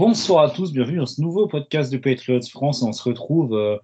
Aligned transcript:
Bonsoir 0.00 0.44
à 0.44 0.48
tous, 0.48 0.72
bienvenue 0.72 0.96
dans 0.96 1.04
ce 1.04 1.20
nouveau 1.20 1.46
podcast 1.46 1.92
de 1.92 1.98
Patriots 1.98 2.40
France. 2.40 2.82
On 2.82 2.90
se 2.90 3.06
retrouve 3.06 3.52
euh, 3.52 3.76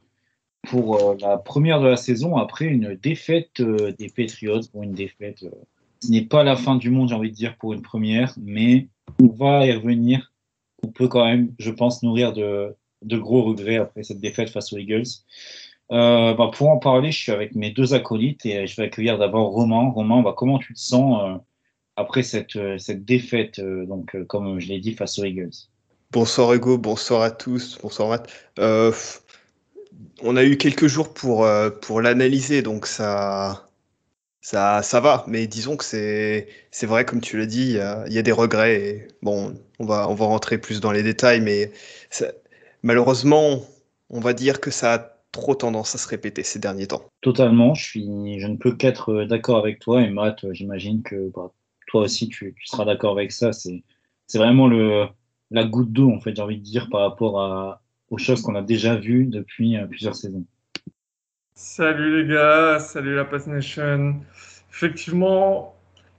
pour 0.66 0.96
euh, 0.96 1.14
la 1.20 1.36
première 1.36 1.78
de 1.78 1.88
la 1.88 1.98
saison 1.98 2.38
après 2.38 2.64
une 2.64 2.94
défaite 2.94 3.60
euh, 3.60 3.92
des 3.98 4.08
Patriots. 4.08 4.62
Pour 4.72 4.82
une 4.82 4.94
défaite, 4.94 5.44
ce 6.02 6.10
n'est 6.10 6.24
pas 6.24 6.42
la 6.42 6.56
fin 6.56 6.76
du 6.76 6.88
monde, 6.88 7.10
j'ai 7.10 7.14
envie 7.14 7.30
de 7.30 7.36
dire, 7.36 7.58
pour 7.58 7.74
une 7.74 7.82
première, 7.82 8.34
mais 8.40 8.88
on 9.20 9.26
va 9.26 9.66
y 9.66 9.72
revenir. 9.72 10.32
On 10.82 10.88
peut 10.88 11.06
quand 11.06 11.26
même, 11.26 11.52
je 11.58 11.70
pense, 11.70 12.02
nourrir 12.02 12.32
de, 12.32 12.74
gros 13.04 13.42
regrets 13.42 13.76
après 13.76 14.02
cette 14.02 14.20
défaite 14.20 14.48
face 14.48 14.72
aux 14.72 14.78
Eagles. 14.78 15.04
Bah, 15.90 16.50
pour 16.54 16.70
en 16.70 16.78
parler, 16.78 17.12
je 17.12 17.18
suis 17.18 17.32
avec 17.32 17.54
mes 17.54 17.72
deux 17.72 17.92
acolytes 17.92 18.46
et 18.46 18.66
je 18.66 18.74
vais 18.76 18.84
accueillir 18.84 19.18
d'abord 19.18 19.50
Romain. 19.50 19.90
Romain, 19.90 20.22
bah, 20.22 20.32
comment 20.34 20.58
tu 20.58 20.72
te 20.72 20.80
sens 20.80 21.38
après 21.94 22.22
cette, 22.22 22.58
cette 22.78 23.04
défaite, 23.04 23.60
donc, 23.60 24.16
comme 24.28 24.58
je 24.60 24.68
l'ai 24.68 24.80
dit, 24.80 24.94
face 24.94 25.18
aux 25.18 25.24
Eagles? 25.26 25.68
Bonsoir 26.12 26.54
Hugo, 26.54 26.78
bonsoir 26.78 27.22
à 27.22 27.30
tous, 27.30 27.78
bonsoir 27.82 28.08
Matt. 28.08 28.30
Euh, 28.60 28.92
on 30.22 30.36
a 30.36 30.44
eu 30.44 30.56
quelques 30.56 30.86
jours 30.86 31.12
pour, 31.12 31.44
euh, 31.44 31.68
pour 31.68 32.00
l'analyser, 32.00 32.62
donc 32.62 32.86
ça, 32.86 33.68
ça, 34.40 34.82
ça 34.82 35.00
va. 35.00 35.24
Mais 35.26 35.48
disons 35.48 35.76
que 35.76 35.84
c'est, 35.84 36.46
vrai, 36.86 37.04
comme 37.04 37.20
tu 37.20 37.36
l'as 37.36 37.46
dit, 37.46 37.72
il 37.72 38.12
y, 38.12 38.18
a, 38.18 38.22
des 38.22 38.32
regrets. 38.32 38.80
Et 38.80 39.08
bon, 39.20 39.54
on 39.80 39.84
va, 39.84 40.08
on 40.08 40.14
va 40.14 40.26
rentrer 40.26 40.58
plus 40.58 40.80
dans 40.80 40.92
les 40.92 41.02
détails, 41.02 41.40
mais 41.40 41.72
malheureusement, 42.82 43.66
on 44.08 44.20
va 44.20 44.32
dire 44.32 44.60
que 44.60 44.70
ça 44.70 44.94
a 44.94 44.98
trop 45.32 45.56
tendance 45.56 45.96
à 45.96 45.98
se 45.98 46.08
répéter 46.08 46.44
ces 46.44 46.60
derniers 46.60 46.86
temps. 46.86 47.04
Totalement, 47.20 47.74
je, 47.74 47.84
suis, 47.84 48.38
je 48.40 48.46
ne 48.46 48.56
peux 48.56 48.76
qu'être 48.76 49.24
d'accord 49.24 49.58
avec 49.58 49.80
toi. 49.80 50.00
Et 50.02 50.10
Matt, 50.10 50.46
j'imagine 50.52 51.02
que 51.02 51.30
bah, 51.34 51.50
toi 51.88 52.02
aussi, 52.02 52.28
tu, 52.28 52.54
tu 52.54 52.66
seras 52.66 52.84
d'accord 52.84 53.12
avec 53.12 53.32
ça. 53.32 53.52
C'est 53.52 53.82
vraiment 54.38 54.68
le 54.68 55.08
la 55.50 55.64
goutte 55.64 55.92
d'eau, 55.92 56.10
en 56.12 56.20
fait, 56.20 56.34
j'ai 56.34 56.42
envie 56.42 56.58
de 56.58 56.64
dire, 56.64 56.88
par 56.90 57.02
rapport 57.02 57.80
aux 58.10 58.18
choses 58.18 58.42
qu'on 58.42 58.54
a 58.54 58.62
déjà 58.62 58.96
vues 58.96 59.26
depuis 59.26 59.76
euh, 59.76 59.86
plusieurs 59.86 60.14
saisons. 60.14 60.44
Salut 61.54 62.22
les 62.22 62.34
gars, 62.34 62.78
salut 62.78 63.14
la 63.16 63.24
Pass 63.24 63.46
Nation. 63.46 64.20
Effectivement, 64.70 65.74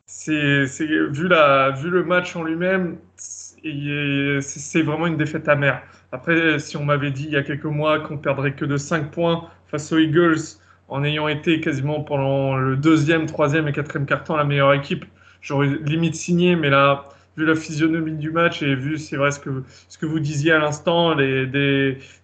c'est, 0.05 0.65
vu, 0.79 1.09
vu 1.11 1.27
le 1.27 2.03
match 2.03 2.35
en 2.35 2.43
lui-même, 2.43 2.97
c'est 3.17 4.81
vraiment 4.81 5.07
une 5.07 5.17
défaite 5.17 5.47
amère. 5.47 5.83
Après, 6.11 6.57
si 6.59 6.77
on 6.77 6.85
m'avait 6.85 7.11
dit 7.11 7.25
il 7.25 7.31
y 7.31 7.35
a 7.35 7.43
quelques 7.43 7.65
mois 7.65 7.99
qu'on 7.99 8.17
perdrait 8.17 8.53
que 8.53 8.65
de 8.65 8.77
5 8.77 9.11
points 9.11 9.49
face 9.67 9.91
aux 9.91 9.99
Eagles, 9.99 10.39
en 10.87 11.03
ayant 11.03 11.27
été 11.27 11.59
quasiment 11.59 12.01
pendant 12.01 12.55
le 12.55 12.77
deuxième, 12.77 13.25
troisième 13.25 13.67
et 13.67 13.73
quatrième 13.73 14.05
quart-temps 14.05 14.37
la 14.37 14.45
meilleure 14.45 14.73
équipe, 14.73 15.05
j'aurais 15.41 15.67
limite 15.67 16.15
signé, 16.15 16.55
mais 16.55 16.69
là, 16.69 17.09
vu 17.37 17.45
la 17.45 17.55
physionomie 17.55 18.17
du 18.17 18.31
match 18.31 18.63
et 18.63 18.75
vu, 18.75 18.97
c'est 18.97 19.15
vrai, 19.15 19.31
ce 19.31 19.39
que, 19.39 19.63
ce 19.87 19.97
que 19.97 20.05
vous 20.05 20.19
disiez 20.19 20.51
à 20.51 20.59
l'instant, 20.59 21.15
des, 21.15 21.45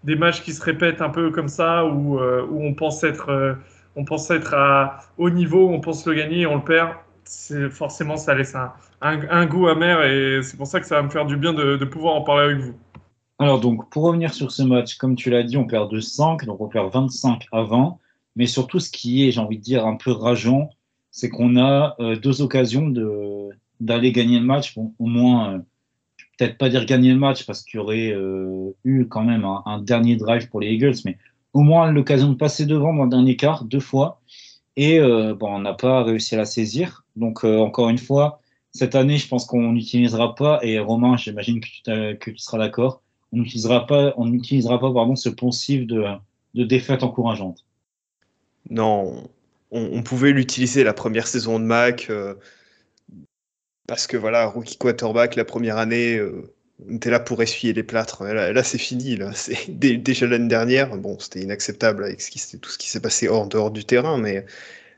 des, 0.03 0.15
matchs 0.15 0.41
qui 0.41 0.51
se 0.53 0.61
répètent 0.61 1.01
un 1.01 1.09
peu 1.09 1.29
comme 1.29 1.47
ça, 1.47 1.85
où, 1.85 2.19
euh, 2.19 2.45
où 2.49 2.63
on 2.63 2.73
pense 2.73 3.03
être, 3.03 3.29
euh, 3.29 3.53
on 3.95 4.05
pense 4.05 4.31
être 4.31 4.55
à 4.55 4.99
haut 5.17 5.29
niveau, 5.29 5.69
on 5.69 5.79
pense 5.79 6.05
le 6.07 6.15
gagner 6.15 6.47
on 6.47 6.55
le 6.55 6.63
perd, 6.63 6.93
forcément, 7.69 8.17
ça 8.17 8.33
laisse 8.33 8.55
un, 8.55 8.73
un, 9.01 9.45
goût 9.45 9.67
amer 9.67 10.03
et 10.03 10.41
c'est 10.43 10.57
pour 10.57 10.67
ça 10.67 10.79
que 10.79 10.85
ça 10.85 10.95
va 10.95 11.03
me 11.03 11.09
faire 11.09 11.25
du 11.25 11.37
bien 11.37 11.53
de, 11.53 11.77
de, 11.77 11.85
pouvoir 11.85 12.15
en 12.15 12.21
parler 12.21 12.45
avec 12.45 12.57
vous. 12.57 12.73
Alors, 13.39 13.59
donc, 13.59 13.89
pour 13.91 14.03
revenir 14.03 14.33
sur 14.33 14.51
ce 14.51 14.63
match, 14.63 14.95
comme 14.95 15.15
tu 15.15 15.29
l'as 15.29 15.43
dit, 15.43 15.57
on 15.57 15.65
perd 15.65 15.91
de 15.91 15.99
5, 15.99 16.45
donc 16.45 16.59
on 16.59 16.67
perd 16.67 16.91
25 16.91 17.45
avant, 17.51 17.99
mais 18.35 18.45
surtout, 18.45 18.79
ce 18.79 18.89
qui 18.89 19.27
est, 19.27 19.31
j'ai 19.31 19.39
envie 19.39 19.57
de 19.57 19.63
dire, 19.63 19.85
un 19.85 19.95
peu 19.95 20.11
rageant, 20.11 20.69
c'est 21.11 21.29
qu'on 21.29 21.57
a 21.57 21.95
euh, 21.99 22.15
deux 22.15 22.41
occasions 22.41 22.87
de 22.87 23.49
d'aller 23.83 24.11
gagner 24.11 24.39
le 24.39 24.45
match, 24.45 24.75
au 24.77 25.05
moins, 25.05 25.53
euh, 25.53 25.57
peut-être 26.37 26.57
pas 26.57 26.69
dire 26.69 26.85
gagner 26.85 27.11
le 27.11 27.19
match 27.19 27.45
parce 27.45 27.63
qu'il 27.63 27.79
y 27.79 27.81
aurait 27.81 28.11
euh, 28.11 28.71
eu 28.83 29.05
quand 29.07 29.23
même 29.23 29.45
un, 29.45 29.79
dernier 29.81 30.15
drive 30.15 30.49
pour 30.49 30.61
les 30.61 30.71
Eagles, 30.71 30.95
mais 31.05 31.17
au 31.53 31.61
moins 31.61 31.91
l'occasion 31.91 32.29
de 32.29 32.35
passer 32.35 32.65
devant 32.65 32.93
dans 32.93 33.03
le 33.03 33.09
dernier 33.09 33.35
quart 33.35 33.65
deux 33.65 33.79
fois. 33.79 34.21
Et 34.75 34.99
euh, 34.99 35.35
bon, 35.35 35.55
on 35.55 35.59
n'a 35.59 35.73
pas 35.73 36.03
réussi 36.03 36.33
à 36.35 36.39
la 36.39 36.45
saisir. 36.45 37.05
Donc, 37.15 37.43
encore 37.43 37.89
une 37.89 37.99
fois, 37.99 38.41
cette 38.71 38.95
année, 38.95 39.17
je 39.17 39.27
pense 39.27 39.45
qu'on 39.45 39.73
n'utilisera 39.73 40.33
pas, 40.33 40.59
et 40.63 40.79
Romain, 40.79 41.15
j'imagine 41.17 41.59
que, 41.59 41.67
tu, 41.67 42.17
que 42.17 42.31
tu 42.31 42.37
seras 42.39 42.57
d'accord, 42.57 43.03
on 43.31 43.37
n'utilisera 43.37 43.85
pas, 43.85 44.13
on 44.17 44.25
n'utilisera 44.25 44.79
pas 44.79 44.91
pardon, 44.91 45.15
ce 45.15 45.29
poncif 45.29 45.85
de, 45.85 46.05
de 46.55 46.63
défaite 46.63 47.03
encourageante. 47.03 47.65
Non, 48.71 49.29
on, 49.69 50.01
pouvait 50.01 50.31
l'utiliser 50.31 50.83
la 50.83 50.93
première 50.93 51.27
saison 51.27 51.59
de 51.59 51.65
Mac 51.65 52.09
parce 53.87 54.07
que 54.07 54.17
voilà, 54.17 54.45
rookie 54.45 54.77
quarterback 54.77 55.35
la 55.35 55.45
première 55.45 55.77
année, 55.77 56.17
euh, 56.17 56.53
on 56.87 56.95
était 56.95 57.09
là 57.09 57.19
pour 57.19 57.41
essuyer 57.41 57.73
les 57.73 57.83
plâtres. 57.83 58.23
Là, 58.23 58.63
c'est 58.63 58.77
fini. 58.77 59.15
Là. 59.15 59.31
Déjà 59.67 60.27
l'année 60.27 60.47
dernière, 60.47 60.95
bon, 60.97 61.17
c'était 61.19 61.41
inacceptable 61.41 62.03
avec 62.03 62.19
tout 62.19 62.69
ce 62.69 62.77
qui 62.77 62.89
s'est 62.89 62.99
passé 62.99 63.27
hors 63.27 63.47
dehors 63.47 63.71
du 63.71 63.85
terrain, 63.85 64.17
mais 64.17 64.45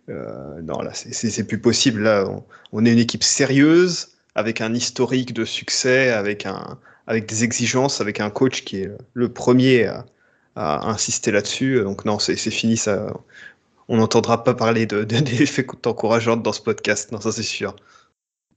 euh, 0.09 0.61
non, 0.61 0.81
là, 0.81 0.91
c'est 0.93 1.47
plus 1.47 1.59
possible. 1.59 2.03
Là, 2.03 2.27
on, 2.71 2.85
est 2.85 2.91
une 2.91 2.99
équipe 2.99 3.23
sérieuse, 3.23 4.09
avec 4.35 4.61
un 4.61 4.73
historique 4.73 5.33
de 5.33 5.45
succès, 5.45 6.11
avec, 6.11 6.47
des 7.07 7.43
exigences, 7.43 8.01
avec 8.01 8.19
un 8.19 8.29
coach 8.29 8.63
qui 8.63 8.81
est 8.81 8.91
le 9.13 9.29
premier 9.29 9.89
à, 10.55 10.87
insister 10.87 11.31
là-dessus. 11.31 11.81
Donc 11.81 12.05
non, 12.05 12.19
c'est 12.19 12.35
fini 12.35 12.77
ça. 12.77 13.13
On 13.87 13.97
n'entendra 13.97 14.43
pas 14.43 14.53
parler 14.53 14.85
de, 14.85 15.03
de, 15.03 16.35
dans 16.41 16.53
ce 16.53 16.61
podcast, 16.61 17.11
non, 17.11 17.21
ça 17.21 17.31
c'est 17.31 17.43
sûr. 17.43 17.75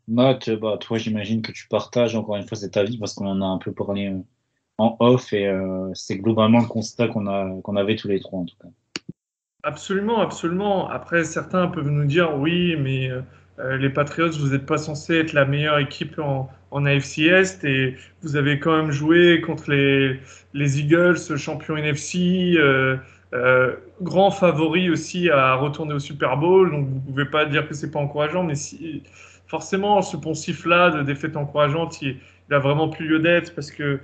Matt, 0.09 0.49
bah, 0.51 0.79
toi, 0.81 0.97
j'imagine 0.97 1.43
que 1.43 1.53
tu 1.53 1.69
partages 1.69 2.17
encore 2.17 2.37
une 2.37 2.49
fois 2.49 2.57
cet 2.57 2.79
avis 2.79 2.97
parce 2.97 3.13
qu'on 3.15 3.27
en 3.27 3.43
a 3.43 3.45
un 3.45 3.59
peu 3.59 3.73
parlé 3.73 4.09
euh, 4.09 4.19
en 4.79 4.97
off 5.01 5.35
et 5.35 5.47
euh, 5.47 5.91
c'est 5.95 6.17
globalement 6.17 6.61
le 6.61 6.67
constat 6.67 7.09
qu'on 7.09 7.27
a 7.27 7.61
qu'on 7.63 7.77
avait 7.77 7.97
tous 7.97 8.09
les 8.09 8.19
trois 8.19 8.41
en 8.41 8.47
tout 8.47 8.57
cas. 8.61 8.69
Absolument, 9.65 10.21
absolument. 10.21 10.89
Après, 10.89 11.25
certains 11.25 11.69
peuvent 11.69 11.91
nous 11.91 12.07
dire 12.07 12.39
oui, 12.39 12.75
mais 12.77 13.11
euh, 13.11 13.77
les 13.77 13.91
Patriots, 13.91 14.31
vous 14.31 14.49
n'êtes 14.49 14.65
pas 14.65 14.79
censé 14.79 15.17
être 15.17 15.35
la 15.35 15.45
meilleure 15.45 15.79
équipe 15.79 16.19
en, 16.19 16.49
en, 16.71 16.87
AFC 16.87 17.19
Est 17.19 17.65
et 17.65 17.97
vous 18.23 18.37
avez 18.37 18.59
quand 18.59 18.75
même 18.75 18.93
joué 18.93 19.43
contre 19.43 19.71
les, 19.71 20.21
les 20.55 20.81
Eagles, 20.81 21.19
champions 21.37 21.77
NFC. 21.77 22.57
grand 24.01 24.31
favori 24.31 24.89
aussi 24.89 25.29
à 25.29 25.55
retourner 25.57 25.93
au 25.93 25.99
Super 25.99 26.39
Bowl, 26.39 26.71
donc 26.71 26.89
vous 26.89 27.01
pouvez 27.01 27.27
pas 27.27 27.45
dire 27.45 27.69
que 27.69 27.75
c'est 27.75 27.91
pas 27.91 27.99
encourageant, 27.99 28.45
mais 28.45 28.55
si, 28.55 29.03
forcément, 29.49 30.03
ce 30.03 30.17
poncif-là 30.17 30.91
de 30.91 31.03
défaite 31.03 31.37
encourageante, 31.37 32.01
il, 32.03 32.19
a 32.51 32.59
vraiment 32.59 32.89
plus 32.89 33.07
lieu 33.07 33.19
d'être 33.19 33.55
parce 33.55 33.71
que 33.71 34.01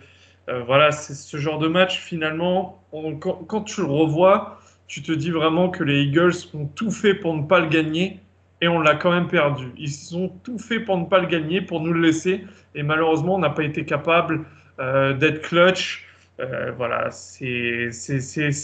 euh, 0.49 0.63
voilà, 0.65 0.91
c'est 0.91 1.15
ce 1.15 1.37
genre 1.39 1.59
de 1.59 1.69
match, 1.69 1.99
finalement, 1.99 2.83
quand, 3.21 3.63
tu 3.63 3.81
le 3.81 3.87
revois, 3.87 4.59
tu 4.87 5.03
te 5.03 5.13
dis 5.13 5.31
vraiment 5.31 5.71
que 5.71 5.83
les 5.83 6.03
Eagles 6.03 6.35
ont 6.53 6.67
tout 6.67 6.91
fait 6.91 7.15
pour 7.15 7.35
ne 7.35 7.43
pas 7.43 7.61
le 7.61 7.69
gagner 7.69 8.21
et 8.61 8.69
on 8.69 8.81
l'a 8.81 8.95
quand 8.95 9.11
même 9.11 9.29
perdu. 9.29 9.73
Ils 9.79 10.17
ont 10.17 10.29
tout 10.43 10.59
fait 10.59 10.81
pour 10.81 10.99
ne 10.99 11.07
pas 11.07 11.21
le 11.21 11.27
gagner, 11.27 11.63
pour 11.63 11.81
nous 11.81 11.93
le 11.93 12.01
laisser 12.01 12.45
et 12.75 12.83
malheureusement, 12.83 13.37
on 13.37 13.39
n'a 13.39 13.51
pas 13.51 13.65
été 13.65 13.85
capable 13.85 14.45
euh, 14.79 15.15
d'être 15.15 15.41
clutch. 15.41 16.07
Euh, 16.41 16.73
voilà, 16.77 17.11
c'est 17.11 17.91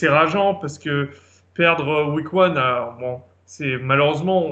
rageant 0.09 0.57
parce 0.57 0.79
que 0.79 1.09
perdre 1.55 2.13
week 2.13 2.33
one, 2.35 2.61
bon, 3.01 3.23
c'est 3.53 3.79
malheureusement 3.79 4.47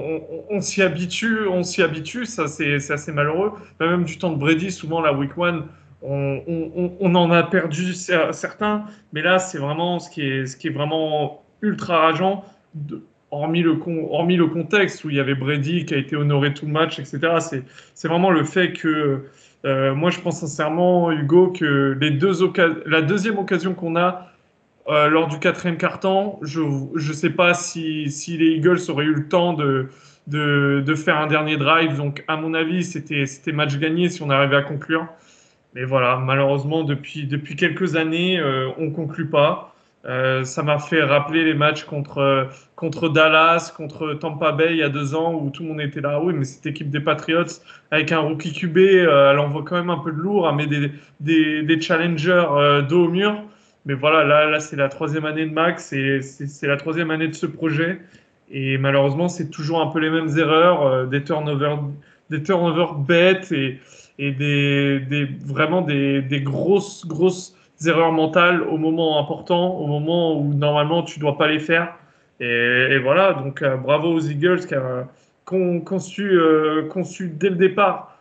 on, 0.50 0.60
s'y 0.60 0.82
habitue, 0.82 1.46
on 1.46 1.62
s'y 1.62 1.84
habitue, 1.84 2.26
ça 2.26 2.48
c'est 2.48 2.74
assez 2.90 3.12
malheureux. 3.12 3.52
Même 3.78 4.02
du 4.02 4.18
temps 4.18 4.32
de 4.32 4.36
Brady, 4.36 4.72
souvent 4.72 5.00
la 5.00 5.12
week 5.12 5.38
one, 5.38 5.66
on, 6.02 6.42
on 6.98 7.14
en 7.14 7.30
a 7.30 7.44
perdu 7.44 7.94
certains, 7.94 8.86
mais 9.12 9.22
là 9.22 9.38
c'est 9.38 9.58
vraiment 9.58 10.00
ce 10.00 10.10
qui 10.10 10.22
est 10.22 10.70
vraiment 10.70 11.44
ultra 11.62 12.00
rageant. 12.00 12.44
hormis 13.30 13.62
le, 13.62 13.78
hormis 14.10 14.36
le 14.36 14.48
contexte 14.48 15.04
où 15.04 15.10
il 15.10 15.16
y 15.16 15.20
avait 15.20 15.36
Brady 15.36 15.84
qui 15.84 15.94
a 15.94 15.96
été 15.96 16.16
honoré 16.16 16.52
tout 16.52 16.66
le 16.66 16.72
match, 16.72 16.98
etc. 16.98 17.20
C'est 17.94 18.08
vraiment 18.08 18.32
le 18.32 18.42
fait 18.42 18.72
que 18.72 19.26
euh, 19.64 19.94
moi 19.94 20.10
je 20.10 20.18
pense 20.18 20.40
sincèrement, 20.40 21.12
Hugo, 21.12 21.52
que 21.52 21.96
les 22.00 22.10
deux 22.10 22.32
la 22.84 23.02
deuxième 23.02 23.38
occasion 23.38 23.74
qu'on 23.74 23.94
a 23.94 24.32
euh, 24.88 25.08
lors 25.08 25.28
du 25.28 25.38
quatrième 25.38 25.76
quart-temps. 25.76 26.38
Je 26.42 26.60
ne 26.60 27.12
sais 27.12 27.30
pas 27.30 27.52
si, 27.52 28.10
si, 28.10 28.38
les 28.38 28.52
Eagles 28.52 28.78
auraient 28.88 29.04
eu 29.04 29.14
le 29.14 29.28
temps 29.28 29.52
de, 29.52 29.88
de, 30.26 30.82
de 30.84 30.94
faire 30.94 31.18
un 31.18 31.26
dernier 31.26 31.58
drive. 31.58 31.96
Donc, 31.96 32.24
à 32.26 32.36
mon 32.36 32.54
avis, 32.54 32.84
c'était 32.84 33.52
match 33.52 33.76
gagné 33.76 34.08
si 34.08 34.22
on 34.22 34.30
arrivait 34.30 34.56
à 34.56 34.62
conclure. 34.62 35.06
Mais 35.74 35.84
voilà, 35.84 36.16
malheureusement, 36.16 36.84
depuis, 36.84 37.26
depuis 37.26 37.54
quelques 37.54 37.96
années, 37.96 38.38
euh, 38.40 38.70
on 38.78 38.86
ne 38.86 38.90
conclut 38.90 39.28
pas. 39.28 39.74
Euh, 40.06 40.44
ça 40.44 40.62
m'a 40.62 40.78
fait 40.78 41.02
rappeler 41.02 41.44
les 41.44 41.54
matchs 41.54 41.84
contre, 41.84 42.48
contre 42.74 43.10
Dallas, 43.10 43.74
contre 43.76 44.14
Tampa 44.14 44.52
Bay 44.52 44.68
il 44.70 44.78
y 44.78 44.82
a 44.82 44.88
deux 44.88 45.14
ans 45.14 45.34
où 45.34 45.50
tout 45.50 45.64
le 45.64 45.68
monde 45.68 45.80
était 45.82 46.00
là. 46.00 46.22
Oui, 46.22 46.32
mais 46.32 46.44
cette 46.44 46.64
équipe 46.64 46.88
des 46.88 47.00
Patriots 47.00 47.60
avec 47.90 48.10
un 48.12 48.20
rookie 48.20 48.52
QB, 48.52 48.78
elle 48.78 49.38
envoie 49.38 49.64
quand 49.64 49.76
même 49.76 49.90
un 49.90 49.98
peu 49.98 50.12
de 50.12 50.16
lourd, 50.16 50.48
elle 50.48 50.56
met 50.56 50.66
des, 50.66 50.92
des, 51.20 51.62
des 51.62 51.80
challengers 51.80 52.46
dos 52.88 53.06
au 53.06 53.08
mur. 53.08 53.42
Mais 53.86 53.94
voilà, 53.94 54.24
là, 54.24 54.46
là 54.50 54.60
c'est 54.60 54.76
la 54.76 54.88
troisième 54.88 55.24
année 55.24 55.46
de 55.46 55.52
Max 55.52 55.92
et 55.92 56.20
c'est 56.22 56.66
la 56.66 56.76
troisième 56.76 57.10
année 57.10 57.28
de 57.28 57.34
ce 57.34 57.46
projet. 57.46 58.00
Et 58.50 58.78
malheureusement, 58.78 59.28
c'est 59.28 59.50
toujours 59.50 59.80
un 59.80 59.88
peu 59.88 59.98
les 59.98 60.10
mêmes 60.10 60.36
erreurs, 60.38 60.86
euh, 60.86 61.06
des 61.06 61.22
turnovers, 61.22 61.80
des 62.30 62.42
turnovers 62.42 62.94
bêtes 62.94 63.52
et, 63.52 63.80
des, 64.18 65.28
vraiment 65.44 65.82
des, 65.82 66.40
grosses, 66.42 67.06
grosses 67.06 67.54
erreurs 67.86 68.12
mentales 68.12 68.62
au 68.62 68.78
moment 68.78 69.20
important, 69.20 69.76
au 69.76 69.86
moment 69.86 70.40
où 70.40 70.54
normalement 70.54 71.02
tu 71.02 71.20
dois 71.20 71.36
pas 71.36 71.46
les 71.46 71.58
faire. 71.58 71.94
Et, 72.40 72.98
voilà, 72.98 73.34
donc 73.34 73.62
euh, 73.62 73.76
bravo 73.76 74.12
aux 74.12 74.20
Eagles 74.20 74.66
qui 74.66 74.74
ont 75.54 75.80
conçu, 75.80 76.30
euh, 76.30 76.88
conçu 76.88 77.28
dès 77.28 77.50
le 77.50 77.56
départ 77.56 78.17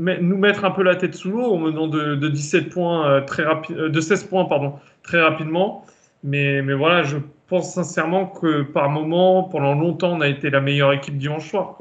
nous 0.00 0.38
mettre 0.38 0.64
un 0.64 0.70
peu 0.70 0.82
la 0.82 0.96
tête 0.96 1.14
sous 1.14 1.30
l'eau 1.30 1.46
au 1.46 1.58
menant 1.58 1.88
de, 1.88 2.14
de 2.14 2.28
17 2.28 2.70
points 2.70 3.08
euh, 3.08 3.20
très 3.20 3.42
rapide, 3.42 3.76
de 3.76 4.00
16 4.00 4.24
points 4.24 4.44
pardon, 4.44 4.74
très 5.02 5.20
rapidement. 5.20 5.84
Mais, 6.22 6.62
mais 6.62 6.74
voilà, 6.74 7.02
je 7.02 7.16
pense 7.46 7.74
sincèrement 7.74 8.26
que 8.26 8.62
par 8.62 8.90
moment, 8.90 9.44
pendant 9.44 9.74
longtemps, 9.74 10.16
on 10.16 10.20
a 10.20 10.28
été 10.28 10.50
la 10.50 10.60
meilleure 10.60 10.92
équipe 10.92 11.16
dimanche 11.16 11.48
soir. 11.48 11.78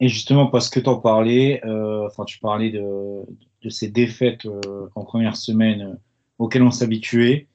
Et 0.00 0.08
justement, 0.08 0.46
parce 0.46 0.68
que 0.68 0.80
tu 0.80 0.88
en 0.88 0.96
parlais, 0.96 1.60
enfin, 2.06 2.24
tu 2.24 2.38
parlais 2.38 2.70
de, 2.70 3.22
de 3.62 3.68
ces 3.68 3.88
défaites 3.88 4.48
en 4.94 5.04
première 5.04 5.36
semaine 5.36 5.98
auxquelles 6.38 6.62
on 6.62 6.70
s'habituait. 6.70 7.48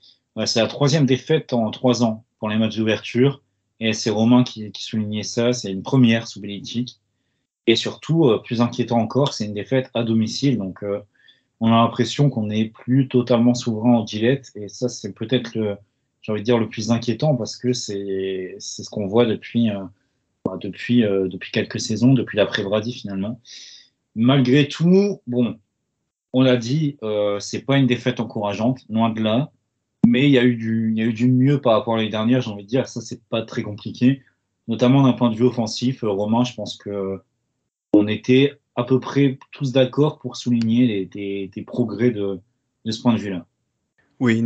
c'est 0.46 0.62
la 0.62 0.68
troisième 0.68 1.06
défaite 1.06 1.54
en 1.54 1.72
trois 1.72 2.04
ans 2.04 2.24
pour 2.40 2.50
les 2.50 2.58
matchs 2.58 2.78
d'ouverture. 2.78 3.42
Et 3.80 3.94
c'est 3.94 4.10
Romain 4.10 4.44
qui, 4.44 4.72
soulignait 4.78 5.24
ça. 5.24 5.52
C'est 5.52 5.72
une 5.72 5.84
première 5.84 6.28
sous 6.28 6.40
Belichick. 6.40 7.00
Et 7.68 7.76
surtout, 7.76 8.26
euh, 8.26 8.40
plus 8.40 8.62
inquiétant 8.62 9.00
encore, 9.00 9.34
c'est 9.34 9.46
une 9.46 9.54
défaite 9.54 9.90
à 9.94 10.04
domicile. 10.04 10.58
Donc, 10.58 10.84
euh, 10.84 11.00
on 11.60 11.68
a 11.68 11.78
l'impression 11.78 12.30
qu'on 12.30 12.48
n'est 12.48 12.66
plus 12.66 13.08
totalement 13.08 13.54
souverain 13.54 13.94
en 13.94 14.06
Gillette. 14.06 14.52
Et 14.56 14.68
ça, 14.68 14.90
c'est 14.90 15.14
peut-être 15.14 15.56
le, 15.56 15.78
j'ai 16.22 16.32
envie 16.32 16.42
de 16.42 16.46
dire, 16.46 16.58
le 16.58 16.70
plus 16.70 16.92
inquiétant 16.92 17.36
parce 17.36 17.56
que 17.56 17.72
c'est, 17.72 18.56
c'est 18.60 18.84
ce 18.84 18.90
qu'on 18.90 19.06
voit 19.06 19.26
depuis, 19.26 19.70
euh, 19.70 19.84
bah, 20.44 20.58
depuis, 20.60 21.04
euh, 21.04 21.28
depuis 21.28 21.52
quelques 21.52 21.80
saisons, 21.80 22.14
depuis 22.14 22.38
l'après-Brady 22.38 22.94
finalement. 22.94 23.40
Malgré 24.16 24.68
tout, 24.68 25.22
bon, 25.28 25.60
on 26.34 26.42
l'a 26.42 26.58
dit, 26.58 26.98
euh, 27.04 27.40
c'est 27.40 27.62
pas 27.62 27.78
une 27.78 27.88
défaite 27.88 28.20
encourageante, 28.20 28.86
loin 28.90 29.10
de 29.10 29.22
là. 29.22 29.52
Mais 30.08 30.26
il 30.26 30.32
y 30.32 30.40
a 30.40 30.44
eu 30.44 30.56
du, 30.56 30.92
il 30.92 30.98
y 30.98 31.02
a 31.02 31.06
eu 31.06 31.14
du 31.14 31.28
mieux 31.32 31.62
par 31.62 31.74
rapport 31.74 31.94
à 31.94 31.98
l'année 31.98 32.10
dernière, 32.10 32.42
j'ai 32.42 32.52
envie 32.52 32.64
de 32.64 32.70
dire. 32.70 32.88
Ça, 32.88 33.02
c'est 33.02 33.24
pas 33.30 33.44
très 33.44 33.62
compliqué. 33.62 34.22
Notamment 34.68 35.04
d'un 35.04 35.14
point 35.14 35.30
de 35.30 35.36
vue 35.36 35.46
offensif. 35.46 36.04
Euh, 36.04 36.10
Romain, 36.10 36.44
je 36.44 36.56
pense 36.56 36.76
que 36.76 37.22
on 37.96 38.08
était 38.08 38.54
à 38.76 38.84
peu 38.84 39.00
près 39.00 39.38
tous 39.52 39.72
d'accord 39.72 40.20
pour 40.20 40.36
souligner 40.36 41.06
des, 41.06 41.64
progrès 41.66 42.12
de, 42.12 42.40
ce 42.90 43.02
point 43.02 43.14
de 43.14 43.20
vue-là. 43.20 43.46
Oui, 44.20 44.44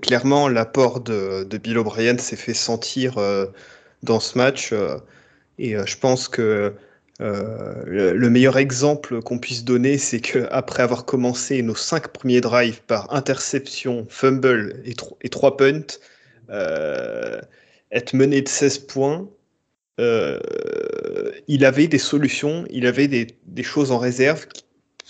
clairement, 0.00 0.48
l'apport 0.48 1.00
de, 1.00 1.46
Bill 1.58 1.78
O'Brien 1.78 2.18
s'est 2.18 2.36
fait 2.36 2.54
sentir 2.54 3.18
euh, 3.18 3.46
dans 4.02 4.20
ce 4.20 4.36
match. 4.36 4.72
Euh, 4.72 4.98
et 5.58 5.76
euh, 5.76 5.86
je 5.86 5.96
pense 5.96 6.28
que 6.28 6.74
le, 7.18 8.12
le, 8.12 8.30
meilleur 8.30 8.58
exemple 8.58 9.22
qu'on 9.22 9.38
puisse 9.38 9.64
donner, 9.64 9.96
c'est 9.96 10.20
qu'après 10.20 10.82
avoir 10.82 11.06
commencé 11.06 11.62
nos 11.62 11.74
cinq 11.74 12.08
premiers 12.08 12.42
drives 12.42 12.82
par 12.82 13.14
interception, 13.14 14.06
fumble 14.10 14.82
et, 14.84 14.92
tro 14.92 15.16
et 15.22 15.30
trois 15.30 15.56
punts, 15.56 15.98
être 17.90 18.12
mené 18.12 18.42
de 18.42 18.48
16 18.48 18.80
points, 18.80 19.26
euh, 19.98 20.38
il 21.48 21.64
avait 21.64 21.88
des 21.88 21.98
solutions, 21.98 22.64
il 22.70 22.86
avait 22.86 23.08
des, 23.08 23.62
choses 23.62 23.92
en 23.92 23.98
réserve 23.98 24.46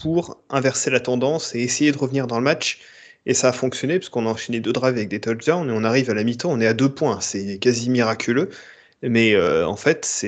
pour 0.01 0.43
inverser 0.51 0.91
la 0.91 1.01
tendance 1.01 1.55
et 1.55 1.61
essayer 1.61 1.93
de 1.93 1.99
revenir 1.99 2.27
dans 2.27 2.39
le 2.39 2.45
match. 2.45 2.81
Et 3.27 3.35
ça 3.35 3.49
a 3.49 3.53
fonctionné 3.53 3.99
parce 3.99 4.09
qu'on 4.09 4.27
a 4.27 4.31
enchaîné 4.31 4.61
deux 4.61 4.73
drives 4.73 4.95
avec 4.95 5.09
des 5.09 5.21
touchdowns 5.21 5.69
et 5.69 5.73
on 5.73 5.83
arrive 5.83 6.11
à 6.11 6.15
la 6.15 6.23
mi-temps, 6.23 6.51
on 6.53 6.61
est 6.61 6.67
à 6.67 6.75
deux 6.75 6.89
points. 6.89 7.21
C'est 7.21 7.59
quasi 7.59 7.91
miraculeux. 7.91 8.51
Mais 9.03 9.35
euh, 9.35 9.67
en 9.67 9.77
fait, 9.77 10.27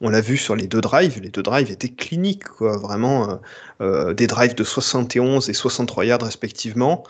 on 0.00 0.10
l'a 0.10 0.20
vu 0.20 0.36
sur 0.36 0.54
les 0.54 0.66
deux 0.66 0.80
drives, 0.80 1.20
les 1.20 1.30
deux 1.30 1.42
drives 1.42 1.70
étaient 1.70 1.88
cliniques, 1.88 2.44
vraiment 2.60 3.40
euh, 3.80 4.12
des 4.12 4.26
drives 4.26 4.54
de 4.54 4.64
71 4.64 5.48
et 5.48 5.54
63 5.54 6.04
yards 6.04 6.22
respectivement. 6.22 7.04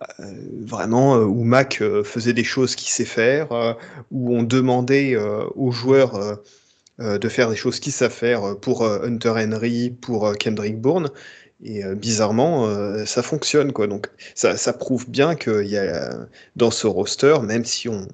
Euh, 0.00 0.24
vraiment 0.60 1.16
où 1.16 1.42
Mac 1.42 1.82
faisait 2.04 2.32
des 2.32 2.44
choses 2.44 2.76
qu'il 2.76 2.90
sait 2.90 3.04
faire, 3.04 3.76
où 4.10 4.36
on 4.36 4.42
demandait 4.42 5.16
aux 5.54 5.72
joueurs 5.72 6.40
de 6.98 7.28
faire 7.28 7.50
des 7.50 7.56
choses 7.56 7.80
qu'ils 7.80 7.92
savent 7.92 8.12
faire 8.12 8.56
pour 8.60 8.84
Hunter 8.84 9.34
Henry, 9.36 9.90
pour 9.90 10.36
Kendrick 10.38 10.80
Bourne. 10.80 11.10
Et 11.62 11.84
euh, 11.84 11.94
bizarrement, 11.94 12.66
euh, 12.66 13.04
ça 13.04 13.22
fonctionne 13.22 13.72
quoi. 13.72 13.86
Donc 13.86 14.08
ça, 14.34 14.72
prouve 14.72 15.10
bien 15.10 15.34
qu'il 15.34 15.66
y 15.66 15.76
a 15.76 16.26
dans 16.56 16.70
ce 16.70 16.86
roster, 16.86 17.38
même 17.42 17.64
si 17.64 17.88
on, 17.88 18.06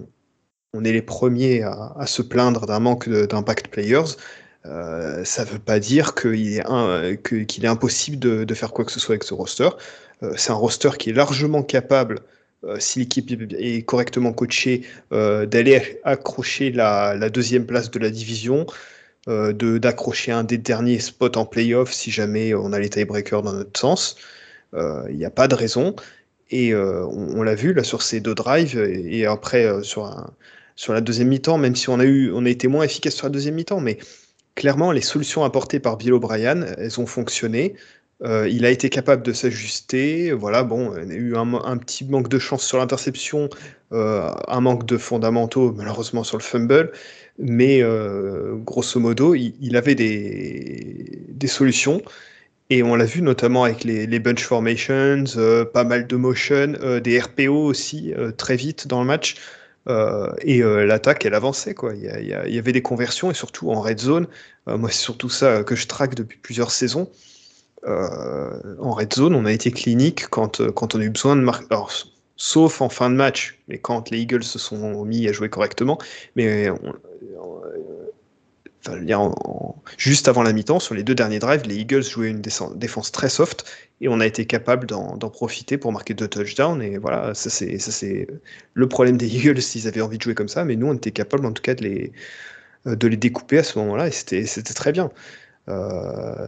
est 0.84 0.92
les 0.92 1.02
premiers 1.02 1.62
à, 1.62 2.06
se 2.06 2.22
plaindre 2.22 2.66
d'un 2.66 2.80
manque 2.80 3.08
d'impact 3.08 3.68
players, 3.68 4.16
euh, 4.66 5.24
ça 5.24 5.44
ne 5.44 5.50
veut 5.50 5.58
pas 5.58 5.78
dire 5.78 6.14
qu'il 6.14 6.56
est, 6.56 7.66
impossible 7.66 8.18
de, 8.18 8.54
faire 8.54 8.72
quoi 8.72 8.84
que 8.84 8.92
ce 8.92 8.98
soit 8.98 9.12
avec 9.12 9.24
ce 9.24 9.34
roster. 9.34 9.68
Euh, 10.22 10.34
c'est 10.36 10.50
un 10.50 10.56
roster 10.56 10.90
qui 10.98 11.10
est 11.10 11.12
largement 11.12 11.62
capable, 11.62 12.20
euh, 12.64 12.78
si 12.78 13.00
l'équipe 13.00 13.30
est 13.58 13.82
correctement 13.82 14.32
coachée, 14.32 14.82
euh, 15.12 15.46
d'aller 15.46 16.00
accrocher 16.04 16.70
la, 16.70 17.28
deuxième 17.30 17.66
place 17.66 17.90
de 17.90 17.98
la 17.98 18.10
division, 18.10 18.66
d'accrocher 19.26 20.32
un 20.32 20.44
des 20.44 20.58
derniers 20.58 20.98
spots 20.98 21.36
en 21.36 21.46
playoff 21.46 21.90
si 21.90 22.10
jamais 22.10 22.52
on 22.54 22.74
a 22.74 22.78
les 22.78 22.90
tiebreakers 22.90 23.42
dans 23.42 23.54
notre 23.54 23.80
sens. 23.80 24.16
Il 24.74 25.16
n'y 25.16 25.24
a 25.24 25.30
pas 25.30 25.48
de 25.48 25.54
raison. 25.54 25.96
Et 26.50 26.74
on, 26.74 27.42
l'a 27.42 27.54
vu 27.54 27.72
là 27.72 27.84
sur 27.84 28.02
ces 28.02 28.20
deux 28.20 28.34
drives 28.34 28.78
et, 28.78 29.24
après 29.24 29.82
sur 29.82 30.30
sur 30.76 30.92
la 30.92 31.00
deuxième 31.00 31.28
mi-temps, 31.28 31.56
même 31.56 31.76
si 31.76 31.88
on 31.88 32.00
a, 32.00 32.04
eu, 32.04 32.32
on 32.32 32.44
a 32.44 32.50
été 32.50 32.68
moins 32.68 32.84
efficace 32.84 33.14
sur 33.14 33.26
la 33.26 33.30
deuxième 33.30 33.54
mi-temps, 33.54 33.80
mais 33.80 33.98
clairement, 34.54 34.92
les 34.92 35.00
solutions 35.00 35.44
apportées 35.44 35.80
par 35.80 35.96
Bill 35.96 36.12
O'Brien, 36.12 36.62
elles 36.78 37.00
ont 37.00 37.06
fonctionné. 37.06 37.74
Euh, 38.22 38.48
il 38.48 38.64
a 38.64 38.70
été 38.70 38.90
capable 38.90 39.22
de 39.22 39.32
s'ajuster. 39.32 40.32
Voilà, 40.32 40.62
bon, 40.62 40.94
il 40.96 41.12
a 41.12 41.14
eu 41.14 41.36
un, 41.36 41.76
petit 41.78 42.04
manque 42.04 42.28
de 42.28 42.38
chance 42.38 42.64
sur 42.64 42.78
l'interception, 42.78 43.48
euh, 43.92 44.30
un 44.48 44.60
manque 44.60 44.86
de 44.86 44.96
fondamentaux, 44.96 45.72
malheureusement, 45.76 46.24
sur 46.24 46.38
le 46.38 46.42
fumble. 46.42 46.92
Mais 47.38 47.82
euh, 47.82 48.54
grosso 48.56 49.00
modo, 49.00 49.34
il, 49.34 49.76
avait 49.76 49.94
des, 49.94 51.46
solutions. 51.46 52.00
Et 52.70 52.82
on 52.82 52.94
l'a 52.96 53.04
vu 53.04 53.20
notamment 53.20 53.64
avec 53.64 53.84
les, 53.84 54.18
bunch 54.18 54.42
formations, 54.42 55.24
pas 55.72 55.84
mal 55.84 56.06
de 56.06 56.16
motion, 56.16 56.74
des 57.02 57.20
RPO 57.20 57.52
aussi, 57.52 58.14
très 58.38 58.56
vite 58.56 58.86
dans 58.88 59.00
le 59.00 59.06
match. 59.06 59.36
Et 60.42 60.62
l'attaque, 60.62 61.26
elle 61.26 61.34
avançait. 61.34 61.74
Quoi. 61.74 61.94
Il, 61.94 62.04
y 62.04 62.50
y 62.50 62.54
y 62.54 62.58
avait 62.58 62.72
des 62.72 62.82
conversions, 62.82 63.30
et 63.30 63.34
surtout 63.34 63.70
en 63.70 63.80
red 63.82 64.00
zone. 64.00 64.28
Moi, 64.66 64.88
c'est 64.90 65.02
surtout 65.02 65.28
ça 65.28 65.64
que 65.64 65.74
je 65.76 65.86
traque 65.86 66.14
depuis 66.14 66.38
plusieurs 66.38 66.70
saisons. 66.70 67.10
En 67.86 68.92
red 68.92 69.12
zone, 69.12 69.34
on 69.34 69.44
a 69.44 69.52
été 69.52 69.70
clinique 69.70 70.28
quand, 70.28 70.66
quand 70.72 70.94
on 70.94 71.00
a 71.00 71.04
eu 71.04 71.10
besoin 71.10 71.36
de 71.36 71.42
marquer. 71.42 71.66
Sauf 72.36 72.80
en 72.80 72.88
fin 72.88 73.10
de 73.10 73.14
match, 73.14 73.60
mais 73.68 73.78
quand 73.78 74.10
les 74.10 74.18
Eagles 74.18 74.42
se 74.42 74.58
sont 74.58 75.04
mis 75.04 75.28
à 75.28 75.32
jouer 75.32 75.48
correctement. 75.48 75.98
Mais 76.34 76.68
en, 79.14 79.76
juste 79.96 80.28
avant 80.28 80.42
la 80.42 80.52
mi-temps, 80.52 80.80
sur 80.80 80.94
les 80.94 81.02
deux 81.02 81.14
derniers 81.14 81.38
drives, 81.38 81.62
les 81.66 81.76
Eagles 81.76 82.02
jouaient 82.02 82.30
une 82.30 82.42
défense 82.42 83.12
très 83.12 83.28
soft 83.28 83.64
et 84.00 84.08
on 84.08 84.20
a 84.20 84.26
été 84.26 84.46
capable 84.46 84.86
d'en 84.86 85.16
profiter 85.16 85.78
pour 85.78 85.92
marquer 85.92 86.14
deux 86.14 86.28
touchdowns. 86.28 86.82
Et 86.82 86.98
voilà, 86.98 87.34
ça 87.34 87.50
c'est 87.50 88.26
le 88.74 88.88
problème 88.88 89.16
des 89.16 89.34
Eagles 89.36 89.62
s'ils 89.62 89.88
avaient 89.88 90.02
envie 90.02 90.18
de 90.18 90.22
jouer 90.22 90.34
comme 90.34 90.48
ça, 90.48 90.64
mais 90.64 90.76
nous 90.76 90.86
on 90.88 90.94
était 90.94 91.12
capable 91.12 91.46
en 91.46 91.52
tout 91.52 91.62
cas 91.62 91.74
de 91.74 91.82
les, 91.82 92.12
de 92.86 93.08
les 93.08 93.16
découper 93.16 93.58
à 93.58 93.62
ce 93.62 93.78
moment-là 93.78 94.08
et 94.08 94.10
c'était 94.10 94.74
très 94.74 94.92
bien. 94.92 95.10
Euh, 95.68 96.46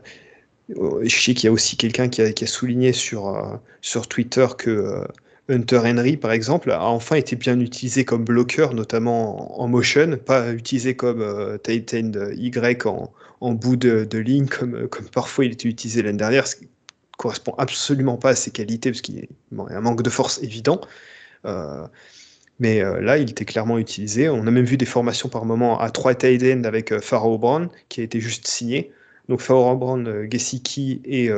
je 0.69 1.09
sais 1.09 1.35
qu'il 1.35 1.45
y 1.45 1.49
a 1.49 1.53
aussi 1.53 1.77
quelqu'un 1.77 2.09
qui, 2.09 2.33
qui, 2.35 2.45
a 2.45 2.47
souligné 2.47 2.93
sur, 2.93 3.29
euh, 3.29 3.57
sur 3.81 4.09
Twitter 4.09 4.47
que 4.59 4.71
euh, 4.71 5.05
Hunter 5.49 5.81
Henry, 5.85 6.17
par 6.17 6.33
exemple, 6.33 6.73
a 6.73 6.83
enfin 6.85 7.17
été 7.17 7.37
bien 7.37 7.59
utilisé 7.61 8.05
comme 8.05 8.25
bloqueur, 8.25 8.75
notamment 8.75 9.61
en 9.61 9.69
motion, 9.69 10.17
pas 10.17 10.53
utilisé 10.53 10.97
comme 10.97 11.21
euh, 11.21 11.59
Y 11.69 12.87
en, 13.41 13.53
bout 13.53 13.77
de, 13.77 14.19
ligne, 14.19 14.47
comme, 14.47 14.89
parfois 15.13 15.45
il 15.45 15.53
était 15.53 15.69
utilisé 15.69 16.03
l'année 16.03 16.19
dernière, 16.19 16.47
correspond 17.17 17.55
absolument 17.59 18.17
pas 18.17 18.31
à 18.31 18.35
ses 18.35 18.51
qualités, 18.51 18.91
parce 18.91 19.03
qu'il 19.03 19.17
y 19.17 19.21
a 19.23 19.77
un 19.77 19.81
manque 19.81 20.03
de 20.03 20.11
force 20.11 20.43
évident. 20.43 20.81
Euh, 21.45 21.87
mais 22.59 22.83
euh, 22.83 23.01
là, 23.01 23.19
il 23.19 23.31
était 23.31 23.45
clairement 23.45 23.79
utilisé. 23.79 24.29
On 24.29 24.47
a 24.47 24.51
même 24.51 24.65
vu 24.65 24.77
des 24.77 24.87
formations 24.87 25.29
par 25.29 25.45
moment 25.45 25.79
à 25.79 25.91
3 25.91 26.15
tight 26.15 26.43
end 26.43 26.65
avec 26.65 26.93
euh, 26.93 27.01
Pharaoh 27.01 27.39
Brown, 27.39 27.69
qui 27.89 28.01
a 28.01 28.05
été 28.05 28.21
juste 28.21 28.47
signé. 28.47 28.93
Donc 29.29 29.41
Pharaoh 29.41 29.77
Brown, 29.77 30.29
Gesicki 30.31 31.01
et, 31.05 31.31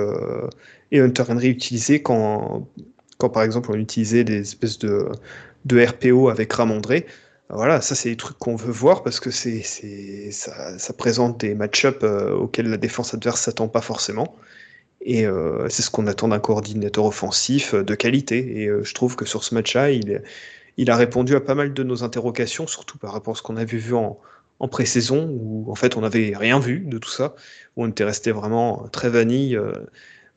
et 0.92 1.00
Hunter 1.00 1.25
Henry 1.28 1.49
utilisés 1.49 2.02
quand, 2.02 2.68
quand, 3.16 3.30
par 3.30 3.42
exemple, 3.42 3.71
on 3.73 3.76
utilisait 3.78 4.25
des 4.25 4.40
espèces 4.40 4.78
de, 4.78 5.09
de 5.64 5.85
RPO 5.85 6.28
avec 6.28 6.52
Ramondré. 6.52 7.07
Voilà, 7.50 7.80
ça 7.80 7.95
c'est 7.95 8.11
des 8.11 8.16
trucs 8.16 8.38
qu'on 8.38 8.57
veut 8.57 8.73
voir 8.73 9.02
parce 9.02 9.21
que 9.21 9.30
c'est, 9.30 9.62
ça, 9.62 10.78
ça, 10.78 10.92
présente 10.92 11.40
des 11.40 11.54
match-ups 11.54 12.02
auxquels 12.02 12.68
la 12.68 12.76
défense 12.76 13.14
adverse 13.14 13.40
s'attend 13.40 13.68
pas 13.68 13.80
forcément. 13.80 14.37
Et 15.00 15.26
euh, 15.26 15.68
c'est 15.68 15.83
ce 15.83 15.90
qu'on 15.90 16.07
attend 16.07 16.28
d'un 16.28 16.40
coordinateur 16.40 17.04
offensif 17.04 17.75
euh, 17.75 17.85
de 17.85 17.95
qualité. 17.95 18.62
Et 18.62 18.66
euh, 18.66 18.83
je 18.83 18.95
trouve 18.95 19.16
que 19.16 19.25
sur 19.25 19.45
ce 19.45 19.54
match-là, 19.54 19.90
il, 19.90 20.23
il, 20.76 20.90
a 20.90 20.97
répondu 20.97 21.37
à 21.37 21.40
pas 21.40 21.54
mal 21.54 21.73
de 21.73 21.83
nos 21.83 22.02
interrogations, 22.04 22.66
surtout 22.66 22.99
par 22.99 23.12
rapport 23.12 23.35
à 23.35 23.37
ce 23.37 23.42
qu'on 23.42 23.57
avait 23.57 23.78
vu 23.78 23.95
en, 23.95 24.18
en 24.61 24.69
pré-saison, 24.69 25.29
où 25.31 25.71
en 25.71 25.75
fait 25.75 25.97
on 25.97 26.00
n'avait 26.00 26.33
rien 26.37 26.59
vu 26.59 26.81
de 26.81 26.99
tout 26.99 27.11
ça, 27.11 27.35
où 27.77 27.85
on 27.85 27.88
était 27.88 28.05
resté 28.05 28.33
vraiment 28.33 28.88
très 28.88 29.09
vanille. 29.11 29.59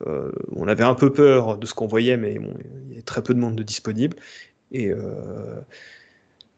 on 0.05 0.67
avait 0.67 0.83
un 0.83 0.95
peu 0.95 1.11
peur 1.11 1.57
de 1.57 1.65
ce 1.65 1.73
qu'on 1.73 1.87
voyait, 1.87 2.17
mais 2.17 2.39
bon, 2.39 2.53
il 2.85 2.89
y 2.89 2.93
avait 2.93 3.01
très 3.01 3.23
peu 3.23 3.33
de 3.33 3.39
monde 3.39 3.59
disponible. 3.61 4.17
Et 4.71 4.91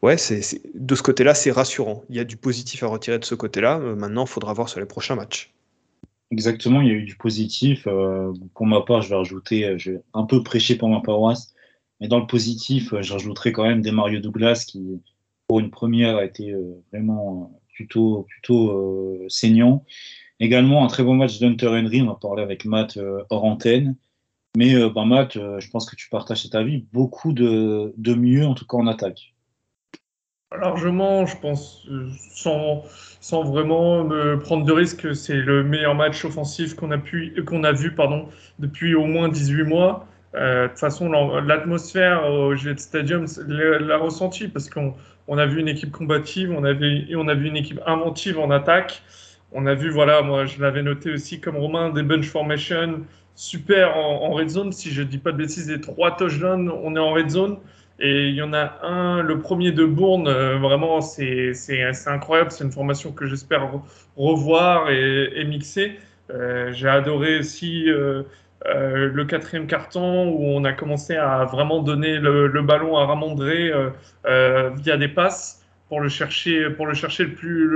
ouais, 0.02 0.18
c'est, 0.18 0.60
de 0.74 0.94
ce 0.94 1.02
côté-là, 1.02 1.34
c'est 1.34 1.50
rassurant. 1.50 2.04
Il 2.10 2.16
y 2.16 2.20
a 2.20 2.24
du 2.24 2.36
positif 2.36 2.82
à 2.82 2.86
retirer 2.86 3.18
de 3.18 3.24
ce 3.24 3.34
côté-là. 3.34 3.78
maintenant, 3.78 4.24
il 4.24 4.30
faudra 4.30 4.52
voir 4.52 4.68
sur 4.68 4.80
les 4.80 4.86
prochains 4.86 5.14
matchs. 5.14 5.54
Exactement, 6.34 6.80
il 6.80 6.88
y 6.88 6.90
a 6.90 6.94
eu 6.94 7.04
du 7.04 7.16
positif. 7.16 7.86
Euh, 7.86 8.32
pour 8.54 8.66
ma 8.66 8.80
part, 8.80 9.02
je 9.02 9.08
vais 9.08 9.14
rajouter, 9.14 9.66
euh, 9.66 9.78
je 9.78 9.92
vais 9.92 10.02
un 10.14 10.24
peu 10.24 10.42
prêcher 10.42 10.76
pour 10.76 10.88
ma 10.88 11.00
paroisse, 11.00 11.54
mais 12.00 12.08
dans 12.08 12.18
le 12.18 12.26
positif, 12.26 12.92
euh, 12.92 13.02
je 13.02 13.12
rajouterai 13.12 13.52
quand 13.52 13.62
même 13.62 13.82
des 13.82 13.92
Mario 13.92 14.18
Douglas 14.18 14.64
qui, 14.66 15.00
pour 15.46 15.60
une 15.60 15.70
première, 15.70 16.16
a 16.16 16.24
été 16.24 16.54
vraiment 16.92 17.60
plutôt, 17.74 18.26
plutôt 18.28 19.18
saignant. 19.28 19.84
Également, 20.40 20.84
un 20.84 20.88
très 20.88 21.02
bon 21.02 21.14
match 21.14 21.38
d'Hunter 21.38 21.68
Henry, 21.68 22.02
on 22.02 22.10
a 22.10 22.14
parlé 22.14 22.42
avec 22.42 22.64
Matt 22.64 22.98
hors 23.30 23.44
antenne. 23.44 23.96
Mais 24.56 24.74
bah, 24.90 25.04
Matt, 25.04 25.34
je 25.34 25.70
pense 25.70 25.88
que 25.88 25.96
tu 25.96 26.08
partages 26.08 26.42
cet 26.42 26.54
avis, 26.54 26.84
beaucoup 26.92 27.32
de, 27.32 27.92
de 27.96 28.14
mieux, 28.14 28.46
en 28.46 28.54
tout 28.54 28.66
cas 28.66 28.76
en 28.76 28.86
attaque. 28.86 29.34
Largement, 30.56 31.26
je 31.26 31.36
pense, 31.36 31.86
sans 32.30 32.84
sans 33.24 33.42
vraiment 33.42 34.04
me 34.04 34.38
prendre 34.38 34.66
de 34.66 34.72
risques. 34.72 35.16
C'est 35.16 35.36
le 35.36 35.64
meilleur 35.64 35.94
match 35.94 36.22
offensif 36.26 36.74
qu'on 36.74 36.90
a, 36.90 36.98
pu, 36.98 37.34
qu'on 37.46 37.64
a 37.64 37.72
vu 37.72 37.94
pardon, 37.94 38.28
depuis 38.58 38.94
au 38.94 39.06
moins 39.06 39.30
18 39.30 39.62
mois. 39.62 40.06
Euh, 40.34 40.64
de 40.64 40.68
toute 40.68 40.78
façon, 40.78 41.08
l'atmosphère 41.40 42.30
au 42.30 42.54
Jet 42.54 42.78
Stadium 42.78 43.24
l'a 43.48 43.96
ressenti 43.96 44.46
parce 44.48 44.68
qu'on 44.68 44.92
on 45.28 45.38
a 45.38 45.46
vu 45.46 45.60
une 45.60 45.68
équipe 45.68 45.90
combative, 45.90 46.52
on 46.56 46.64
a, 46.64 46.72
vu, 46.72 47.14
on 47.16 47.28
a 47.28 47.34
vu 47.34 47.48
une 47.48 47.56
équipe 47.56 47.80
inventive 47.86 48.38
en 48.38 48.50
attaque. 48.50 49.02
On 49.52 49.66
a 49.66 49.74
vu, 49.74 49.90
voilà, 49.90 50.22
moi 50.22 50.46
je 50.46 50.60
l'avais 50.60 50.82
noté 50.82 51.12
aussi 51.12 51.40
comme 51.40 51.56
Romain, 51.56 51.90
des 51.90 52.02
bunch 52.02 52.26
formation 52.26 53.04
super 53.34 53.96
en, 53.96 54.30
red 54.30 54.48
zone. 54.48 54.72
Si 54.72 54.90
je 54.90 55.02
ne 55.02 55.06
dis 55.06 55.18
pas 55.18 55.32
de 55.32 55.38
bêtises, 55.38 55.70
les 55.70 55.80
trois 55.80 56.16
touchdowns, 56.16 56.70
on 56.70 56.96
est 56.96 57.00
en 57.00 57.12
red 57.12 57.30
zone. 57.30 57.58
Et 58.00 58.28
il 58.28 58.34
y 58.34 58.42
en 58.42 58.52
a 58.52 58.80
un, 58.82 59.22
le 59.22 59.38
premier 59.38 59.70
de 59.70 59.84
Bourne, 59.84 60.26
euh, 60.26 60.58
vraiment, 60.58 61.00
c'est 61.00 61.52
incroyable. 62.06 62.50
C'est 62.50 62.64
une 62.64 62.72
formation 62.72 63.12
que 63.12 63.26
j'espère 63.26 63.70
revoir 64.16 64.90
et, 64.90 65.44
mixer. 65.44 65.98
Euh, 66.30 66.72
j'ai 66.72 66.88
adoré 66.88 67.38
aussi 67.38 67.88
euh, 67.88 68.22
le 68.64 69.24
quatrième 69.24 69.66
carton 69.66 70.30
où 70.30 70.44
on 70.44 70.64
a 70.64 70.72
commencé 70.72 71.16
à 71.16 71.44
vraiment 71.44 71.82
donner 71.82 72.18
le, 72.18 72.62
ballon 72.62 72.96
à 72.96 73.04
Ramondré 73.04 73.72
via 74.24 74.96
des 74.96 75.08
passes 75.08 75.62
pour 75.88 76.00
le 76.00 76.08
chercher, 76.08 76.70
pour 76.70 76.86
le, 76.86 76.94
chercher 76.94 77.24
le, 77.24 77.34
plus, 77.34 77.68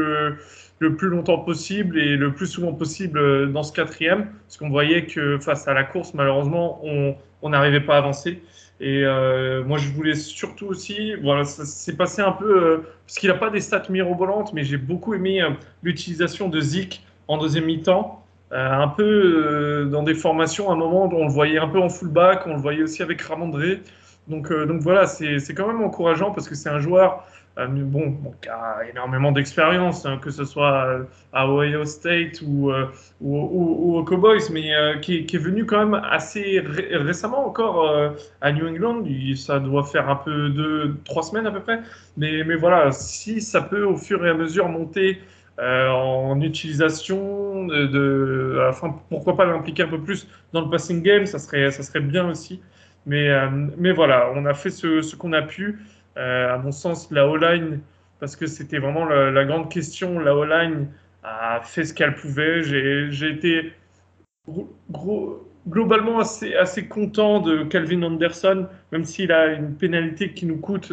le, 0.78 0.96
plus 0.96 1.08
longtemps 1.08 1.38
possible 1.38 1.98
et 1.98 2.16
le 2.16 2.32
plus 2.32 2.46
souvent 2.46 2.72
possible 2.72 3.52
dans 3.52 3.62
ce 3.62 3.72
quatrième. 3.72 4.30
Parce 4.46 4.56
qu'on 4.56 4.70
voyait 4.70 5.04
que 5.04 5.38
face 5.38 5.68
à 5.68 5.74
la 5.74 5.84
course, 5.84 6.14
malheureusement, 6.14 6.82
on 7.42 7.48
n'arrivait 7.50 7.80
pas 7.80 7.96
à 7.96 7.98
avancer. 7.98 8.42
Et 8.80 9.04
euh, 9.04 9.64
moi, 9.64 9.78
je 9.78 9.88
voulais 9.88 10.14
surtout 10.14 10.66
aussi, 10.66 11.14
voilà, 11.16 11.44
ça 11.44 11.64
s'est 11.64 11.96
passé 11.96 12.22
un 12.22 12.32
peu, 12.32 12.64
euh, 12.64 12.78
parce 13.06 13.18
qu'il 13.18 13.28
n'a 13.28 13.36
pas 13.36 13.50
des 13.50 13.60
stats 13.60 13.82
mirobolantes, 13.88 14.52
mais 14.52 14.62
j'ai 14.62 14.76
beaucoup 14.76 15.14
aimé 15.14 15.42
euh, 15.42 15.50
l'utilisation 15.82 16.48
de 16.48 16.60
Zik 16.60 17.04
en 17.26 17.38
deuxième 17.38 17.64
mi-temps. 17.64 18.24
Un 18.50 18.88
peu 18.88 19.88
dans 19.90 20.02
des 20.02 20.14
formations, 20.14 20.70
à 20.70 20.72
un 20.72 20.76
moment, 20.76 21.08
on 21.12 21.26
le 21.26 21.30
voyait 21.30 21.58
un 21.58 21.68
peu 21.68 21.80
en 21.80 21.88
fullback, 21.88 22.46
on 22.46 22.54
le 22.54 22.60
voyait 22.60 22.82
aussi 22.82 23.02
avec 23.02 23.20
Ramondré. 23.20 23.82
Donc, 24.26 24.52
donc 24.52 24.80
voilà, 24.80 25.06
c'est 25.06 25.54
quand 25.54 25.66
même 25.66 25.82
encourageant 25.82 26.32
parce 26.32 26.48
que 26.48 26.54
c'est 26.54 26.68
un 26.68 26.80
joueur 26.80 27.26
euh, 27.58 27.66
bon, 27.66 28.16
qui 28.40 28.48
a 28.48 28.78
énormément 28.88 29.32
d'expérience, 29.32 30.06
hein, 30.06 30.18
que 30.22 30.30
ce 30.30 30.44
soit 30.44 30.84
euh, 30.86 31.02
à 31.32 31.48
Ohio 31.48 31.84
State 31.84 32.40
ou, 32.46 32.70
euh, 32.70 32.86
aux 33.20 34.04
Cowboys, 34.04 34.42
mais 34.52 34.70
qui, 35.00 35.18
est 35.18 35.38
venu 35.38 35.66
quand 35.66 35.84
même 35.84 36.00
assez 36.08 36.62
récemment 36.92 37.46
encore 37.46 37.92
à 38.40 38.52
New 38.52 38.66
England. 38.66 39.04
ça 39.36 39.58
doit 39.58 39.84
faire 39.84 40.08
un 40.08 40.16
peu 40.16 40.50
de 40.50 40.94
trois 41.04 41.22
semaines 41.22 41.46
à 41.46 41.50
peu 41.50 41.60
près. 41.60 41.80
Mais, 42.16 42.44
mais 42.44 42.54
voilà, 42.54 42.92
si 42.92 43.40
ça 43.40 43.60
peut 43.60 43.84
au 43.84 43.96
fur 43.96 44.24
et 44.24 44.30
à 44.30 44.34
mesure 44.34 44.68
monter 44.68 45.18
en 45.60 46.40
utilisation, 46.40 47.66
de, 47.66 48.66
enfin, 48.68 48.96
pourquoi 49.08 49.36
pas 49.36 49.44
l'impliquer 49.44 49.82
un 49.84 49.88
peu 49.88 50.00
plus 50.00 50.28
dans 50.52 50.60
le 50.60 50.70
passing 50.70 51.02
game, 51.02 51.26
ça 51.26 51.38
serait, 51.38 51.70
ça 51.70 51.82
serait 51.82 52.00
bien 52.00 52.28
aussi. 52.28 52.60
Mais, 53.06 53.28
mais 53.76 53.92
voilà, 53.92 54.30
on 54.34 54.44
a 54.44 54.54
fait 54.54 54.70
ce, 54.70 55.16
qu'on 55.16 55.32
a 55.32 55.42
pu. 55.42 55.78
Euh, 56.18 56.54
à 56.54 56.58
mon 56.58 56.72
sens, 56.72 57.10
la 57.10 57.28
O-line, 57.28 57.80
parce 58.18 58.34
que 58.34 58.46
c'était 58.46 58.78
vraiment 58.78 59.04
la, 59.04 59.44
grande 59.44 59.70
question, 59.70 60.18
la 60.18 60.34
O-line 60.34 60.88
a 61.22 61.60
fait 61.62 61.84
ce 61.84 61.94
qu'elle 61.94 62.14
pouvait. 62.14 62.62
J'ai 62.62 63.30
été 63.30 63.72
globalement 65.68 66.18
assez, 66.18 66.54
assez 66.54 66.88
content 66.88 67.40
de 67.40 67.62
Calvin 67.64 68.02
Anderson, 68.02 68.66
même 68.90 69.04
s'il 69.04 69.30
a 69.30 69.52
une 69.52 69.74
pénalité 69.74 70.32
qui 70.32 70.46
nous 70.46 70.58
coûte 70.58 70.92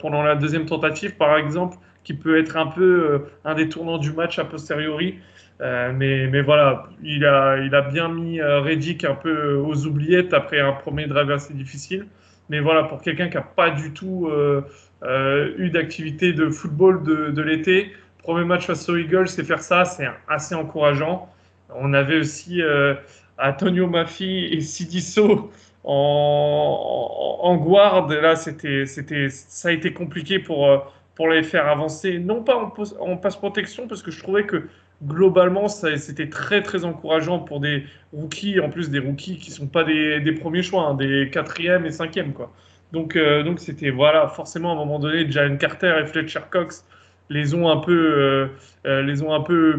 pendant 0.00 0.22
la 0.22 0.34
deuxième 0.34 0.66
tentative, 0.66 1.16
par 1.16 1.36
exemple, 1.38 1.78
qui 2.08 2.14
peut 2.14 2.38
être 2.38 2.56
un 2.56 2.68
peu 2.68 3.10
euh, 3.12 3.18
un 3.44 3.54
des 3.54 3.68
tournants 3.68 3.98
du 3.98 4.12
match 4.12 4.38
a 4.38 4.44
posteriori. 4.46 5.18
Euh, 5.60 5.92
mais, 5.94 6.26
mais, 6.28 6.40
voilà, 6.40 6.88
il 7.02 7.26
a, 7.26 7.58
il 7.58 7.74
a 7.74 7.82
bien 7.82 8.08
mis 8.08 8.40
Reddick 8.40 9.04
un 9.04 9.14
peu 9.14 9.56
aux 9.56 9.84
oubliettes 9.86 10.32
après 10.32 10.58
un 10.58 10.72
premier 10.72 11.06
drive 11.06 11.30
assez 11.30 11.52
difficile. 11.52 12.06
Mais 12.48 12.60
voilà, 12.60 12.84
pour 12.84 13.02
quelqu'un 13.02 13.28
qui 13.28 13.36
n'a 13.36 13.42
pas 13.42 13.68
du 13.68 13.92
tout 13.92 14.28
euh, 14.28 14.62
euh, 15.02 15.52
eu 15.58 15.68
d'activité 15.68 16.32
de 16.32 16.48
football 16.48 17.02
de, 17.02 17.42
l'été, 17.42 17.92
premier 18.22 18.46
match 18.46 18.66
face 18.66 18.88
aux 18.88 18.96
Eagles, 18.96 19.28
c'est 19.28 19.44
faire 19.44 19.60
ça, 19.60 19.84
c'est 19.84 20.08
assez 20.28 20.54
encourageant. 20.54 21.28
On 21.74 21.92
avait 21.92 22.20
aussi 22.20 22.62
euh, 22.62 22.94
Antonio 23.38 23.86
Maffi 23.86 24.46
et 24.46 24.62
Sidiso 24.62 25.50
en, 25.84 27.38
en, 27.42 27.56
guard. 27.56 28.08
Là, 28.08 28.34
c'était, 28.34 28.86
c'était, 28.86 29.28
ça 29.28 29.68
a 29.68 29.72
été 29.72 29.92
compliqué 29.92 30.38
pour, 30.38 30.90
pour 31.18 31.28
les 31.28 31.42
faire 31.42 31.66
avancer, 31.66 32.20
non 32.20 32.44
pas 32.44 32.72
en, 33.00 33.16
passe 33.16 33.34
protection, 33.34 33.88
parce 33.88 34.02
que 34.02 34.12
je 34.12 34.20
trouvais 34.22 34.44
que 34.44 34.68
globalement, 35.04 35.66
c'était 35.66 36.28
très 36.28 36.62
très 36.62 36.84
encourageant 36.84 37.40
pour 37.40 37.58
des 37.58 37.86
rookies, 38.12 38.60
en 38.60 38.70
plus 38.70 38.88
des 38.88 39.00
rookies 39.00 39.36
qui 39.36 39.50
sont 39.50 39.66
pas 39.66 39.82
des, 39.82 40.32
premiers 40.40 40.62
choix, 40.62 40.84
hein, 40.84 40.94
des 40.94 41.28
quatrièmes 41.28 41.86
et 41.86 41.90
cinquièmes 41.90 42.32
quoi. 42.32 42.52
Donc 42.92 43.16
euh, 43.16 43.42
donc 43.42 43.58
c'était 43.58 43.90
voilà, 43.90 44.28
forcément 44.28 44.70
à 44.70 44.72
un 44.74 44.76
moment 44.76 45.00
donné, 45.00 45.28
Jalen 45.28 45.58
Carter 45.58 45.92
et 46.00 46.06
Fletcher 46.06 46.42
Cox 46.50 46.86
les 47.30 47.52
ont 47.52 47.68
un 47.68 47.78
peu 47.78 47.92
euh, 47.92 48.46
euh, 48.86 49.02
les 49.02 49.20
ont 49.24 49.34
un 49.34 49.40
peu 49.40 49.74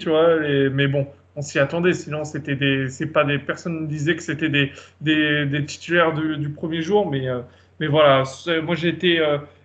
tu 0.00 0.08
vois. 0.08 0.40
mais 0.72 0.88
bon, 0.88 1.06
on 1.36 1.42
s'y 1.42 1.60
attendait, 1.60 1.92
sinon 1.92 2.24
c'était 2.24 2.56
des 2.56 2.88
c'est 2.88 3.06
pas 3.06 3.22
des 3.22 3.38
personnes 3.38 3.86
disaient 3.86 4.16
que 4.16 4.22
c'était 4.22 4.48
des, 4.48 4.72
des, 5.00 5.64
titulaires 5.64 6.12
du, 6.12 6.48
premier 6.48 6.82
jour, 6.82 7.08
mais 7.08 7.28
mais 7.78 7.86
voilà, 7.86 8.24
moi 8.64 8.74
j'ai 8.74 8.88
été 8.88 9.20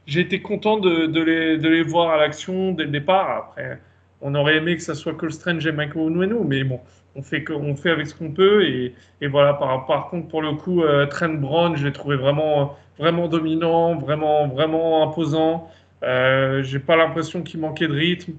j'ai 0.08 0.22
été 0.22 0.42
content 0.42 0.78
de, 0.78 1.22
les, 1.22 1.84
voir 1.84 2.10
à 2.12 2.18
l'action 2.18 2.72
dès 2.72 2.86
le 2.86 2.90
départ. 2.90 3.30
Après, 3.30 3.80
on 4.22 4.34
aurait 4.34 4.58
aimé 4.58 4.76
que 4.76 4.82
ça 4.82 4.96
soit 4.96 5.14
Cole 5.14 5.32
Strange 5.32 5.66
et 5.68 5.72
Michael 5.72 6.02
Onwenu, 6.02 6.40
mais 6.46 6.64
bon, 6.64 6.80
on 7.16 7.22
fait, 7.22 7.46
avec 7.90 8.08
ce 8.08 8.16
qu'on 8.16 8.32
peut. 8.32 8.64
Et, 8.66 8.94
voilà, 9.28 9.54
par, 9.54 9.86
par, 9.86 10.10
contre, 10.10 10.28
pour 10.30 10.42
le 10.42 10.54
coup, 10.54 10.84
euh, 10.84 11.06
Trent 11.06 11.36
Brown, 11.36 11.76
je 11.76 11.86
l'ai 11.86 11.94
trouvé 11.94 12.16
vraiment, 12.16 12.76
vraiment 12.98 13.28
dominant, 13.28 13.96
vraiment, 13.96 14.48
vraiment 14.48 15.04
imposant. 15.04 15.70
Euh, 16.04 16.64
j'ai 16.64 16.80
pas 16.80 16.96
l'impression 16.96 17.44
qu'il 17.44 17.60
manquait 17.60 17.88
de 17.88 17.94
rythme. 17.94 18.34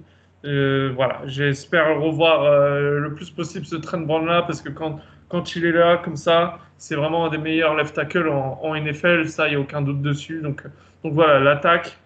Euh, 0.44 0.92
voilà, 0.94 1.22
j'espère 1.26 2.00
revoir 2.00 2.44
euh, 2.44 3.00
le 3.00 3.14
plus 3.14 3.30
possible 3.30 3.66
ce 3.66 3.74
Trent 3.74 3.98
Brown 3.98 4.24
là 4.24 4.42
parce 4.42 4.62
que 4.62 4.68
quand, 4.68 5.00
quand 5.28 5.56
il 5.56 5.64
est 5.64 5.72
là 5.72 5.98
comme 5.98 6.16
ça, 6.16 6.58
c'est 6.76 6.94
vraiment 6.94 7.26
un 7.26 7.30
des 7.30 7.38
meilleurs 7.38 7.74
left 7.74 7.94
tackle 7.94 8.28
en, 8.28 8.74
NFL, 8.74 9.28
ça, 9.28 9.46
il 9.48 9.50
n'y 9.50 9.56
a 9.56 9.60
aucun 9.60 9.82
doute 9.82 10.02
dessus. 10.02 10.40
Donc, 10.42 10.64
donc 11.02 11.14
voilà, 11.14 11.40
l'attaque 11.40 11.98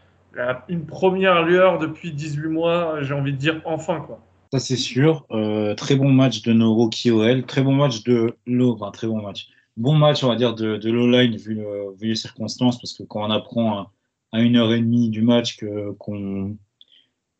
une 0.68 0.86
première 0.86 1.42
lueur 1.42 1.78
depuis 1.78 2.12
18 2.12 2.48
mois, 2.48 3.02
j'ai 3.02 3.14
envie 3.14 3.32
de 3.32 3.36
dire 3.36 3.60
enfin 3.64 4.00
quoi. 4.00 4.20
Ça, 4.52 4.58
c'est 4.58 4.76
sûr. 4.76 5.26
Euh, 5.30 5.74
très 5.74 5.96
bon 5.96 6.10
match 6.10 6.42
de 6.42 6.52
nos 6.52 6.74
rookies 6.74 7.10
OL. 7.10 7.44
Très 7.46 7.62
bon 7.62 7.74
match 7.74 8.02
de 8.02 8.36
l'O. 8.46 8.72
Enfin, 8.74 8.90
très 8.90 9.06
bon 9.06 9.22
match. 9.22 9.48
Bon 9.78 9.94
match, 9.94 10.22
on 10.24 10.28
va 10.28 10.36
dire, 10.36 10.54
de, 10.54 10.76
de 10.76 10.90
l'O-line 10.90 11.36
vu, 11.36 11.64
vu, 11.98 12.08
les 12.08 12.14
circonstances. 12.14 12.78
Parce 12.78 12.92
que 12.92 13.02
quand 13.02 13.26
on 13.26 13.30
apprend 13.30 13.90
à, 14.32 14.40
une 14.42 14.56
heure 14.56 14.72
et 14.72 14.78
demie 14.78 15.08
du 15.08 15.22
match 15.22 15.58
qu'on 15.98 16.56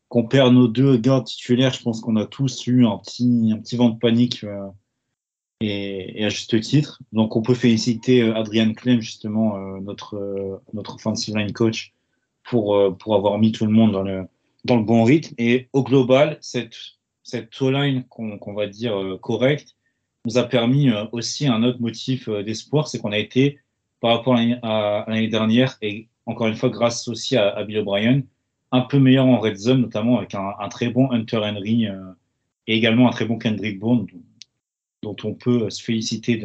qu'on 0.09 0.27
perd 0.27 0.53
nos 0.53 0.67
deux 0.67 0.97
gardes 0.97 1.25
titulaires, 1.25 1.73
je 1.73 1.81
pense 1.81 1.99
qu'on 1.99 2.15
a 2.17 2.25
tous 2.27 2.67
eu 2.67 2.85
un 2.85 2.99
petit, 2.99 3.51
un 3.51 3.57
petit 3.57 3.75
vent 3.75 3.89
de 3.89 3.97
panique 3.97 4.43
euh, 4.43 4.67
et, 5.65 6.25
à 6.25 6.29
juste 6.29 6.59
titre. 6.61 7.01
Donc 7.11 7.35
on 7.35 7.41
peut 7.41 7.53
féliciter 7.53 8.21
euh, 8.21 8.35
Adrian 8.35 8.73
Clem, 8.73 9.01
justement, 9.01 9.57
euh, 9.57 9.79
notre, 9.79 10.61
notre 10.73 10.95
offensive 10.95 11.35
line 11.37 11.53
coach, 11.53 11.93
pour, 12.43 12.97
pour 12.97 13.15
avoir 13.15 13.39
mis 13.39 13.53
tout 13.53 13.65
le 13.65 13.71
monde 13.71 13.93
dans 13.93 14.03
le, 14.03 14.25
dans 14.65 14.75
le 14.75 14.83
bon 14.83 15.03
rythme. 15.03 15.33
Et 15.37 15.69
au 15.71 15.83
global, 15.83 16.37
cette, 16.41 16.75
cette 17.23 17.57
line 17.61 18.03
qu'on 18.09 18.53
va 18.53 18.67
dire 18.67 19.17
correcte 19.21 19.77
nous 20.25 20.37
a 20.37 20.43
permis 20.43 20.89
aussi 21.13 21.47
un 21.47 21.63
autre 21.63 21.79
motif 21.79 22.29
d'espoir, 22.29 22.89
c'est 22.89 22.99
qu'on 22.99 23.13
a 23.13 23.17
été, 23.17 23.59
par 24.01 24.17
rapport 24.17 24.35
à 24.35 25.05
l'année 25.07 25.29
dernière, 25.29 25.77
et 25.81 26.09
encore 26.25 26.47
une 26.47 26.55
fois 26.55 26.69
grâce 26.69 27.07
aussi 27.07 27.37
à, 27.37 27.63
Bill 27.63 27.79
O'Brien, 27.79 28.21
un 28.71 28.81
peu 28.81 28.99
meilleur 28.99 29.25
en 29.25 29.39
red 29.39 29.55
zone, 29.55 29.81
notamment 29.81 30.17
avec 30.17 30.35
un, 30.35 30.69
très 30.69 30.89
bon 30.89 31.11
Hunter 31.11 31.37
Henry 31.37 31.87
euh, 31.87 32.11
et 32.67 32.75
également 32.75 33.07
un 33.07 33.11
très 33.11 33.25
bon 33.25 33.37
Kendrick 33.37 33.79
Bourne, 33.79 34.07
dont, 35.03 35.15
on 35.23 35.33
peut 35.33 35.69
se 35.69 35.83
féliciter 35.83 36.43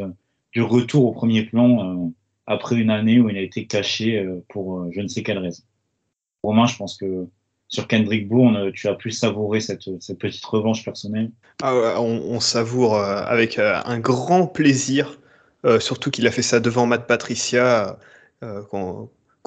du 0.53 0.62
retour 0.62 1.05
au 1.07 1.12
premier 1.12 1.45
plan 1.45 2.07
euh, 2.07 2.09
après 2.47 2.77
une 2.77 2.91
année 2.91 3.21
où 3.21 3.29
il 3.31 3.37
a 3.37 3.41
été 3.41 3.67
caché 3.67 4.19
euh, 4.19 4.45
pour 4.49 4.91
je 4.93 5.00
ne 5.00 5.09
sais 5.09 5.23
quelle 5.23 5.38
raison. 5.38 5.62
Romain, 6.43 6.67
je 6.67 6.77
pense 6.77 6.97
que 6.97 7.27
sur 7.69 7.87
Kendrick 7.87 8.29
Bourne, 8.29 8.73
tu 8.73 8.88
as 8.88 8.95
pu 8.95 9.11
savourer 9.11 9.61
cette, 9.61 9.85
petite 10.19 10.45
revanche 10.45 10.85
personnelle. 10.85 11.31
Ah 11.62 12.00
on, 12.00 12.41
savoure 12.41 12.97
avec 12.97 13.59
un 13.59 13.99
grand 13.99 14.47
plaisir, 14.47 15.21
surtout 15.79 16.11
qu'il 16.11 16.27
a 16.27 16.31
fait 16.31 16.41
ça 16.41 16.61
devant 16.61 16.87
Matt 16.87 17.07
Patricia, 17.07 17.99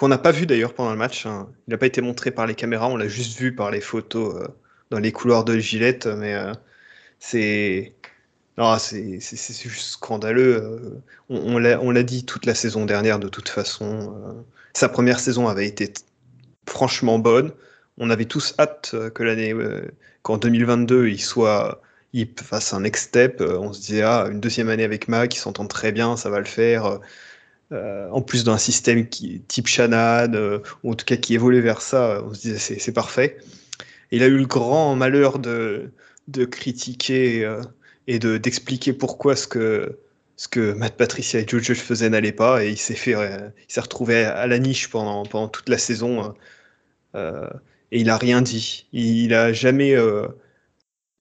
qu'on 0.01 0.07
n'a 0.07 0.17
pas 0.17 0.31
vu 0.31 0.47
d'ailleurs 0.47 0.73
pendant 0.73 0.91
le 0.91 0.97
match. 0.97 1.25
Hein. 1.25 1.49
Il 1.67 1.71
n'a 1.71 1.77
pas 1.77 1.85
été 1.85 2.01
montré 2.01 2.31
par 2.31 2.47
les 2.47 2.55
caméras, 2.55 2.89
on 2.89 2.97
l'a 2.97 3.07
juste 3.07 3.37
vu 3.39 3.53
par 3.53 3.69
les 3.69 3.81
photos 3.81 4.35
euh, 4.35 4.47
dans 4.89 4.99
les 4.99 5.11
couloirs 5.11 5.43
de 5.43 5.59
Gillette, 5.59 6.07
mais 6.07 6.33
euh, 6.33 6.53
c'est. 8.79 9.19
c'est 9.19 9.69
juste 9.69 9.91
scandaleux. 9.91 10.61
Euh. 10.63 11.01
on, 11.29 11.59
l'a 11.91 12.03
dit 12.03 12.25
toute 12.25 12.45
la 12.45 12.55
saison 12.55 12.85
dernière, 12.85 13.19
de 13.19 13.29
toute 13.29 13.49
façon. 13.49 14.43
sa 14.73 14.89
première 14.89 15.19
saison 15.19 15.47
avait 15.47 15.67
été 15.67 15.93
franchement 16.67 17.19
bonne. 17.19 17.51
On 17.97 18.09
avait 18.09 18.25
tous 18.25 18.55
hâte 18.59 18.95
que 19.13 19.23
l'année, 19.23 19.53
qu'en 20.23 20.37
2022, 20.37 21.09
il 21.09 21.21
soit, 21.21 21.81
il 22.13 22.29
fasse 22.41 22.73
un 22.73 22.81
next 22.81 23.09
step. 23.09 23.41
On 23.41 23.73
se 23.73 23.81
disait, 23.81 24.03
ah, 24.03 24.27
une 24.31 24.39
deuxième 24.39 24.69
année 24.69 24.83
avec 24.83 25.07
Mac, 25.07 25.35
ils 25.35 25.39
s'entendent 25.39 25.69
très 25.69 25.91
bien, 25.91 26.17
ça 26.17 26.29
va 26.29 26.39
le 26.39 26.45
faire. 26.45 26.99
Euh, 27.71 28.09
en 28.11 28.21
plus 28.21 28.43
d'un 28.43 28.57
système 28.57 29.07
qui 29.07 29.41
type 29.47 29.67
Shannon, 29.67 30.33
euh, 30.33 30.59
ou 30.83 30.91
en 30.91 30.95
tout 30.95 31.05
cas 31.05 31.15
qui 31.15 31.35
évolue 31.35 31.61
vers 31.61 31.81
ça, 31.81 32.21
on 32.25 32.33
se 32.33 32.41
disait 32.41 32.79
c'est 32.79 32.91
parfait. 32.91 33.37
il 34.11 34.23
a 34.23 34.27
eu 34.27 34.37
le 34.37 34.45
grand 34.45 34.95
malheur 34.95 35.39
de, 35.39 35.91
de 36.27 36.45
critiquer 36.45 37.45
euh, 37.45 37.61
et 38.07 38.19
de 38.19 38.37
d'expliquer 38.37 38.93
pourquoi 38.93 39.35
ce 39.35 39.47
que 39.47 39.99
ce 40.37 40.47
que 40.47 40.73
Matt 40.73 40.97
Patricia 40.97 41.39
et 41.39 41.45
Joe 41.47 41.61
Judge 41.61 41.79
faisaient 41.79 42.09
n'allait 42.09 42.31
pas, 42.31 42.63
et 42.63 42.69
il 42.71 42.77
s'est 42.77 42.95
fait, 42.95 43.11
il 43.13 43.73
s'est 43.73 43.81
retrouvé 43.81 44.25
à 44.25 44.47
la 44.47 44.59
niche 44.59 44.89
pendant 44.89 45.25
pendant 45.25 45.47
toute 45.47 45.69
la 45.69 45.77
saison, 45.77 46.33
et 47.15 47.99
il 47.99 48.09
a 48.09 48.17
rien 48.17 48.41
dit. 48.41 48.87
Il, 48.93 49.33
a 49.33 49.53
jamais 49.53 49.95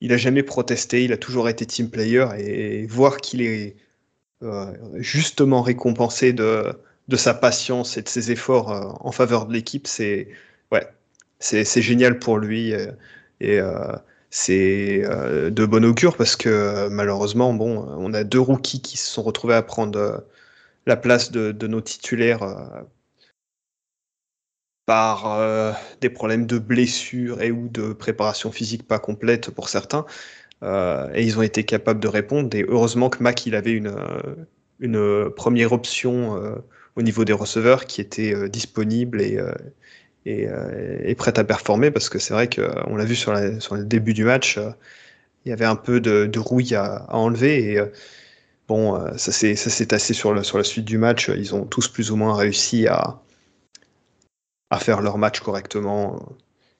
il 0.00 0.12
a 0.12 0.16
jamais 0.16 0.42
protesté, 0.42 1.04
il 1.04 1.12
a 1.12 1.16
toujours 1.16 1.49
été 1.49 1.66
team 1.66 1.90
player. 1.90 2.26
Et 2.38 2.87
voir 2.87 3.18
qu'il 3.18 3.42
est 3.42 3.76
euh, 4.42 4.72
justement 4.96 5.62
récompensé 5.62 6.32
de, 6.32 6.72
de 7.08 7.16
sa 7.16 7.34
patience 7.34 7.96
et 7.96 8.02
de 8.02 8.08
ses 8.08 8.32
efforts 8.32 8.72
euh, 8.72 8.92
en 9.00 9.12
faveur 9.12 9.46
de 9.46 9.52
l'équipe, 9.52 9.87
c'est 9.87 10.28
ouais, 10.72 10.87
c'est 11.38 11.82
génial 11.82 12.18
pour 12.18 12.38
lui. 12.38 12.72
Et, 13.40 13.60
euh, 13.60 13.92
c'est 14.30 15.02
de 15.02 15.66
bon 15.66 15.84
augure 15.84 16.16
parce 16.16 16.36
que 16.36 16.88
malheureusement, 16.88 17.50
on 17.50 18.14
a 18.14 18.25
deux 18.25 18.40
rookies 18.40 18.80
qui 18.80 18.97
se 18.97 19.08
sont 19.08 19.23
retrouvés 19.23 19.54
à 19.54 19.62
prendre 19.62 20.25
la 20.86 20.97
place 20.97 21.32
de, 21.32 21.66
nos 21.66 21.80
titulaires 21.80 22.84
par 24.86 25.75
des 26.00 26.10
problèmes 26.10 26.47
de 26.47 26.58
blessure 26.58 27.43
et 27.43 27.50
ou 27.50 27.69
de 27.69 27.93
préparation 27.93 28.52
physique 28.52 28.86
pas 28.86 28.99
complète 28.99 29.50
pour 29.50 29.69
certains. 29.69 30.06
Euh, 30.62 31.10
et 31.14 31.25
ils 31.25 31.38
ont 31.38 31.43
été 31.43 31.64
capables 31.64 32.00
de 32.00 32.08
répondre. 32.08 32.54
Et 32.56 32.64
heureusement 32.69 33.08
que 33.10 33.23
Mac, 33.23 33.47
il 33.47 33.54
avait 33.54 33.73
une, 33.73 33.95
euh, 34.82 35.30
première 35.30 35.73
option 35.73 36.36
euh, 36.36 36.56
au 36.97 37.02
niveau 37.02 37.25
des 37.25 37.32
receveurs 37.32 37.86
qui 37.86 38.00
était 38.00 38.49
disponible 38.49 39.21
et, 39.23 39.38
et, 40.30 40.49
et, 41.04 41.14
prête 41.14 41.38
à 41.38 41.45
performer 41.45 41.90
parce 41.90 42.08
que 42.08 42.19
c'est 42.19 42.34
vrai 42.34 42.49
qu'on 42.49 42.97
l'a 42.97 43.04
vu 43.04 43.14
sur, 43.14 43.32
le 43.32 43.84
début 43.84 44.14
du 44.14 44.25
match, 44.25 44.58
il 45.45 45.50
y 45.50 45.52
avait 45.52 45.64
un 45.64 45.76
peu 45.76 46.00
de, 46.00 46.38
rouille 46.38 46.75
à, 46.75 47.06
enlever 47.14 47.73
et 47.73 47.80
bon, 48.69 49.00
ça 49.16 49.32
s'est 49.32 49.86
tassé 49.86 50.14
sur, 50.14 50.34
la 50.34 50.64
suite 50.64 50.84
du 50.84 50.99
match. 50.99 51.28
Ils 51.28 51.54
ont 51.54 51.64
tous 51.64 51.88
plus 51.88 52.10
ou 52.10 52.16
moins 52.16 52.34
réussi 52.34 52.86
à, 52.86 53.21
faire 54.78 55.00
leur 55.00 55.19
match 55.19 55.40
correctement 55.40 56.21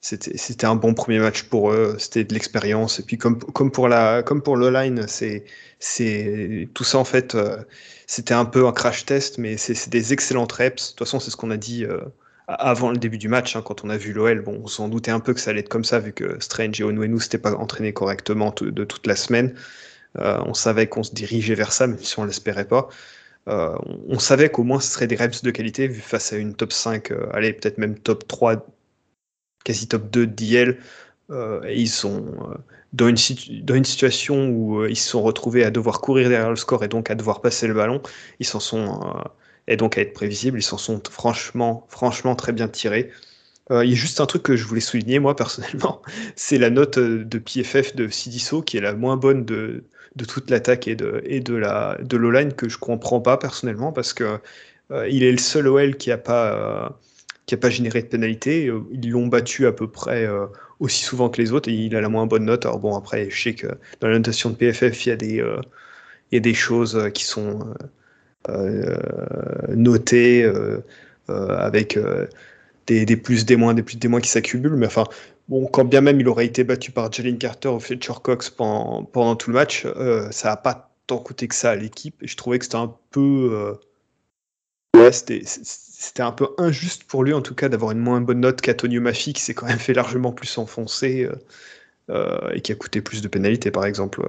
c'était 0.01 0.65
un 0.65 0.75
bon 0.75 0.93
premier 0.95 1.19
match 1.19 1.43
pour 1.43 1.71
eux, 1.71 1.95
c'était 1.99 2.23
de 2.23 2.33
l'expérience. 2.33 2.99
Et 2.99 3.03
puis 3.03 3.17
comme, 3.17 3.39
pour 3.39 3.87
la 3.87 4.23
comme 4.23 4.41
pour 4.41 4.57
le 4.57 4.69
line, 4.71 5.05
c'est 5.07 5.45
tout 6.73 6.83
ça 6.83 6.97
en 6.97 7.03
fait, 7.03 7.35
euh, 7.35 7.57
c'était 8.07 8.33
un 8.33 8.45
peu 8.45 8.67
un 8.67 8.71
crash 8.71 9.05
test, 9.05 9.37
mais 9.37 9.57
c'est 9.57 9.89
des 9.89 10.13
excellentes 10.13 10.51
reps. 10.53 10.83
De 10.83 10.89
toute 10.89 10.99
façon, 10.99 11.19
c'est 11.19 11.31
ce 11.31 11.37
qu'on 11.37 11.51
a 11.51 11.57
dit 11.57 11.85
euh, 11.85 11.99
avant 12.47 12.91
le 12.91 12.97
début 12.97 13.17
du 13.17 13.27
match, 13.27 13.55
hein, 13.55 13.61
quand 13.63 13.83
on 13.83 13.89
a 13.89 13.97
vu 13.97 14.13
l'OL. 14.13 14.41
Bon, 14.41 14.61
on 14.63 14.67
s'en 14.67 14.89
doutait 14.89 15.11
un 15.11 15.19
peu 15.19 15.33
que 15.33 15.39
ça 15.39 15.51
allait 15.51 15.61
être 15.61 15.69
comme 15.69 15.83
ça, 15.83 15.99
vu 15.99 16.13
que 16.13 16.37
Strange 16.39 16.79
et 16.79 16.83
Onwenu 16.83 17.19
s'étaient 17.19 17.37
pas 17.37 17.53
entraînés 17.53 17.93
correctement 17.93 18.53
de 18.59 18.83
toute 18.83 19.07
la 19.07 19.15
semaine. 19.15 19.55
Euh, 20.19 20.39
on 20.45 20.53
savait 20.53 20.87
qu'on 20.87 21.03
se 21.03 21.13
dirigeait 21.13 21.55
vers 21.55 21.71
ça, 21.71 21.87
même 21.87 21.99
si 21.99 22.19
on 22.19 22.25
l'espérait 22.25 22.67
pas. 22.67 22.89
on, 23.47 24.19
savait 24.19 24.49
qu'au 24.49 24.63
moins 24.63 24.79
ce 24.79 24.91
serait 24.91 25.07
des 25.07 25.15
reps 25.15 25.41
de 25.41 25.51
qualité, 25.51 25.87
vu 25.87 26.01
face 26.01 26.33
à 26.33 26.37
une 26.37 26.55
top 26.55 26.73
5, 26.73 27.11
allez, 27.33 27.53
peut-être 27.53 27.77
même 27.77 27.97
top 27.97 28.27
3 28.27 28.65
quasi 29.63 29.87
top 29.87 30.09
2 30.09 30.27
d'IL. 30.27 30.77
Euh, 31.29 31.61
ils 31.73 31.89
sont 31.89 32.25
euh, 32.41 32.55
dans, 32.93 33.07
une 33.07 33.17
dans, 33.63 33.75
une 33.75 33.85
situation 33.85 34.49
où 34.49 34.81
euh, 34.81 34.89
ils 34.89 34.97
se 34.97 35.09
sont 35.09 35.21
retrouvés 35.21 35.63
à 35.63 35.71
devoir 35.71 36.01
courir 36.01 36.29
derrière 36.29 36.49
le 36.49 36.55
score 36.57 36.83
et 36.83 36.87
donc 36.87 37.09
à 37.09 37.15
devoir 37.15 37.41
passer 37.41 37.67
le 37.67 37.73
ballon. 37.73 38.01
Ils 38.39 38.45
s'en 38.45 38.59
sont 38.59 39.13
et 39.67 39.77
donc 39.77 39.97
à 39.97 40.01
être 40.01 40.13
prévisibles. 40.13 40.59
Ils 40.59 40.63
s'en 40.63 40.77
sont 40.77 41.01
franchement, 41.09 41.87
franchement 41.89 42.35
très 42.35 42.51
bien 42.53 42.67
tirés. 42.67 43.11
il 43.69 43.89
y 43.89 43.93
a 43.93 43.95
juste 43.95 44.19
un 44.19 44.25
truc 44.25 44.43
que 44.43 44.55
je 44.55 44.65
voulais 44.65 44.81
souligner, 44.81 45.19
moi 45.19 45.35
personnellement, 45.35 46.01
c'est 46.35 46.57
la 46.57 46.69
note 46.69 46.99
de 46.99 47.37
PFF 47.39 47.95
de 47.95 48.07
Sidiso, 48.09 48.61
qui 48.61 48.77
est 48.77 48.81
la 48.81 48.93
moins 48.93 49.17
bonne 49.17 49.45
de, 49.45 49.83
de 50.15 50.25
toute 50.25 50.49
l'attaque 50.49 50.87
et 50.87 50.95
de, 50.95 51.21
et 51.25 51.39
de 51.39 52.17
l'O-line 52.17 52.53
que 52.53 52.69
je 52.69 52.77
comprends 52.77 53.21
pas 53.21 53.37
personnellement 53.37 53.91
parce 53.93 54.13
que 54.13 54.39
il 55.09 55.23
est 55.23 55.31
le 55.31 55.37
seul 55.37 55.67
OL 55.67 55.95
qui 55.95 56.11
a 56.11 56.17
pas 56.17 56.99
n'a 57.55 57.59
pas 57.59 57.69
généré 57.69 58.01
de 58.01 58.07
pénalité. 58.07 58.67
Euh, 58.67 58.81
ils 58.91 59.09
l'ont 59.09 59.27
battu 59.27 59.67
à 59.67 59.71
peu 59.71 59.89
près 59.89 60.25
euh, 60.25 60.45
aussi 60.79 61.03
souvent 61.03 61.29
que 61.29 61.41
les 61.41 61.51
autres 61.51 61.69
et 61.69 61.73
il 61.73 61.95
a 61.95 62.01
la 62.01 62.09
moins 62.09 62.25
bonne 62.25 62.45
note. 62.45 62.65
Alors 62.65 62.79
bon, 62.79 62.95
après, 62.95 63.29
je 63.29 63.41
sais 63.41 63.53
que 63.53 63.67
dans 63.99 64.07
la 64.07 64.15
notation 64.17 64.49
de 64.49 64.55
PFF, 64.55 65.05
il 65.05 65.09
y 65.09 65.11
a 65.11 65.15
des, 65.15 65.41
euh, 65.41 65.61
il 66.31 66.35
y 66.35 66.37
a 66.37 66.41
des 66.41 66.53
choses 66.53 67.09
qui 67.13 67.23
sont 67.23 67.73
notées 69.69 70.49
avec 71.27 71.97
des, 72.87 73.17
plus, 73.17 73.45
des 73.45 73.55
moins, 73.55 73.73
des 73.73 73.83
plus, 73.83 73.97
des 73.97 74.07
moins 74.07 74.21
qui 74.21 74.29
s'accumulent. 74.29 74.75
Mais 74.75 74.87
enfin, 74.87 75.05
bon, 75.47 75.67
quand 75.67 75.85
bien 75.85 76.01
même 76.01 76.19
il 76.19 76.27
aurait 76.27 76.45
été 76.45 76.63
battu 76.63 76.91
par 76.91 77.11
Jalen 77.11 77.37
Carter 77.37 77.69
ou 77.69 77.79
Fletcher 77.79 78.13
Cox 78.21 78.49
pendant, 78.49 79.35
tout 79.35 79.49
le 79.49 79.55
match, 79.55 79.85
ça 80.31 80.49
n'a 80.49 80.57
pas 80.57 80.91
tant 81.07 81.19
coûté 81.19 81.47
que 81.47 81.55
ça 81.55 81.71
à 81.71 81.75
l'équipe. 81.75 82.15
Je 82.21 82.35
trouvais 82.35 82.59
que 82.59 82.65
c'était 82.65 82.77
un 82.77 82.95
peu. 83.11 83.77
c'était 85.11 86.21
un 86.21 86.31
peu 86.31 86.49
injuste 86.57 87.03
pour 87.05 87.23
lui, 87.23 87.33
en 87.33 87.41
tout 87.41 87.55
cas, 87.55 87.69
d'avoir 87.69 87.91
une 87.91 87.99
moins 87.99 88.21
bonne 88.21 88.39
note 88.41 88.61
qu'Antonio 88.61 89.01
Maffi, 89.01 89.33
qui 89.33 89.41
s'est 89.41 89.53
quand 89.53 89.67
même 89.67 89.79
fait 89.79 89.93
largement 89.93 90.31
plus 90.31 90.57
enfoncer 90.57 91.23
euh, 91.23 91.33
euh, 91.33 91.35
et 92.53 92.61
qui 92.61 92.71
a 92.71 92.75
coûté 92.75 93.01
plus 93.01 93.21
de 93.21 93.27
pénalités, 93.27 93.71
par 93.71 93.85
exemple. 93.85 94.21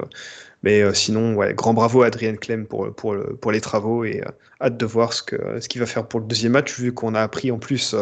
Mais 0.63 0.83
euh, 0.83 0.95
sinon, 0.95 1.35
grand 1.53 1.75
bravo 1.75 2.03
à 2.03 2.07
Adrien 2.07 2.37
Clem 2.37 2.67
pour, 2.67 2.95
pour, 2.95 3.53
les 3.53 3.61
travaux 3.61 4.05
et 4.05 4.23
hâte 4.61 4.77
de 4.77 4.87
voir 4.87 5.13
ce 5.13 5.23
qu'il 5.23 5.39
ce 5.39 5.79
va 5.79 5.87
faire 5.87 6.07
pour 6.07 6.21
le 6.21 6.27
deuxième 6.27 6.53
match, 6.53 6.79
vu 6.79 6.93
qu'on 6.93 7.15
a 7.15 7.21
appris 7.21 7.51
en 7.51 7.59
plus. 7.59 7.95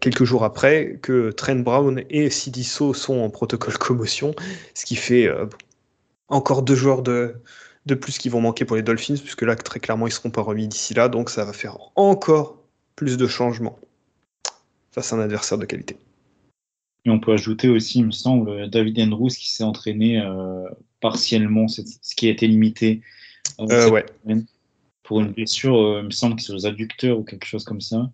quelques 0.00 0.24
jours 0.24 0.44
après 0.44 0.98
que 1.02 1.30
Trent 1.32 1.56
Brown 1.56 2.02
et 2.10 2.30
Sidiso 2.30 2.94
sont 2.94 3.18
en 3.18 3.30
protocole 3.30 3.76
commotion, 3.78 4.34
ce 4.74 4.84
qui 4.84 4.96
fait 4.96 5.28
encore 6.28 6.62
deux 6.62 6.76
joueurs 6.76 7.02
de, 7.02 7.34
de 7.88 7.94
plus 7.94 8.18
qui 8.18 8.28
vont 8.28 8.40
manquer 8.40 8.64
pour 8.64 8.76
les 8.76 8.82
Dolphins, 8.82 9.16
puisque 9.16 9.42
là, 9.42 9.56
très 9.56 9.80
clairement, 9.80 10.06
ils 10.06 10.10
ne 10.10 10.14
seront 10.14 10.30
pas 10.30 10.42
remis 10.42 10.68
d'ici 10.68 10.94
là, 10.94 11.08
donc 11.08 11.30
ça 11.30 11.44
va 11.44 11.52
faire 11.52 11.78
encore 11.96 12.58
plus 12.94 13.16
de 13.16 13.26
changements 13.26 13.78
face 14.92 15.12
à 15.12 15.16
un 15.16 15.20
adversaire 15.20 15.58
de 15.58 15.64
qualité. 15.64 15.96
Et 17.04 17.10
on 17.10 17.20
peut 17.20 17.32
ajouter 17.32 17.68
aussi, 17.68 18.00
il 18.00 18.06
me 18.06 18.10
semble, 18.10 18.68
David 18.70 19.00
Andrews 19.00 19.28
qui 19.28 19.50
s'est 19.50 19.64
entraîné 19.64 20.22
partiellement, 21.00 21.68
ce 21.68 21.82
qui 22.16 22.26
a 22.26 22.30
été 22.30 22.46
limité 22.46 23.02
ouais. 23.58 24.04
pour 25.02 25.20
une 25.20 25.32
blessure, 25.32 26.00
il 26.00 26.06
me 26.06 26.10
semble 26.10 26.40
c'est 26.40 26.52
aux 26.52 26.66
adducteurs 26.66 27.18
ou 27.18 27.24
quelque 27.24 27.46
chose 27.46 27.64
comme 27.64 27.80
ça. 27.80 28.10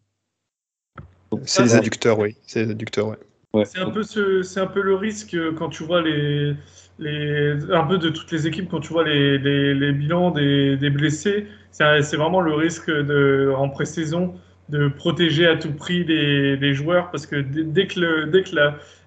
C'est 1.44 1.62
les 1.62 1.74
adducteurs, 1.74 2.18
oui. 2.18 2.36
C'est 2.46 2.64
les 2.64 2.70
adducteurs, 2.70 3.08
ouais. 3.08 3.64
C'est 3.64 3.78
un, 3.78 3.90
peu 3.90 4.02
c'est 4.02 4.60
un 4.60 4.66
peu 4.66 4.82
le 4.82 4.96
risque 4.96 5.36
quand 5.54 5.68
tu 5.68 5.84
vois 5.84 6.02
les, 6.02 6.54
les, 6.98 7.52
un 7.70 7.84
peu 7.84 7.98
de 7.98 8.08
toutes 8.08 8.32
les 8.32 8.48
équipes, 8.48 8.68
quand 8.68 8.80
tu 8.80 8.92
vois 8.92 9.04
les, 9.04 9.38
les, 9.38 9.92
bilans 9.92 10.32
des, 10.32 10.76
des 10.76 10.90
blessés, 10.90 11.46
c'est 11.70 12.16
vraiment 12.16 12.40
le 12.40 12.54
risque 12.54 12.90
de, 12.90 13.52
en 13.56 13.68
pré-saison 13.68 14.34
de 14.68 14.88
protéger 14.88 15.46
à 15.46 15.56
tout 15.56 15.72
prix 15.72 16.04
les, 16.04 16.74
joueurs 16.74 17.10
parce 17.10 17.26
que 17.26 17.36
dès, 17.36 17.86
que, 17.86 18.24
dès 18.24 18.42
que 18.42 18.54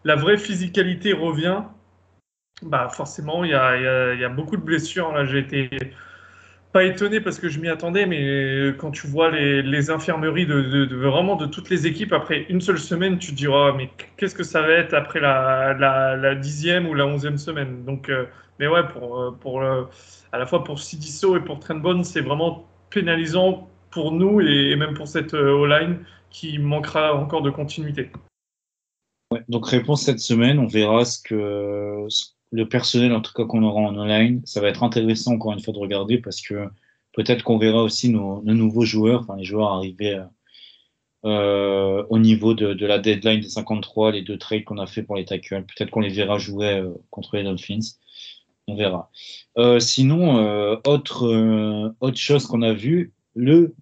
la, 0.03 0.15
vraie 0.15 0.37
physicalité 0.37 1.13
revient, 1.13 1.63
bah 2.61 2.89
forcément, 2.89 3.43
il 3.43 3.51
y 3.51 3.53
a, 3.53 4.13
y, 4.15 4.19
y 4.19 4.23
a, 4.23 4.29
beaucoup 4.29 4.57
de 4.57 4.61
blessures. 4.61 5.11
Là, 5.11 5.25
j'ai 5.25 5.39
été 5.39 5.69
pas 6.73 6.83
étonné 6.83 7.21
parce 7.21 7.39
que 7.39 7.49
je 7.49 7.59
m'y 7.59 7.69
attendais, 7.69 8.05
mais 8.05 8.73
quand 8.77 8.91
tu 8.91 9.07
vois 9.07 9.31
les, 9.31 9.89
infirmeries 9.89 10.45
de, 10.45 10.95
vraiment 10.95 11.35
de 11.35 11.45
toutes 11.45 11.69
les 11.69 11.87
équipes, 11.87 12.13
après 12.13 12.45
une 12.49 12.61
seule 12.61 12.77
semaine, 12.77 13.17
tu 13.17 13.31
te 13.31 13.35
diras, 13.35 13.73
mais 13.75 13.89
qu'est-ce 14.17 14.35
que 14.35 14.43
ça 14.43 14.61
va 14.61 14.73
être 14.73 14.93
après 14.93 15.19
la, 15.19 16.35
dixième 16.35 16.87
ou 16.87 16.93
la 16.93 17.07
onzième 17.07 17.37
semaine? 17.37 17.83
Donc, 17.85 18.09
euh, 18.09 18.25
mais 18.59 18.67
ouais, 18.67 18.85
pour, 18.87 19.19
euh, 19.19 19.31
pour 19.39 19.63
à 19.63 20.37
la 20.37 20.45
fois 20.45 20.63
pour 20.63 20.79
Sidiso 20.79 21.37
et 21.37 21.39
pour 21.39 21.59
Trentbone, 21.59 22.03
c'est 22.03 22.21
vraiment 22.21 22.67
pénalisant 22.89 23.69
pour 23.97 24.11
nous 24.11 24.41
et, 24.41 24.75
même 24.75 24.93
pour 24.93 25.07
cette 25.07 25.33
euh, 25.33 25.53
O-line 25.53 25.97
qui 26.29 26.59
manquera 26.59 27.15
encore 27.15 27.41
de 27.41 27.49
continuité. 27.49 28.11
Donc 29.49 29.67
réponse 29.67 30.03
cette 30.03 30.19
semaine, 30.19 30.59
on 30.59 30.67
verra 30.67 31.03
ce 31.03 31.19
que, 31.19 32.07
le 32.51 32.69
personnel, 32.69 33.11
en 33.11 33.21
tout 33.21 33.33
cas, 33.33 33.45
qu'on 33.45 33.63
aura 33.63 33.81
en 33.81 33.97
online. 33.97 34.43
Ça 34.45 34.61
va 34.61 34.67
être 34.67 34.83
intéressant, 34.83 35.33
encore 35.33 35.51
une 35.53 35.61
fois, 35.61 35.73
de 35.73 35.79
regarder 35.79 36.19
parce 36.19 36.41
que 36.41 36.67
peut-être 37.13 37.41
qu'on 37.41 37.57
verra 37.57 37.81
aussi 37.81 38.09
nos, 38.09 38.43
nouveaux 38.43 38.85
joueurs, 38.85 39.21
enfin, 39.21 39.35
les 39.35 39.43
joueurs 39.43 39.71
arriver 39.73 40.21
euh, 41.25 42.05
au 42.11 42.19
niveau 42.19 42.53
de, 42.53 42.85
la 42.85 42.99
deadline 42.99 43.41
des 43.41 43.49
53, 43.49 44.11
les 44.11 44.21
deux 44.21 44.37
trades 44.37 44.63
qu'on 44.63 44.77
a 44.77 44.85
fait 44.85 45.01
pour 45.01 45.15
les 45.15 45.25
tackles. 45.25 45.65
Peut-être 45.75 45.89
qu'on 45.89 46.01
les 46.01 46.13
verra 46.13 46.37
jouer 46.37 46.81
euh, 46.81 46.93
contre 47.09 47.35
les 47.35 47.43
Dolphins. 47.43 47.97
On 48.67 48.75
verra. 48.75 49.09
Euh, 49.57 49.79
sinon, 49.79 50.77
autre, 50.85 51.95
autre 51.99 52.17
chose 52.17 52.45
qu'on 52.45 52.61
a 52.61 52.73
vu, 52.73 53.11
le 53.33 53.73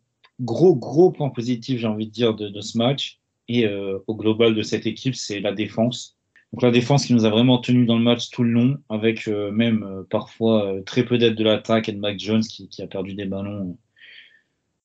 gros, 0.41 0.75
gros 0.75 1.11
point 1.11 1.29
positif, 1.29 1.79
j'ai 1.79 1.87
envie 1.87 2.07
de 2.07 2.11
dire, 2.11 2.33
de, 2.35 2.61
ce 2.61 2.77
match 2.77 3.19
et 3.47 3.67
au 4.07 4.15
global 4.15 4.55
de 4.55 4.61
cette 4.63 4.85
équipe, 4.85 5.15
c'est 5.15 5.39
la 5.39 5.51
défense. 5.51 6.15
Donc 6.55 6.61
la 6.61 6.71
défense 6.71 7.05
qui 7.05 7.13
nous 7.13 7.25
a 7.25 7.29
vraiment 7.29 7.57
tenu 7.57 7.85
dans 7.85 7.97
le 7.97 8.03
match 8.03 8.29
tout 8.29 8.41
le 8.41 8.51
long, 8.51 8.77
avec 8.87 9.27
euh, 9.27 9.51
même 9.51 9.83
euh, 9.83 10.03
parfois 10.09 10.73
euh, 10.73 10.81
très 10.83 11.03
peu 11.03 11.17
d'aide 11.17 11.35
de 11.35 11.43
l'attaque 11.43 11.89
et 11.89 11.91
de 11.91 11.99
Mac 11.99 12.17
Jones 12.17 12.43
qui, 12.43 12.81
a 12.81 12.87
perdu 12.87 13.13
des 13.13 13.25
ballons. 13.25 13.77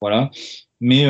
voilà. 0.01 0.33
Mais, 0.81 1.05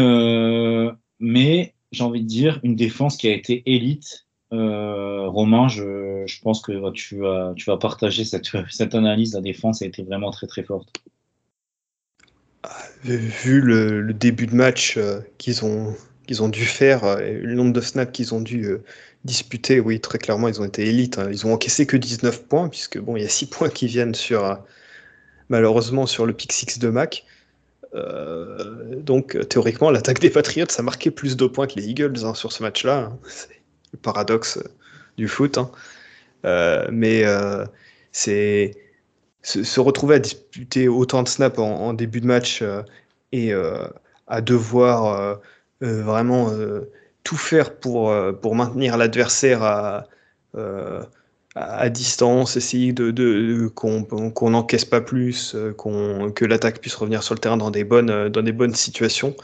j'ai 1.93 2.05
envie 2.05 2.21
de 2.21 2.27
dire, 2.27 2.61
une 2.63 2.77
défense 2.77 3.17
qui 3.17 3.27
a 3.29 3.33
été 3.33 3.63
élite. 3.65 4.27
Romain, 4.51 5.69
je, 5.69 6.41
pense 6.43 6.61
que 6.61 6.91
tu 6.91 7.17
vas, 7.17 7.55
tu 7.57 7.65
vas 7.65 7.79
partager 7.79 8.25
cette, 8.25 8.51
cette 8.71 8.95
analyse. 8.95 9.33
La 9.33 9.41
défense 9.41 9.81
a 9.81 9.87
été 9.87 10.03
vraiment 10.03 10.31
très 10.31 10.47
très 10.47 10.63
forte. 10.63 10.93
Vu 13.05 13.61
le, 13.61 14.13
début 14.13 14.47
de 14.47 14.55
match 14.55 14.99
qu'ils 15.39 15.65
ont, 15.65 15.97
qu'ils 16.27 16.43
ont 16.43 16.49
dû 16.49 16.67
faire, 16.67 17.19
et 17.19 17.35
le 17.35 17.55
nombre 17.55 17.73
de 17.73 17.81
snaps 17.81 18.13
qu'ils 18.13 18.35
ont 18.35 18.41
dû 18.41 18.77
disputés, 19.25 19.81
oui, 19.81 20.01
très 20.01 20.19
clairement, 20.19 20.49
ils 20.49 20.61
ont 20.61 20.65
été 20.65 20.87
élites. 20.87 21.19
Hein. 21.19 21.29
Ils 21.31 21.47
ont 21.47 21.53
encaissé 21.53 21.87
que 21.87 21.97
19 21.97 22.45
points, 22.45 22.69
puisque 22.69 22.99
bon, 22.99 23.17
il 23.17 23.23
y 23.23 23.27
a 23.27 23.29
6 23.29 23.47
points 23.47 23.69
qui 23.69 23.87
viennent 23.87 24.15
sur, 24.15 24.45
euh, 24.45 24.55
malheureusement, 25.49 26.07
sur 26.07 26.27
le 26.27 26.33
pick 26.33 26.53
6 26.53 26.79
de 26.79 26.89
Mac. 26.89 27.25
Euh, 27.95 28.97
donc, 28.97 29.37
théoriquement, 29.49 29.91
l'attaque 29.91 30.21
des 30.21 30.31
Patriots, 30.31 30.67
a 30.77 30.83
marqué 30.83 31.11
plus 31.11 31.37
de 31.37 31.47
points 31.47 31.67
que 31.67 31.75
les 31.77 31.89
Eagles 31.89 32.25
hein, 32.25 32.35
sur 32.35 32.53
ce 32.53 32.63
match-là. 32.63 33.11
Hein. 33.11 33.19
C'est 33.27 33.61
le 33.93 33.99
paradoxe 33.99 34.59
du 35.19 35.29
foot. 35.29 35.59
Euh, 36.47 36.89
mais 36.91 37.25
c'est 38.13 38.77
se, 39.43 39.81
retrouver 39.81 40.17
à 40.17 40.19
disputer 40.19 40.89
autant 40.89 41.23
de 41.23 41.29
snaps 41.29 41.59
en 41.59 41.93
début 41.93 42.21
de 42.21 42.27
match 42.27 42.63
et 43.33 43.53
à 44.27 44.41
devoir 44.41 45.39
vraiment 45.81 46.51
tout 47.25 47.37
faire 47.37 47.75
pour, 47.75 48.11
euh, 48.11 48.33
pour 48.33 48.55
maintenir 48.55 48.97
l'adversaire 48.97 49.63
à, 49.63 50.07
euh, 50.57 51.03
à, 51.55 51.89
distance, 51.91 52.57
essayer 52.57 52.93
de, 52.93 53.11
de, 53.11 53.69
qu'on 53.69 54.51
n'encaisse 54.51 54.85
pas 54.85 55.01
plus, 55.01 55.55
euh, 55.55 55.73
qu'on 55.73 56.33
que 56.33 56.45
l'attaque 56.45 56.81
puisse 56.81 56.95
revenir 56.95 57.23
sur 57.23 57.35
le 57.35 57.41
terrain 57.41 57.57
dans 57.57 57.71
des 57.71 57.85
bonnes, 57.85 58.29
dans 58.29 58.43
des 58.43 58.53
bonnes 58.53 58.75
situations. 58.75 59.35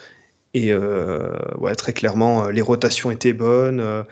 Et 0.54 0.74
ouais, 0.74 1.74
très 1.74 1.92
clairement, 1.92 2.48
les 2.48 2.62
rotations 2.62 3.10
étaient 3.10 3.34
bonnes, 3.34 4.06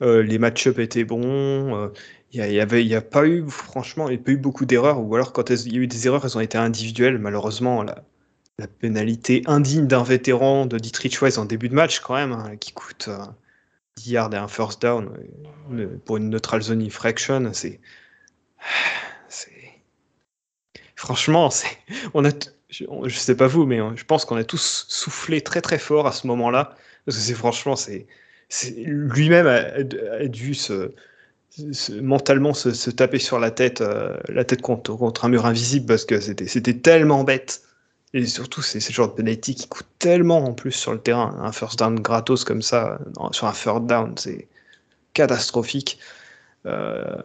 les 0.00 0.38
match-ups 0.38 0.78
étaient 0.78 1.04
bons. 1.04 1.90
Il 2.32 2.42
n'y 2.42 2.60
avait, 2.60 2.84
il 2.84 2.88
y 2.88 2.94
a 2.94 3.00
pas 3.00 3.26
eu, 3.26 3.44
franchement, 3.48 4.08
il 4.08 4.16
n'y 4.16 4.20
a 4.20 4.24
pas 4.24 4.32
eu 4.32 4.36
beaucoup 4.36 4.66
d'erreurs, 4.66 5.00
ou 5.00 5.14
alors 5.14 5.32
quand 5.32 5.50
il 5.50 5.72
y 5.72 5.76
a 5.76 5.80
eu 5.80 5.86
des 5.86 6.06
erreurs, 6.06 6.24
elles 6.24 6.36
ont 6.36 6.40
été 6.40 6.58
individuelles. 6.58 7.18
Malheureusement, 7.18 7.82
là, 7.82 8.04
la 8.58 8.66
pénalité 8.66 9.42
indigne 9.46 9.86
d'un 9.86 10.02
vétéran 10.02 10.66
de 10.66 10.78
Dietrich 10.78 11.20
Weiss 11.20 11.38
en 11.38 11.44
début 11.44 11.68
de 11.68 11.74
match, 11.74 12.00
quand 12.00 12.14
même, 12.14 12.32
hein, 12.32 12.56
qui 12.58 12.72
coûte 12.72 13.10
10 13.96 14.10
euh, 14.10 14.12
yards 14.12 14.34
et 14.34 14.36
un 14.36 14.48
first 14.48 14.80
down 14.82 15.10
euh, 15.72 15.98
pour 16.04 16.16
une 16.16 16.30
neutral 16.30 16.62
zone 16.62 16.82
infraction, 16.82 17.50
c'est. 17.52 17.80
Franchement. 20.94 21.50
On 22.14 22.24
a. 22.24 22.30
Je, 22.68 22.84
je 23.04 23.18
sais 23.18 23.36
pas 23.36 23.46
vous, 23.46 23.66
mais 23.66 23.80
euh, 23.80 23.94
je 23.94 24.04
pense 24.04 24.24
qu'on 24.24 24.36
a 24.36 24.44
tous 24.44 24.86
soufflé 24.88 25.40
très 25.42 25.60
très 25.60 25.78
fort 25.78 26.06
à 26.06 26.12
ce 26.12 26.26
moment-là. 26.26 26.74
Parce 27.04 27.18
que 27.18 27.22
c'est 27.22 27.34
franchement, 27.34 27.76
c'est. 27.76 28.06
Lui-même 28.86 29.46
a, 29.46 30.26
dû 30.26 30.54
se, 30.54 30.92
mentalement 32.00 32.54
se, 32.54 32.90
taper 32.90 33.18
sur 33.18 33.38
la 33.38 33.50
tête, 33.50 33.82
la 34.28 34.44
tête 34.44 34.62
contre, 34.62 35.24
un 35.24 35.28
mur 35.28 35.46
invisible 35.46 35.86
parce 35.86 36.04
que 36.04 36.20
c'était 36.20 36.74
tellement 36.74 37.24
bête 37.24 37.62
et 38.16 38.24
surtout, 38.24 38.62
c'est 38.62 38.80
ce 38.80 38.92
genre 38.92 39.08
de 39.08 39.12
penalty 39.12 39.54
qui 39.54 39.68
coûte 39.68 39.86
tellement 39.98 40.44
en 40.44 40.54
plus 40.54 40.72
sur 40.72 40.92
le 40.92 40.98
terrain. 40.98 41.36
Un 41.38 41.52
first 41.52 41.78
down 41.78 42.00
gratos 42.00 42.44
comme 42.44 42.62
ça, 42.62 42.98
sur 43.32 43.46
un 43.46 43.52
first 43.52 43.84
down, 43.84 44.14
c'est 44.16 44.48
catastrophique. 45.12 45.98
Euh, 46.64 47.16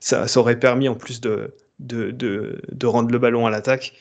ça, 0.00 0.26
aurait 0.36 0.58
permis 0.58 0.88
en 0.88 0.96
plus 0.96 1.20
de, 1.20 1.54
rendre 2.82 3.12
le 3.12 3.18
ballon 3.18 3.46
à 3.46 3.50
l'attaque. 3.50 3.92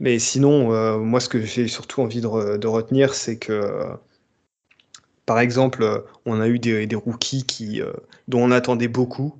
Mais 0.00 0.18
sinon, 0.18 0.72
euh, 0.72 0.96
moi, 0.96 1.20
ce 1.20 1.28
que 1.28 1.42
j'ai 1.42 1.68
surtout 1.68 2.00
envie 2.00 2.22
de 2.22 2.66
retenir, 2.66 3.12
c'est 3.12 3.36
que, 3.36 3.84
par 5.28 5.40
exemple, 5.40 6.04
on 6.24 6.40
a 6.40 6.48
eu 6.48 6.58
des, 6.58 6.88
rookies 6.94 7.44
qui, 7.44 7.82
euh, 7.82 7.92
dont 8.28 8.42
on 8.42 8.50
attendait 8.50 8.88
beaucoup, 8.88 9.34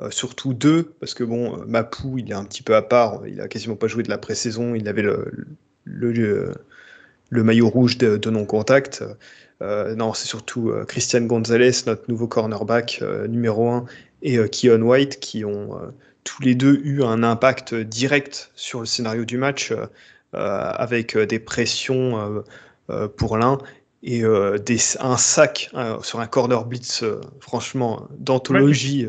euh, 0.00 0.08
surtout 0.12 0.54
deux, 0.54 0.94
parce 1.00 1.12
que 1.12 1.24
bon, 1.24 1.58
euh, 1.58 1.64
Mapou, 1.66 2.18
il 2.18 2.30
est 2.30 2.34
un 2.34 2.44
petit 2.44 2.62
peu 2.62 2.76
à 2.76 2.82
part, 2.82 3.26
il 3.26 3.40
a 3.40 3.48
quasiment 3.48 3.74
pas 3.74 3.88
joué 3.88 4.04
de 4.04 4.10
la 4.10 4.18
pré-saison, 4.18 4.76
il 4.76 4.86
avait 4.86 5.02
le, 5.02 5.32
le, 5.82 6.52
le, 7.30 7.42
maillot 7.42 7.68
rouge 7.68 7.98
de, 7.98 8.30
non-contact. 8.30 9.02
Euh, 9.60 9.96
non, 9.96 10.14
c'est 10.14 10.28
surtout 10.28 10.72
Christian 10.86 11.22
Gonzalez, 11.22 11.72
notre 11.88 12.08
nouveau 12.08 12.28
cornerback 12.28 13.02
numéro 13.28 13.70
1, 13.70 13.86
et 14.22 14.38
Keon 14.50 14.82
White, 14.82 15.18
qui 15.18 15.44
ont 15.44 15.80
tous 16.22 16.42
les 16.42 16.54
deux 16.54 16.80
eu 16.84 17.02
un 17.02 17.24
impact 17.24 17.74
direct 17.74 18.52
sur 18.54 18.78
le 18.78 18.86
scénario 18.86 19.24
du 19.24 19.36
match, 19.36 19.72
avec 20.32 21.18
des 21.18 21.40
pressions 21.40 22.44
pour 23.16 23.36
l'un 23.36 23.58
et 24.04 24.22
des, 24.64 24.78
un 25.00 25.16
sac 25.16 25.70
sur 26.02 26.20
un 26.20 26.26
corner 26.26 26.64
blitz, 26.64 27.02
franchement, 27.40 28.06
d'anthologie. 28.18 29.08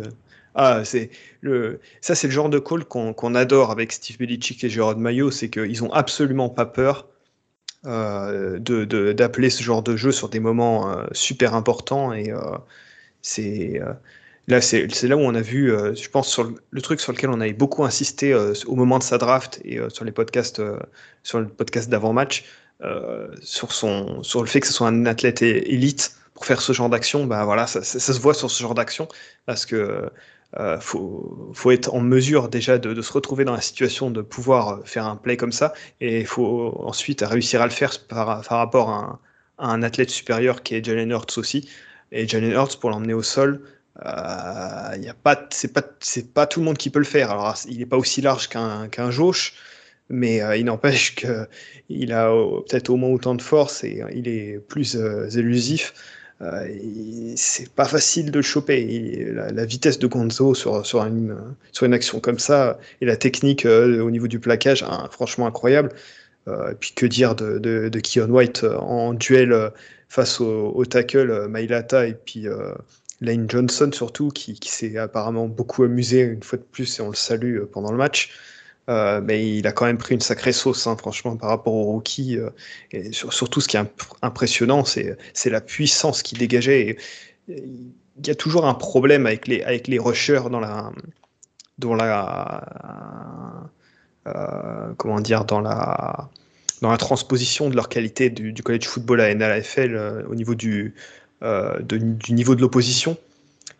Ah, 0.55 0.85
c'est 0.85 1.09
le, 1.41 1.81
ça 1.99 2.15
c'est 2.15 2.27
le 2.27 2.33
genre 2.33 2.49
de 2.49 2.59
call 2.59 2.85
qu'on 2.85 3.35
adore 3.35 3.71
avec 3.71 3.91
Steve 3.91 4.17
Belichick 4.17 4.63
et 4.63 4.69
Gérard 4.69 4.97
Mayo, 4.97 5.29
c'est 5.29 5.49
qu'ils 5.49 5.83
ont 5.83 5.91
absolument 5.91 6.47
pas 6.47 6.65
peur 6.65 7.09
euh, 7.85 8.57
d'appeler 9.13 9.49
ce 9.49 9.61
genre 9.61 9.83
de 9.83 9.95
jeu 9.95 10.11
sur 10.11 10.29
des 10.29 10.39
moments 10.39 10.89
euh, 10.89 11.05
super 11.11 11.53
importants 11.53 12.13
et 12.13 12.31
euh, 12.31 12.39
c'est 13.21 13.79
là 14.47 14.61
c'est 14.61 14.87
là 15.03 15.17
où 15.17 15.19
on 15.19 15.35
a 15.35 15.41
vu, 15.41 15.69
je 15.69 16.09
pense 16.09 16.29
sur 16.29 16.51
le, 16.71 16.81
truc 16.81 17.01
sur 17.01 17.11
lequel 17.11 17.29
on 17.31 17.41
avait 17.41 17.53
beaucoup 17.53 17.83
insisté 17.83 18.33
au 18.33 18.75
moment 18.75 18.97
de 18.97 19.03
sa 19.03 19.17
draft 19.17 19.59
et 19.65 19.79
sur 19.89 20.05
les 20.05 20.11
podcasts, 20.11 20.61
sur 21.23 21.39
le 21.39 21.47
podcast 21.47 21.89
d'avant 21.89 22.13
match, 22.13 22.45
sur 23.41 23.71
son 23.71 24.21
sur 24.23 24.41
le 24.41 24.47
fait 24.47 24.59
que 24.59 24.67
ce 24.67 24.73
soit 24.73 24.87
un 24.87 25.05
athlète 25.05 25.41
élite 25.41 26.15
pour 26.35 26.45
faire 26.45 26.61
ce 26.61 26.73
genre 26.73 26.89
d'action, 26.89 27.25
bah 27.25 27.45
voilà, 27.45 27.65
ça, 27.65 27.81
se 27.81 28.19
voit 28.19 28.33
sur 28.33 28.51
ce 28.51 28.61
genre 28.61 28.75
d'action 28.75 29.07
parce 29.45 29.65
que 29.65 30.11
euh, 30.57 30.79
faut, 30.79 31.51
faut, 31.53 31.71
être 31.71 31.93
en 31.93 32.01
mesure 32.01 32.49
déjà 32.49 32.77
de, 32.77 33.01
se 33.01 33.11
retrouver 33.11 33.45
dans 33.45 33.53
la 33.53 33.61
situation 33.61 34.11
de 34.11 34.21
pouvoir 34.21 34.81
faire 34.85 35.05
un 35.05 35.15
play 35.15 35.37
comme 35.37 35.51
ça, 35.51 35.73
et 35.99 36.21
il 36.21 36.25
faut 36.27 36.77
ensuite 36.83 37.21
réussir 37.21 37.61
à 37.61 37.65
le 37.65 37.71
faire 37.71 37.99
par, 38.07 38.43
rapport 38.43 38.89
à 38.89 39.19
un, 39.57 39.83
athlète 39.83 40.09
supérieur 40.09 40.61
qui 40.63 40.75
est 40.75 40.85
Jalen 40.85 41.09
Hurts 41.11 41.37
aussi. 41.37 41.69
Et 42.11 42.27
Jalen 42.27 42.51
Hurts, 42.51 42.79
pour 42.79 42.89
l'emmener 42.89 43.13
au 43.13 43.23
sol, 43.23 43.61
il 44.03 45.03
y 45.03 45.11
pas, 45.23 45.47
c'est 45.49 45.73
pas, 45.73 45.83
pas 46.33 46.47
tout 46.47 46.59
le 46.59 46.65
monde 46.65 46.77
qui 46.77 46.89
peut 46.89 46.99
le 46.99 47.05
faire. 47.05 47.31
Alors, 47.31 47.55
il 47.67 47.79
n'est 47.79 47.85
pas 47.85 47.97
aussi 47.97 48.21
large 48.21 48.47
qu'un 48.47 48.87
qu'un 48.87 49.11
Josh, 49.11 49.53
mais 50.09 50.41
il 50.57 50.65
n'empêche 50.65 51.15
qu'il 51.15 52.11
a 52.13 52.29
peut-être 52.67 52.89
au 52.89 52.95
moins 52.95 53.09
autant 53.09 53.35
de 53.35 53.41
force 53.41 53.83
et 53.83 54.03
il 54.13 54.27
est 54.27 54.59
plus 54.59 54.95
élusif. 55.35 55.93
Euh, 56.41 57.33
c'est 57.37 57.69
pas 57.73 57.85
facile 57.85 58.29
de 58.31 58.39
le 58.39 58.43
choper. 58.43 59.31
la, 59.33 59.65
vitesse 59.65 59.99
de 59.99 60.07
Gonzo 60.07 60.53
sur, 60.53 60.85
sur, 60.85 61.01
une, 61.03 61.37
sur 61.71 61.85
une 61.85 61.93
action 61.93 62.19
comme 62.19 62.39
ça 62.39 62.77
et 63.01 63.05
la 63.05 63.15
technique 63.15 63.65
euh, 63.65 64.01
au 64.01 64.11
niveau 64.11 64.27
du 64.27 64.39
plaquage, 64.39 64.83
hein, 64.83 65.07
franchement 65.11 65.47
incroyable. 65.47 65.89
Euh, 66.47 66.71
et 66.71 66.75
puis 66.75 66.93
que 66.93 67.05
dire 67.05 67.35
de, 67.35 67.57
de, 67.57 67.99
Keon 67.99 68.29
White 68.29 68.63
en 68.63 69.13
duel 69.13 69.71
face 70.09 70.39
au, 70.41 70.85
tackle 70.85 71.47
Mailata 71.47 72.05
et 72.07 72.13
puis 72.13 72.45
Lane 73.21 73.49
Johnson 73.49 73.89
surtout, 73.91 74.29
qui, 74.29 74.59
qui 74.59 74.69
s'est 74.69 74.97
apparemment 74.97 75.47
beaucoup 75.47 75.83
amusé 75.83 76.21
une 76.21 76.43
fois 76.43 76.59
de 76.59 76.63
plus 76.63 76.99
et 76.99 77.01
on 77.01 77.09
le 77.09 77.15
salue 77.15 77.61
pendant 77.71 77.91
le 77.91 77.97
match. 77.97 78.31
Euh, 78.87 79.19
mais 79.23 79.57
il 79.57 79.65
a 79.67 79.71
quand 79.71 79.85
même 79.85 79.97
pris 79.97 80.13
une 80.13 80.21
sacrée 80.21 80.53
sauce, 80.53 80.85
hein, 80.87 80.95
franchement, 80.97 81.35
par 81.35 81.49
rapport 81.49 81.73
au 81.73 81.83
rookie. 81.83 82.37
Euh, 82.37 82.49
et 82.91 83.11
surtout, 83.11 83.61
ce 83.61 83.67
qui 83.67 83.77
est 83.77 83.83
impressionnant, 84.21 84.83
c'est 84.85 85.17
la 85.45 85.61
puissance 85.61 86.21
qu'il 86.21 86.37
dégageait. 86.37 86.97
il 87.47 87.93
y 88.25 88.29
a 88.29 88.35
toujours 88.35 88.65
un 88.65 88.75
problème 88.75 89.25
avec 89.25 89.47
les, 89.47 89.99
rushers 89.99 90.43
dans 90.49 90.59
la. 90.59 90.91
Euh, 94.27 94.93
transposition 96.97 97.69
de 97.69 97.75
leur 97.75 97.89
qualité 97.89 98.29
du, 98.29 98.53
du 98.53 98.61
college 98.63 98.85
football 98.85 99.21
à 99.21 99.33
NLFL 99.33 100.25
au 100.29 100.35
niveau 100.35 100.55
du, 100.55 100.93
du 101.81 102.33
niveau 102.33 102.55
de 102.55 102.61
l'opposition. 102.61 103.17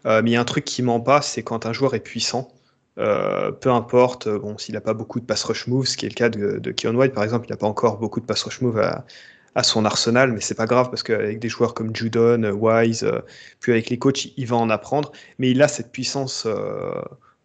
mais 0.05 0.21
il 0.25 0.29
y 0.29 0.35
a 0.35 0.41
un 0.41 0.45
truc 0.45 0.65
qui 0.65 0.81
ment 0.81 0.99
pas, 0.99 1.21
c'est 1.21 1.43
quand 1.43 1.65
un 1.65 1.73
joueur 1.73 1.93
est 1.93 1.99
puissant, 1.99 2.51
euh, 2.97 3.51
peu 3.51 3.71
importe, 3.71 4.27
euh, 4.27 4.39
bon, 4.39 4.57
s'il 4.57 4.73
n'a 4.73 4.81
pas 4.81 4.93
beaucoup 4.93 5.19
de 5.19 5.25
pass 5.25 5.43
rush 5.43 5.67
moves, 5.67 5.85
ce 5.85 5.97
qui 5.97 6.05
est 6.05 6.09
le 6.09 6.15
cas 6.15 6.29
de, 6.29 6.71
Keon 6.71 6.95
White 6.95 7.13
par 7.13 7.23
exemple, 7.23 7.47
il 7.47 7.51
n'a 7.51 7.57
pas 7.57 7.67
encore 7.67 7.97
beaucoup 7.97 8.21
de 8.21 8.25
pass 8.25 8.43
rush 8.43 8.61
moves 8.61 8.79
à, 8.79 9.63
son 9.63 9.85
arsenal, 9.85 10.33
mais 10.33 10.41
c'est 10.41 10.55
pas 10.55 10.65
grave 10.65 10.89
parce 10.89 11.01
qu'avec 11.01 11.39
des 11.39 11.47
joueurs 11.47 11.73
comme 11.73 11.95
Judon, 11.95 12.43
Wise, 12.51 13.03
euh, 13.03 13.21
puis 13.61 13.71
avec 13.71 13.89
les 13.89 13.97
coachs, 13.97 14.27
il 14.37 14.47
va 14.47 14.57
en 14.57 14.69
apprendre. 14.69 15.11
Mais 15.39 15.49
il 15.51 15.61
a 15.61 15.69
cette 15.69 15.91
puissance 15.93 16.45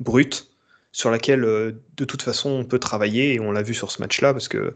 brute 0.00 0.48
sur 0.92 1.10
laquelle 1.12 1.42
de 1.42 2.04
toute 2.04 2.22
façon 2.22 2.50
on 2.50 2.64
peut 2.64 2.80
travailler 2.80 3.34
et 3.34 3.40
on 3.40 3.52
l'a 3.52 3.62
vu 3.62 3.74
sur 3.74 3.92
ce 3.92 4.02
match-là 4.02 4.32
parce 4.32 4.48
que 4.48 4.74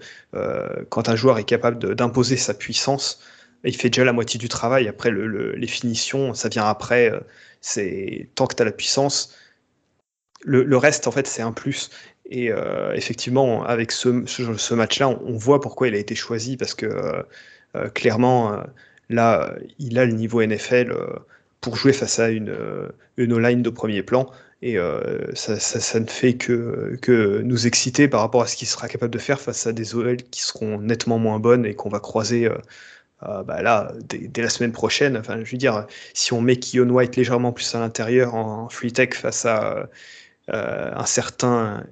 quand 0.90 1.08
un 1.08 1.16
joueur 1.16 1.38
est 1.38 1.44
capable 1.44 1.96
d'imposer 1.96 2.36
sa 2.36 2.54
puissance, 2.54 3.20
il 3.64 3.76
fait 3.76 3.90
déjà 3.90 4.04
la 4.04 4.12
moitié 4.12 4.38
du 4.38 4.48
travail. 4.48 4.86
Après, 4.86 5.10
les 5.10 5.66
finitions, 5.66 6.34
ça 6.34 6.48
vient 6.48 6.66
après. 6.66 7.12
c'est 7.60 8.28
tant 8.36 8.46
que 8.46 8.54
tu 8.54 8.62
as 8.62 8.64
la 8.64 8.72
puissance 8.72 9.34
le, 10.44 10.76
reste, 10.76 11.06
en 11.06 11.10
fait, 11.10 11.26
c'est 11.26 11.42
un 11.42 11.52
plus. 11.52 11.90
Et 12.26 12.50
euh, 12.50 12.92
effectivement, 12.94 13.64
avec 13.64 13.92
ce, 13.92 14.74
match-là, 14.74 15.08
on, 15.08 15.36
voit 15.36 15.60
pourquoi 15.60 15.88
il 15.88 15.94
a 15.94 15.98
été 15.98 16.14
choisi, 16.14 16.56
parce 16.56 16.74
que 16.74 16.86
euh, 16.86 17.22
euh, 17.76 17.88
clairement, 17.88 18.62
là, 19.10 19.54
il 19.78 19.98
a 19.98 20.04
le 20.04 20.12
niveau 20.12 20.42
NFL 20.44 20.94
pour 21.60 21.76
jouer 21.76 21.92
face 21.92 22.18
à 22.18 22.30
une, 22.30 22.54
une 23.16 23.38
line 23.38 23.62
de 23.62 23.70
premier 23.70 24.02
plan. 24.02 24.30
Et 24.62 24.78
ça, 25.34 26.00
ne 26.00 26.06
fait 26.06 26.34
que, 26.34 26.96
que 27.02 27.42
nous 27.42 27.66
exciter 27.66 28.08
par 28.08 28.20
rapport 28.20 28.42
à 28.42 28.46
ce 28.46 28.56
qu'il 28.56 28.68
sera 28.68 28.88
capable 28.88 29.12
de 29.12 29.18
faire 29.18 29.40
face 29.40 29.66
à 29.66 29.72
des 29.72 29.94
OL 29.94 30.16
qui 30.16 30.40
seront 30.40 30.80
nettement 30.80 31.18
moins 31.18 31.38
bonnes 31.38 31.66
et 31.66 31.74
qu'on 31.74 31.90
va 31.90 32.00
croiser 32.00 32.48
bah 33.20 33.62
là, 33.62 33.92
dès, 34.08 34.42
la 34.42 34.48
semaine 34.48 34.72
prochaine. 34.72 35.18
Enfin, 35.18 35.40
je 35.44 35.50
veux 35.50 35.58
dire, 35.58 35.86
si 36.14 36.32
on 36.32 36.40
met 36.40 36.56
Keon 36.56 36.88
White 36.88 37.16
légèrement 37.16 37.52
plus 37.52 37.74
à 37.74 37.80
l'intérieur 37.80 38.34
en 38.34 38.70
free 38.70 38.92
tech 38.92 39.14
face 39.14 39.44
à 39.44 39.88
un 40.48 41.06
certain 41.06 41.84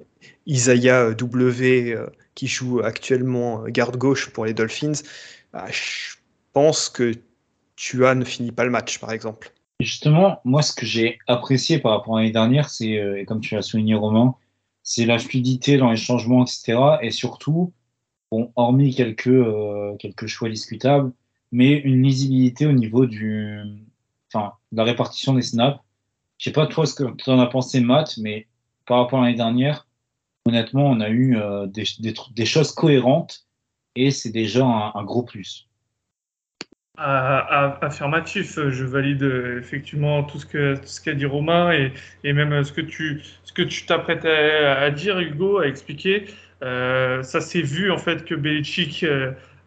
Isaiah 0.45 1.13
W 1.13 1.93
euh, 1.93 2.07
qui 2.35 2.47
joue 2.47 2.81
actuellement 2.81 3.63
garde 3.67 3.97
gauche 3.97 4.29
pour 4.29 4.45
les 4.45 4.53
Dolphins, 4.53 5.03
bah, 5.51 5.65
je 5.69 6.15
pense 6.51 6.89
que 6.89 7.13
Tua 7.75 8.15
ne 8.15 8.25
finit 8.25 8.51
pas 8.51 8.65
le 8.65 8.71
match, 8.71 8.99
par 8.99 9.11
exemple. 9.11 9.53
Justement, 9.79 10.39
moi, 10.43 10.61
ce 10.61 10.73
que 10.73 10.85
j'ai 10.85 11.19
apprécié 11.27 11.79
par 11.79 11.93
rapport 11.93 12.17
à 12.17 12.19
l'année 12.21 12.31
dernière, 12.31 12.69
c'est, 12.69 12.97
euh, 12.97 13.23
comme 13.25 13.41
tu 13.41 13.55
l'as 13.55 13.61
souligné, 13.61 13.95
Romain, 13.95 14.35
c'est 14.83 15.05
la 15.05 15.19
fluidité 15.19 15.77
dans 15.77 15.91
les 15.91 15.97
changements, 15.97 16.43
etc. 16.43 16.97
Et 17.01 17.11
surtout, 17.11 17.73
bon, 18.31 18.51
hormis 18.55 18.93
quelques, 18.93 19.43
quelques 19.99 20.27
choix 20.27 20.49
discutables, 20.49 21.11
mais 21.51 21.73
une 21.73 22.03
lisibilité 22.03 22.65
au 22.65 22.73
niveau 22.73 23.05
du, 23.05 23.59
enfin, 24.33 24.53
de 24.71 24.77
la 24.77 24.83
répartition 24.83 25.33
des 25.33 25.41
snaps. 25.41 25.79
Je 26.43 26.49
sais 26.49 26.53
pas 26.53 26.67
toi 26.67 26.85
ce 26.85 26.93
que 26.93 27.09
tu 27.15 27.29
en 27.29 27.39
as 27.39 27.47
pensé, 27.47 27.79
Matt, 27.79 28.17
mais 28.17 28.47
par 28.85 28.97
rapport 28.97 29.19
à 29.19 29.21
l'année 29.23 29.37
dernière, 29.37 29.87
honnêtement, 30.45 30.87
on 30.87 30.99
a 30.99 31.07
eu 31.07 31.37
euh, 31.37 31.67
des, 31.67 32.45
choses 32.45 32.73
cohérentes 32.73 33.45
et 33.95 34.11
c'est 34.11 34.31
déjà 34.33 34.65
un, 34.65 35.03
gros 35.05 35.23
plus. 35.23 35.69
affirmatif, 36.97 38.59
je 38.59 38.83
valide 38.83 39.23
euh, 39.23 39.57
effectivement 39.57 40.25
tout 40.25 40.37
ce 40.37 41.01
qu'a 41.01 41.13
dit 41.13 41.25
Romain 41.25 41.71
et, 41.71 42.33
même 42.33 42.61
ce 42.65 42.73
que 42.73 42.81
tu 42.81 43.23
ce 43.45 43.85
t'apprêtais 43.85 44.65
à, 44.65 44.91
dire, 44.91 45.17
Hugo, 45.19 45.59
à 45.59 45.67
expliquer. 45.67 46.25
Euh, 46.61 47.23
ça 47.23 47.39
s'est 47.39 47.61
vu 47.61 47.89
en 47.89 47.97
fait 47.97 48.25
que 48.25 48.35
Belichick 48.35 49.05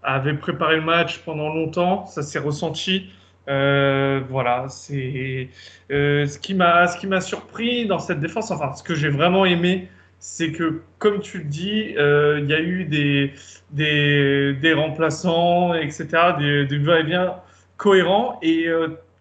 avait 0.03 0.35
préparé 0.35 0.77
le 0.77 0.83
match 0.83 1.21
pendant 1.21 1.49
longtemps, 1.55 2.05
ça 2.05 2.23
s'est 2.23 2.39
ressenti. 2.39 3.09
Euh, 3.49 4.23
voilà, 4.29 4.67
c'est 4.69 5.49
euh, 5.93 6.27
ce 6.27 6.39
qui 6.39 6.55
m'a 6.55 6.89
ce 6.89 6.99
qui 6.99 7.07
m'a 7.07 7.21
surpris 7.21 7.87
dans 7.87 7.99
cette 7.99 8.21
défense. 8.21 8.51
Enfin, 8.51 8.73
ce 8.75 8.83
que 8.83 8.95
j'ai 8.95 9.09
vraiment 9.09 9.45
aimé, 9.45 9.89
c'est 10.19 10.51
que 10.53 10.83
comme 10.99 11.21
tu 11.21 11.39
le 11.39 11.45
dis, 11.45 11.95
euh, 11.97 12.41
il 12.43 12.51
y 12.51 12.55
a 12.55 12.61
eu 12.61 12.85
des 12.85 13.33
des, 13.71 14.55
des 14.55 14.73
remplaçants, 14.73 15.75
etc., 15.75 16.07
des, 16.39 16.67
des 16.67 16.79
va-et-vient 16.79 17.37
cohérents 17.77 18.39
et 18.43 18.69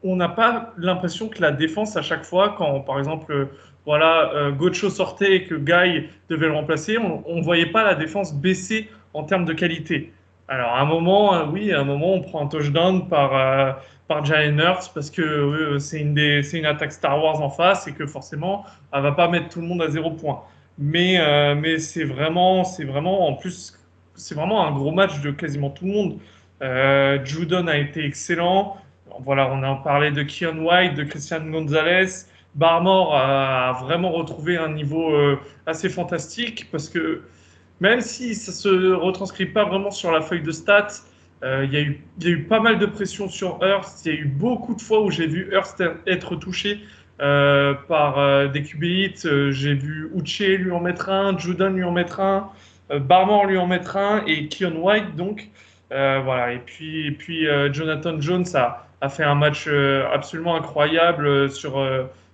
on 0.04 0.16
n'a 0.16 0.30
pas 0.30 0.74
l'impression 0.78 1.28
que 1.28 1.42
la 1.42 1.52
défense 1.52 1.98
à 1.98 2.02
chaque 2.02 2.24
fois, 2.24 2.56
quand 2.58 2.80
par 2.82 3.00
exemple 3.00 3.50
voilà, 3.86 4.52
Gocho 4.58 4.90
sortait 4.90 5.36
et 5.36 5.44
que 5.44 5.56
Guy 5.56 6.08
devait 6.30 6.48
le 6.48 6.54
remplacer, 6.54 6.98
on 6.98 7.36
ne 7.36 7.44
voyait 7.44 7.66
pas 7.68 7.84
la 7.84 7.96
défense 7.96 8.34
baisser 8.34 8.90
en 9.14 9.24
termes 9.24 9.46
de 9.46 9.54
qualité. 9.54 10.14
Alors 10.48 10.70
à 10.74 10.82
un 10.82 10.86
moment, 10.86 11.44
oui, 11.52 11.74
à 11.74 11.82
un 11.82 11.84
moment, 11.84 12.14
on 12.14 12.22
prend 12.22 12.46
un 12.46 12.48
touchdown 12.48 13.08
par, 13.10 13.82
par 14.08 14.24
Jalen 14.24 14.60
Hurts 14.60 14.91
parce 14.94 15.10
que 15.10 15.22
euh, 15.22 15.80
c'est 15.80 16.00
une, 16.00 16.18
une 16.18 16.65
attaque 16.65 16.91
Star 16.91 17.22
Wars 17.24 17.41
en 17.41 17.50
face 17.50 17.88
et 17.88 17.94
que 17.94 18.06
forcément, 18.06 18.65
elle 18.94 19.02
va 19.02 19.12
pas 19.12 19.28
mettre 19.28 19.50
tout 19.50 19.62
le 19.62 19.68
monde 19.68 19.82
à 19.82 19.89
zéro 19.89 20.12
point. 20.12 20.44
Mais, 20.78 21.20
euh, 21.20 21.56
mais 21.56 21.80
c'est 21.80 22.04
vraiment, 22.04 22.63
c'est 22.63 22.84
vraiment, 22.84 23.28
en 23.28 23.34
plus, 23.34 23.78
c'est 24.15 24.36
vraiment 24.36 24.68
un 24.68 24.72
gros 24.72 24.91
match 24.91 25.22
de 25.22 25.32
quasiment 25.32 25.70
tout 25.70 25.86
le 25.86 25.91
monde. 25.91 26.18
Euh, 26.62 27.24
Judon 27.24 27.68
a 27.68 27.78
été 27.78 28.06
excellent. 28.06 28.78
Voilà, 29.24 29.50
on 29.52 29.63
a 29.63 29.76
parlé 29.76 30.12
de 30.12 30.24
Keon 30.24 30.58
White, 30.58 30.96
de 30.96 31.04
Christian 31.04 31.46
Gonzalez. 31.50 32.26
Barmore 32.56 33.15
a 33.15 33.74
vraiment 33.82 34.12
retrouvé 34.12 34.58
un 34.58 34.72
niveau 34.72 35.12
assez 35.65 35.89
fantastique 35.89 36.70
parce 36.72 36.88
que 36.88 37.24
même 37.82 38.00
si 38.00 38.34
ça 38.34 38.54
se 38.54 38.94
retranscrit 38.94 39.48
pas 39.48 39.65
vraiment 39.65 39.91
sur 39.91 40.12
la 40.12 40.22
feuille 40.22 40.41
de 40.41 40.52
stats, 40.52 40.88
euh, 41.46 41.64
il 41.66 41.74
y, 41.74 42.28
a 42.28 42.30
eu 42.30 42.44
pas 42.44 42.60
mal 42.60 42.80
de 42.80 42.88
pression 42.88 43.30
sur 43.30 43.60
Hurst. 43.62 44.06
Il 44.06 44.14
y 44.14 44.18
a 44.18 44.20
eu 44.20 44.26
beaucoup 44.26 44.74
de 44.74 44.82
fois 44.82 45.02
où 45.04 45.12
j'ai 45.12 45.28
vu 45.28 45.48
Hurst 45.52 45.84
être 46.08 46.36
touché 46.36 46.80
euh, 47.22 47.76
par 47.88 48.18
euh, 48.18 48.48
des 48.48 48.64
QB 48.64 49.52
j'ai 49.52 49.76
vu 49.76 50.10
Uche 50.16 50.40
lui 50.40 50.72
en 50.72 50.80
mettre 50.80 51.10
un, 51.10 51.38
Judon 51.38 51.70
lui 51.70 51.84
en 51.84 51.92
mettre 51.92 52.20
un, 52.20 52.50
Barmore 52.90 53.46
lui 53.46 53.58
en 53.58 53.68
mettre 53.68 53.96
un 53.96 54.24
et 54.26 54.48
Keon 54.48 54.76
White 54.82 55.16
donc. 55.16 55.50
voilà. 55.92 56.54
Et 56.54 56.60
puis, 56.60 57.08
et 57.08 57.12
puis 57.12 57.46
Jonathan 57.72 58.20
Jones 58.20 58.46
a, 58.56 58.88
a, 59.02 59.10
fait 59.10 59.24
un 59.24 59.36
match 59.36 59.68
absolument 60.14 60.56
incroyable 60.56 61.50
sur, 61.52 61.78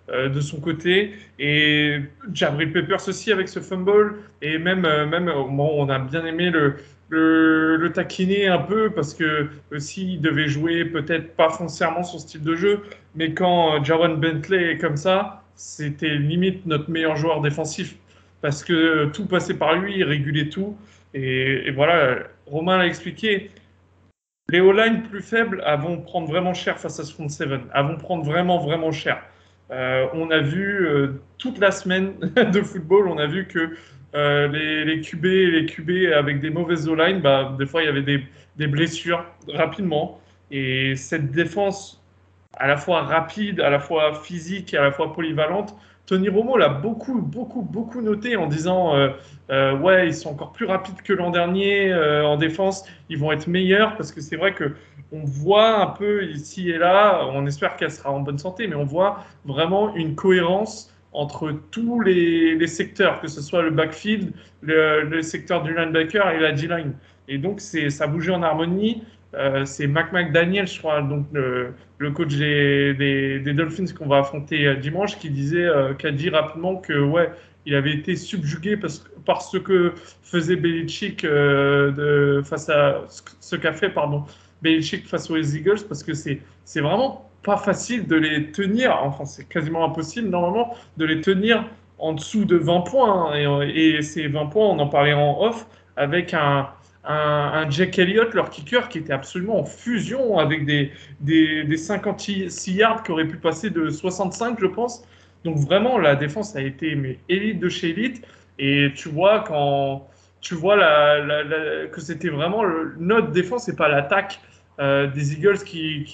de 0.09 0.41
son 0.41 0.59
côté. 0.59 1.13
Et 1.39 1.99
Jabril 2.33 2.71
Peppers 2.71 3.07
aussi 3.07 3.31
avec 3.31 3.47
ce 3.47 3.59
fumble. 3.59 4.15
Et 4.41 4.57
même, 4.57 4.81
même 4.81 5.25
bon, 5.25 5.71
on 5.77 5.89
a 5.89 5.99
bien 5.99 6.25
aimé 6.25 6.49
le, 6.49 6.75
le, 7.11 7.91
taquiner 7.93 8.47
un 8.47 8.59
peu 8.59 8.89
parce 8.89 9.13
que 9.13 9.49
aussi 9.71 10.13
il 10.13 10.21
devait 10.21 10.47
jouer 10.47 10.85
peut-être 10.85 11.35
pas 11.35 11.49
foncièrement 11.49 12.03
son 12.03 12.19
style 12.19 12.41
de 12.41 12.55
jeu, 12.55 12.83
mais 13.15 13.33
quand 13.33 13.75
euh, 13.75 13.83
Jawan 13.83 14.19
Bentley 14.19 14.71
est 14.71 14.77
comme 14.77 14.97
ça, 14.97 15.43
c'était 15.55 16.15
limite 16.15 16.65
notre 16.65 16.89
meilleur 16.89 17.17
joueur 17.17 17.41
défensif 17.41 17.97
parce 18.41 18.63
que 18.63 19.05
tout 19.13 19.25
passait 19.27 19.53
par 19.53 19.75
lui, 19.75 19.97
il 19.97 20.03
régulait 20.03 20.49
tout. 20.49 20.75
Et, 21.13 21.69
voilà, 21.71 22.19
Romain 22.47 22.77
l'a 22.77 22.87
expliqué. 22.87 23.51
Les 24.49 24.61
O-line 24.61 25.03
plus 25.03 25.21
faibles 25.21 25.63
vont 25.79 25.97
prendre 26.01 26.27
vraiment 26.27 26.53
cher 26.53 26.79
face 26.79 26.99
à 26.99 27.03
ce 27.03 27.13
front 27.13 27.29
7, 27.29 27.49
vont 27.49 27.97
prendre 27.97 28.23
vraiment, 28.23 28.57
vraiment 28.57 28.91
cher. 28.91 29.21
Euh, 29.71 30.07
on 30.13 30.29
a 30.31 30.39
vu 30.39 30.85
euh, 30.85 31.21
toute 31.37 31.57
la 31.59 31.71
semaine 31.71 32.13
de 32.19 32.61
football, 32.61 33.07
on 33.07 33.17
a 33.17 33.27
vu 33.27 33.47
que 33.47 33.75
euh, 34.13 34.47
les, 34.49 34.83
les, 34.83 34.99
QB, 34.99 35.23
les 35.23 35.65
QB 35.65 36.13
avec 36.13 36.41
des 36.41 36.49
mauvaises 36.49 36.89
O-line, 36.89 37.21
bah, 37.21 37.55
des 37.57 37.65
fois 37.65 37.81
il 37.81 37.85
y 37.85 37.89
avait 37.89 38.01
des, 38.01 38.67
blessures 38.67 39.25
rapidement. 39.47 40.19
Et 40.51 40.95
cette 40.95 41.31
défense 41.31 42.03
à 42.53 42.67
la 42.67 42.77
fois 42.77 43.03
rapide, 43.03 43.61
à 43.61 43.69
la 43.69 43.79
fois 43.79 44.13
physique 44.21 44.73
à 44.73 44.81
la 44.81 44.91
fois 44.91 45.13
polyvalente. 45.13 45.75
Tony 46.05 46.29
Romo 46.29 46.57
l'a 46.57 46.67
beaucoup, 46.67 47.21
beaucoup, 47.21 47.61
beaucoup 47.61 48.01
noté 48.01 48.35
en 48.35 48.47
disant 48.47 48.93
euh, 49.51 49.77
ouais, 49.77 50.07
ils 50.07 50.13
sont 50.13 50.29
encore 50.29 50.53
plus 50.53 50.65
rapides 50.65 51.01
que 51.01 51.11
l'an 51.11 51.29
dernier 51.29 51.91
euh, 51.91 52.25
en 52.25 52.37
défense, 52.37 52.85
ils 53.09 53.17
vont 53.17 53.33
être 53.33 53.47
meilleurs 53.47 53.97
parce 53.97 54.11
que 54.13 54.21
c'est 54.21 54.37
vrai 54.37 54.53
que 54.53 54.75
on 55.11 55.25
voit 55.25 55.77
un 55.81 55.87
peu 55.87 56.23
ici 56.23 56.69
et 56.69 56.77
là, 56.77 57.27
on 57.33 57.45
espère 57.45 57.75
qu'elle 57.75 57.91
sera 57.91 58.11
en 58.11 58.21
bonne 58.21 58.37
santé, 58.37 58.67
mais 58.67 58.75
on 58.75 58.85
voit 58.85 59.25
vraiment 59.43 59.93
une 59.95 60.15
cohérence 60.15 60.93
entre 61.11 61.53
tous 61.71 61.99
les, 61.99 62.65
secteurs, 62.67 63.19
que 63.19 63.27
ce 63.27 63.41
soit 63.41 63.61
le 63.61 63.71
backfield, 63.71 64.31
le, 64.61 65.21
secteur 65.21 65.63
du 65.63 65.75
linebacker 65.75 66.29
et 66.29 66.39
la 66.39 66.53
D-line. 66.53 66.93
Et 67.27 67.37
donc, 67.37 67.59
ça 67.59 68.07
bougeait 68.07 68.31
en 68.31 68.41
harmonie. 68.41 69.03
Euh, 69.33 69.65
c'est 69.65 69.87
Mac 69.87 70.13
McDaniel, 70.13 70.67
je 70.67 70.79
crois, 70.79 71.01
donc 71.01 71.25
le, 71.33 71.73
coach 72.11 72.33
des, 72.35 73.53
Dolphins 73.53 73.93
qu'on 73.97 74.07
va 74.07 74.19
affronter 74.19 74.73
dimanche, 74.77 75.17
qui 75.19 75.29
disait, 75.29 75.67
qui 75.99 76.07
a 76.07 76.11
dit 76.11 76.29
rapidement 76.29 76.77
que 76.77 76.97
ouais, 76.97 77.29
il 77.65 77.75
avait 77.75 77.93
été 77.93 78.15
subjugué 78.15 78.77
parce, 78.77 79.03
par 79.25 79.41
ce 79.41 79.57
que 79.57 79.93
faisait 80.23 80.55
Belichick 80.55 81.23
euh, 81.23 82.43
face 82.43 82.69
à 82.69 83.03
ce 83.07 83.55
qu'a 83.55 83.73
fait 83.73 83.89
pardon 83.89 84.23
Belichick 84.61 85.07
face 85.07 85.29
aux 85.29 85.37
Eagles, 85.37 85.81
parce 85.87 86.03
que 86.03 86.13
c'est 86.13 86.41
vraiment 86.75 87.29
pas 87.43 87.57
facile 87.57 88.07
de 88.07 88.15
les 88.15 88.51
tenir. 88.51 88.95
Enfin, 89.03 89.25
c'est 89.25 89.47
quasiment 89.47 89.85
impossible 89.85 90.29
normalement 90.29 90.75
de 90.97 91.05
les 91.05 91.21
tenir 91.21 91.67
en 91.97 92.13
dessous 92.13 92.45
de 92.45 92.57
20 92.57 92.81
points. 92.81 93.33
hein. 93.33 93.61
et, 93.61 94.01
ces 94.01 94.27
20 94.27 94.45
points, 94.47 94.67
on 94.67 94.79
en 94.79 94.87
parlait 94.87 95.13
en 95.13 95.41
off 95.41 95.65
avec 95.97 96.33
un 96.33 96.69
un, 97.03 97.13
un, 97.65 97.69
Jack 97.69 97.97
Elliott, 97.97 98.33
leur 98.33 98.49
kicker, 98.49 98.87
qui 98.89 98.99
était 98.99 99.13
absolument 99.13 99.59
en 99.59 99.65
fusion 99.65 100.37
avec 100.37 100.65
des, 100.65 100.91
des, 101.19 101.63
des 101.63 101.77
56 101.77 102.67
yards 102.67 103.03
qui 103.03 103.11
auraient 103.11 103.27
pu 103.27 103.37
passer 103.37 103.69
de 103.69 103.89
65, 103.89 104.59
je 104.59 104.67
pense. 104.67 105.03
Donc 105.43 105.57
vraiment, 105.57 105.97
la 105.97 106.15
défense 106.15 106.55
a 106.55 106.61
été 106.61 106.95
mais 106.95 107.19
élite 107.29 107.59
de 107.59 107.69
chez 107.69 107.89
élite. 107.89 108.25
Et 108.59 108.91
tu 108.95 109.09
vois 109.09 109.43
quand 109.47 110.07
tu 110.41 110.55
vois 110.55 110.75
que 111.91 112.01
c'était 112.01 112.29
vraiment 112.29 112.63
le, 112.63 112.95
notre 112.99 113.31
défense 113.31 113.69
et 113.69 113.75
pas 113.75 113.87
l'attaque 113.87 114.39
euh, 114.79 115.07
des 115.07 115.33
Eagles 115.33 115.59
qui, 115.59 116.05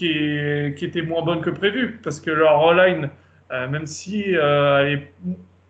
était 0.81 1.01
moins 1.01 1.23
bonne 1.23 1.41
que 1.41 1.49
prévu. 1.49 1.99
Parce 2.03 2.19
que 2.19 2.31
leur 2.31 2.61
O-line, 2.63 3.09
euh, 3.51 3.67
même 3.67 3.85
si 3.85 4.35
euh, 4.35 4.79
elle 4.79 4.93
est 4.93 5.13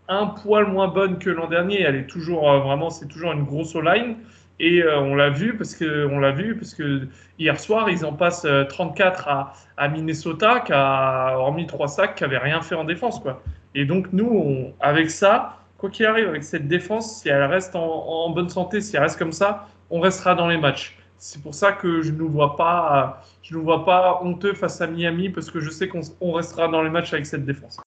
un 0.07 0.27
poil 0.27 0.67
moins 0.67 0.87
bonne 0.87 1.19
que 1.19 1.29
l'an 1.29 1.47
dernier, 1.47 1.81
elle 1.81 1.95
est 1.95 2.07
toujours 2.07 2.49
euh, 2.49 2.59
vraiment, 2.59 2.89
c'est 2.89 3.07
toujours 3.07 3.33
une 3.33 3.43
grosse 3.43 3.75
O-line. 3.75 4.15
Et 4.59 4.81
euh, 4.81 4.99
on 4.99 5.15
l'a 5.15 5.29
vu 5.29 5.55
parce 5.55 5.75
que 5.75 6.07
on 6.07 6.19
l'a 6.19 6.31
vu 6.31 6.55
parce 6.55 6.73
que 6.73 7.07
hier 7.37 7.59
soir 7.59 7.89
ils 7.89 8.03
en 8.05 8.13
passent 8.13 8.45
euh, 8.45 8.63
34 8.63 9.27
à, 9.27 9.53
à, 9.77 9.87
Minnesota 9.87 10.61
qui 10.61 10.73
a 10.73 11.35
hormis 11.37 11.67
trois 11.67 11.87
sacs 11.87 12.15
qui 12.15 12.23
avait 12.23 12.39
rien 12.39 12.61
fait 12.61 12.75
en 12.75 12.83
défense 12.83 13.19
quoi. 13.19 13.43
Et 13.75 13.85
donc 13.85 14.11
nous 14.13 14.27
on, 14.27 14.73
avec 14.79 15.11
ça 15.11 15.59
quoi 15.77 15.91
qu'il 15.91 16.07
arrive 16.07 16.27
avec 16.27 16.43
cette 16.43 16.67
défense 16.67 17.21
si 17.21 17.29
elle 17.29 17.43
reste 17.43 17.75
en, 17.75 17.85
en, 17.85 18.31
bonne 18.31 18.49
santé 18.49 18.81
si 18.81 18.95
elle 18.95 19.03
reste 19.03 19.19
comme 19.19 19.31
ça 19.31 19.67
on 19.91 19.99
restera 19.99 20.33
dans 20.33 20.47
les 20.47 20.57
matchs. 20.57 20.97
C'est 21.19 21.41
pour 21.41 21.53
ça 21.53 21.71
que 21.71 22.01
je 22.01 22.11
ne 22.11 22.23
vois 22.23 22.55
pas 22.55 23.21
je 23.43 23.55
ne 23.55 23.61
vois 23.61 23.85
pas 23.85 24.21
honteux 24.23 24.53
face 24.53 24.81
à 24.81 24.87
Miami 24.87 25.29
parce 25.29 25.51
que 25.51 25.59
je 25.59 25.69
sais 25.69 25.87
qu'on 25.87 26.31
restera 26.31 26.67
dans 26.67 26.81
les 26.81 26.89
matchs 26.89 27.13
avec 27.13 27.27
cette 27.27 27.45
défense. 27.45 27.79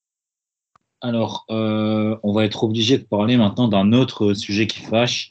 Alors, 1.02 1.46
euh, 1.48 2.16
on 2.22 2.32
va 2.32 2.44
être 2.44 2.62
obligé 2.62 2.98
de 2.98 3.04
parler 3.04 3.38
maintenant 3.38 3.68
d'un 3.68 3.92
autre 3.94 4.34
sujet 4.34 4.66
qui 4.66 4.80
fâche. 4.80 5.30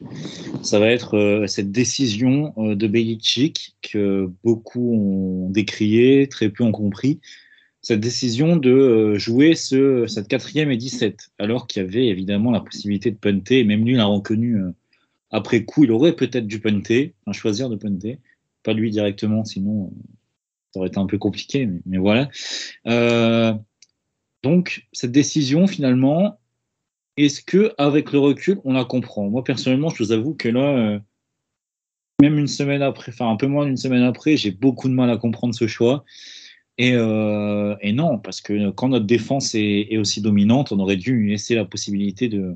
Ça 0.63 0.79
va 0.79 0.87
être 0.87 1.15
euh, 1.15 1.45
cette 1.45 1.71
décision 1.71 2.53
euh, 2.57 2.75
de 2.75 2.87
Belichick 2.87 3.75
que 3.83 4.31
beaucoup 4.43 4.95
ont 4.95 5.49
décrié, 5.51 6.27
très 6.27 6.49
peu 6.49 6.63
ont 6.63 6.71
compris. 6.71 7.19
Cette 7.81 7.99
décision 7.99 8.55
de 8.55 8.71
euh, 8.71 9.19
jouer 9.19 9.53
ce, 9.53 10.07
cette 10.07 10.27
quatrième 10.27 10.71
et 10.71 10.77
17, 10.77 11.29
alors 11.37 11.67
qu'il 11.67 11.83
y 11.83 11.85
avait 11.85 12.07
évidemment 12.07 12.49
la 12.49 12.61
possibilité 12.61 13.11
de 13.11 13.17
punter. 13.17 13.63
Même 13.63 13.85
lui 13.85 13.95
l'a 13.95 14.05
reconnu 14.05 14.59
après 15.29 15.65
coup. 15.65 15.83
Il 15.83 15.91
aurait 15.91 16.15
peut-être 16.15 16.47
dû 16.47 16.59
punter, 16.59 17.13
enfin, 17.25 17.33
choisir 17.33 17.69
de 17.69 17.75
punter. 17.75 18.17
Pas 18.63 18.73
lui 18.73 18.89
directement, 18.89 19.45
sinon 19.45 19.93
ça 20.73 20.79
aurait 20.79 20.89
été 20.89 20.97
un 20.97 21.05
peu 21.05 21.19
compliqué. 21.19 21.69
Mais, 21.85 21.99
voilà. 21.99 22.29
Donc, 24.43 24.87
cette 24.93 25.11
décision, 25.11 25.67
finalement, 25.67 26.39
est-ce 27.17 27.41
que 27.41 27.73
avec 27.77 28.11
le 28.13 28.19
recul, 28.19 28.59
on 28.63 28.73
la 28.73 28.85
comprend? 28.85 29.29
Moi, 29.29 29.43
personnellement, 29.43 29.89
je 29.89 30.03
vous 30.03 30.11
avoue 30.11 30.33
que 30.35 30.47
là, 30.47 30.77
euh, 30.77 30.99
même 32.21 32.37
une 32.37 32.47
semaine 32.47 32.81
après, 32.81 33.11
enfin 33.11 33.29
un 33.29 33.35
peu 33.35 33.47
moins 33.47 33.65
d'une 33.65 33.77
semaine 33.77 34.03
après, 34.03 34.37
j'ai 34.37 34.51
beaucoup 34.51 34.87
de 34.87 34.93
mal 34.93 35.09
à 35.09 35.17
comprendre 35.17 35.53
ce 35.53 35.67
choix. 35.67 36.05
Et, 36.77 36.93
euh, 36.93 37.75
non, 37.93 38.19
parce 38.19 38.39
que 38.39 38.69
quand 38.71 38.89
notre 38.89 39.05
défense 39.05 39.53
est, 39.55 39.97
aussi 39.97 40.21
dominante, 40.21 40.71
on 40.71 40.79
aurait 40.79 40.95
dû 40.95 41.13
lui 41.13 41.31
laisser 41.31 41.55
la 41.55 41.65
possibilité 41.65 42.29
de, 42.29 42.55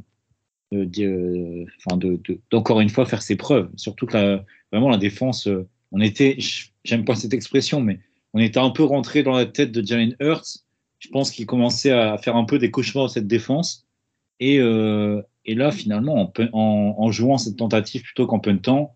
de, 0.72 0.86
de, 0.86 1.65
de, 1.98 2.39
d'encore 2.50 2.80
une 2.80 2.89
fois 2.89 3.06
faire 3.06 3.22
ses 3.22 3.36
preuves. 3.36 3.69
Surtout 3.76 4.06
que 4.06 4.39
vraiment 4.72 4.89
la 4.89 4.98
défense, 4.98 5.50
on 5.91 6.00
était, 6.00 6.38
j'aime 6.86 7.04
pas 7.04 7.15
cette 7.15 7.34
expression, 7.34 7.82
mais 7.82 8.00
on 8.34 8.39
était 8.39 8.60
un 8.60 8.69
peu 8.69 8.84
rentré 8.84 9.24
dans 9.24 9.34
la 9.34 9.46
tête 9.46 9.74
de 9.74 9.86
Jalen 9.86 10.15
Hurts 10.22 10.62
je 11.04 11.10
pense 11.10 11.32
qu'il 11.32 11.46
commençait 11.46 11.92
à 11.92 12.18
faire 12.18 12.38
un 12.38 12.46
peu 12.46 12.60
des 12.60 12.72
cauchemars 12.72 13.10
cette 13.10 13.28
défense. 13.28 13.86
Et, 14.39 14.60
euh, 14.60 15.22
là, 15.46 15.72
finalement, 15.72 16.32
en, 16.54 17.12
jouant 17.12 17.38
cette 17.38 17.58
tentative 17.58 18.04
plutôt 18.04 18.26
qu'en 18.26 18.39
puntant, 18.39 18.96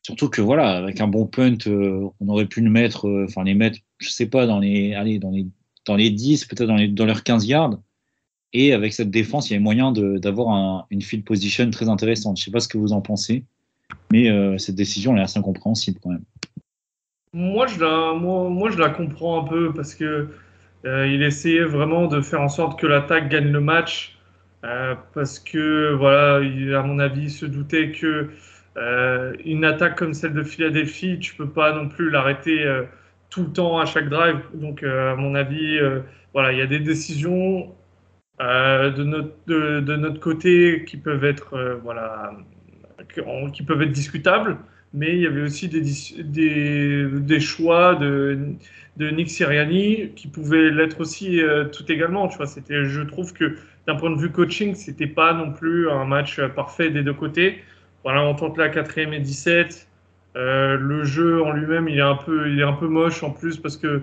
surtout 0.00 0.30
que 0.30 0.40
voilà, 0.40 0.70
avec 0.78 1.02
un 1.02 1.06
bon 1.06 1.26
punt, 1.26 1.58
euh, 1.66 2.08
on 2.20 2.28
aurait 2.28 2.46
pu 2.46 2.62
le 2.62 2.70
mettre, 2.70 3.06
euh, 3.06 3.26
enfin 3.28 3.44
les 3.44 3.52
mettre, 3.52 3.80
je 3.98 4.08
sais 4.08 4.26
pas, 4.26 4.46
dans 4.46 4.58
les, 4.58 4.94
allez, 4.94 5.18
dans 5.18 5.30
les, 5.30 5.46
dans 5.84 5.94
les 5.94 6.08
10, 6.08 6.46
peut-être 6.46 6.68
dans, 6.68 6.78
dans 6.94 7.04
leurs 7.04 7.22
15 7.22 7.46
yards. 7.46 7.78
Et 8.54 8.72
avec 8.72 8.94
cette 8.94 9.10
défense, 9.10 9.50
il 9.50 9.52
y 9.52 9.56
avait 9.56 9.62
moyen 9.62 9.92
d'avoir 9.92 10.48
un, 10.48 10.86
une 10.88 11.02
field 11.02 11.22
position 11.22 11.68
très 11.70 11.90
intéressante. 11.90 12.38
Je 12.38 12.44
sais 12.44 12.50
pas 12.50 12.60
ce 12.60 12.68
que 12.68 12.78
vous 12.78 12.94
en 12.94 13.02
pensez, 13.02 13.44
mais 14.10 14.30
cette 14.58 14.74
décision 14.74 15.12
elle 15.12 15.18
est 15.18 15.24
assez 15.24 15.38
incompréhensible 15.38 16.00
quand 16.02 16.08
même. 16.08 16.24
Moi, 17.34 17.66
je 17.66 17.78
la, 17.78 18.14
moi, 18.14 18.48
moi, 18.48 18.70
je 18.70 18.78
la 18.78 18.88
comprends 18.88 19.44
un 19.44 19.46
peu 19.46 19.74
parce 19.74 19.94
que 19.94 20.30
il 20.84 21.22
essayait 21.22 21.64
vraiment 21.64 22.06
de 22.06 22.20
faire 22.20 22.40
en 22.40 22.48
sorte 22.48 22.78
que 22.80 22.86
l'attaque 22.86 23.28
gagne 23.28 23.50
le 23.52 23.60
match 23.60 24.18
euh, 24.64 24.94
parce 25.14 25.38
que, 25.38 25.92
voilà, 25.94 26.40
il, 26.40 26.74
à 26.74 26.82
mon 26.82 26.98
avis, 26.98 27.24
il 27.24 27.30
se 27.30 27.46
doutait 27.46 27.92
que 27.92 28.30
euh, 28.76 29.34
une 29.44 29.64
attaque 29.64 29.96
comme 29.96 30.14
celle 30.14 30.34
de 30.34 30.42
Philadelphie, 30.42 31.18
tu 31.20 31.34
peux 31.34 31.48
pas 31.48 31.72
non 31.72 31.88
plus 31.88 32.10
l'arrêter 32.10 32.64
euh, 32.64 32.84
tout 33.30 33.44
le 33.44 33.52
temps 33.52 33.78
à 33.78 33.86
chaque 33.86 34.08
drive. 34.08 34.40
Donc, 34.54 34.82
euh, 34.82 35.12
à 35.12 35.16
mon 35.16 35.34
avis, 35.34 35.78
voilà, 36.32 36.52
il 36.52 36.58
y 36.58 36.62
a 36.62 36.66
des 36.66 36.80
décisions 36.80 37.74
de 38.40 39.04
notre, 39.04 39.34
de, 39.46 39.80
de, 39.80 39.96
notre 39.96 40.20
côté 40.20 40.84
qui 40.86 40.96
peuvent 40.96 41.24
être, 41.24 41.80
voilà, 41.82 42.32
qui 43.52 43.62
peuvent 43.62 43.82
être 43.82 43.92
discutables 43.92 44.58
mais 44.94 45.14
il 45.14 45.20
y 45.20 45.26
avait 45.26 45.42
aussi 45.42 45.68
des, 45.68 45.82
des, 47.20 47.40
choix 47.40 47.94
de, 47.94 48.38
de 48.96 49.10
Nick 49.10 49.30
Siriani 49.30 50.12
qui 50.16 50.28
pouvaient 50.28 50.70
l'être 50.70 51.00
aussi 51.00 51.40
euh, 51.40 51.64
tout 51.66 51.90
également. 51.90 52.28
Tu 52.28 52.36
vois, 52.36 52.46
c'était, 52.46 52.84
je 52.84 53.02
trouve 53.02 53.32
que 53.32 53.56
d'un 53.86 53.96
point 53.96 54.10
de 54.10 54.20
vue 54.20 54.30
coaching, 54.30 54.74
c'était 54.74 55.06
pas 55.06 55.32
non 55.34 55.52
plus 55.52 55.90
un 55.90 56.04
match 56.04 56.40
parfait 56.54 56.90
des 56.90 57.02
deux 57.02 57.14
côtés. 57.14 57.62
Voilà, 58.04 58.24
on 58.24 58.34
tente 58.34 58.56
la 58.56 58.68
quatrième 58.68 59.12
et 59.12 59.20
17. 59.20 59.88
Euh, 60.36 60.76
le 60.76 61.04
jeu 61.04 61.42
en 61.42 61.52
lui-même, 61.52 61.88
il 61.88 61.98
est 61.98 62.02
un 62.02 62.14
peu, 62.14 62.50
il 62.50 62.60
est 62.60 62.64
un 62.64 62.72
peu 62.72 62.86
moche 62.86 63.22
en 63.22 63.30
plus 63.30 63.56
parce 63.56 63.76
que 63.76 64.02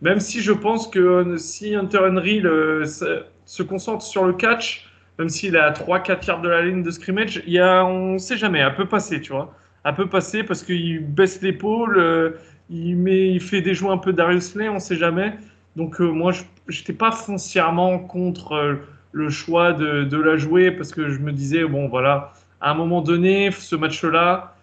même 0.00 0.20
si 0.20 0.40
je 0.40 0.52
pense 0.52 0.88
que 0.88 1.36
si 1.38 1.74
Hunter 1.74 1.98
Henry 1.98 2.42
se, 2.42 3.62
concentre 3.62 4.04
sur 4.04 4.24
le 4.24 4.32
catch, 4.32 4.88
même 5.18 5.28
s'il 5.28 5.54
est 5.56 5.60
à 5.60 5.70
3-4 5.70 6.26
yards 6.26 6.40
de 6.42 6.48
la 6.48 6.62
ligne 6.62 6.82
de 6.82 6.90
scrimmage, 6.90 7.42
il 7.46 7.52
y 7.52 7.58
a, 7.58 7.84
on 7.84 8.18
sait 8.18 8.36
jamais, 8.36 8.58
elle 8.60 8.74
peut 8.74 8.88
passer, 8.88 9.20
tu 9.20 9.32
vois 9.32 9.54
un 9.84 9.92
peu 9.92 10.08
passer 10.08 10.44
parce 10.44 10.62
qu'il 10.62 11.00
baisse 11.00 11.42
l'épaule, 11.42 11.98
euh, 11.98 12.30
il, 12.70 12.96
met, 12.96 13.30
il 13.30 13.40
fait 13.40 13.60
des 13.60 13.74
jeux 13.74 13.88
un 13.88 13.98
peu 13.98 14.12
Darius 14.12 14.52
Slay, 14.52 14.68
on 14.68 14.74
ne 14.74 14.78
sait 14.78 14.96
jamais. 14.96 15.34
Donc 15.76 16.00
euh, 16.00 16.10
moi, 16.10 16.32
je 16.68 16.78
n'étais 16.78 16.92
pas 16.92 17.12
foncièrement 17.12 17.98
contre 17.98 18.52
euh, 18.52 18.74
le 19.12 19.28
choix 19.30 19.72
de, 19.72 20.16
la 20.16 20.36
jouer 20.36 20.70
parce 20.70 20.92
que 20.92 21.10
je 21.10 21.18
me 21.18 21.32
disais, 21.32 21.64
bon 21.64 21.88
voilà, 21.88 22.32
à 22.60 22.70
un 22.70 22.74
moment 22.74 23.02
donné, 23.02 23.50
ce 23.50 23.76
match-là, 23.76 24.54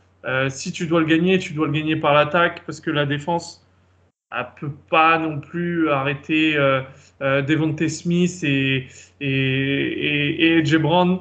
si 0.50 0.72
tu 0.72 0.88
dois 0.88 1.00
le 1.00 1.06
gagner, 1.06 1.40
tu 1.40 1.54
dois 1.54 1.68
le 1.68 1.74
gagner 1.74 1.96
par 1.96 2.14
l'attaque 2.14 2.64
parce 2.66 2.82
que 2.82 2.92
la 2.92 3.06
défense 3.06 3.66
ne 4.32 4.44
peut 4.60 4.76
pas 4.90 5.18
non 5.18 5.40
plus 5.40 5.90
arrêter 5.90 6.58
euh, 7.22 7.42
Devontae 7.42 7.90
Smith 7.90 8.44
et, 8.44 8.88
et, 9.20 9.28
et, 9.28 10.58
et 10.58 10.78
Brown 10.78 11.20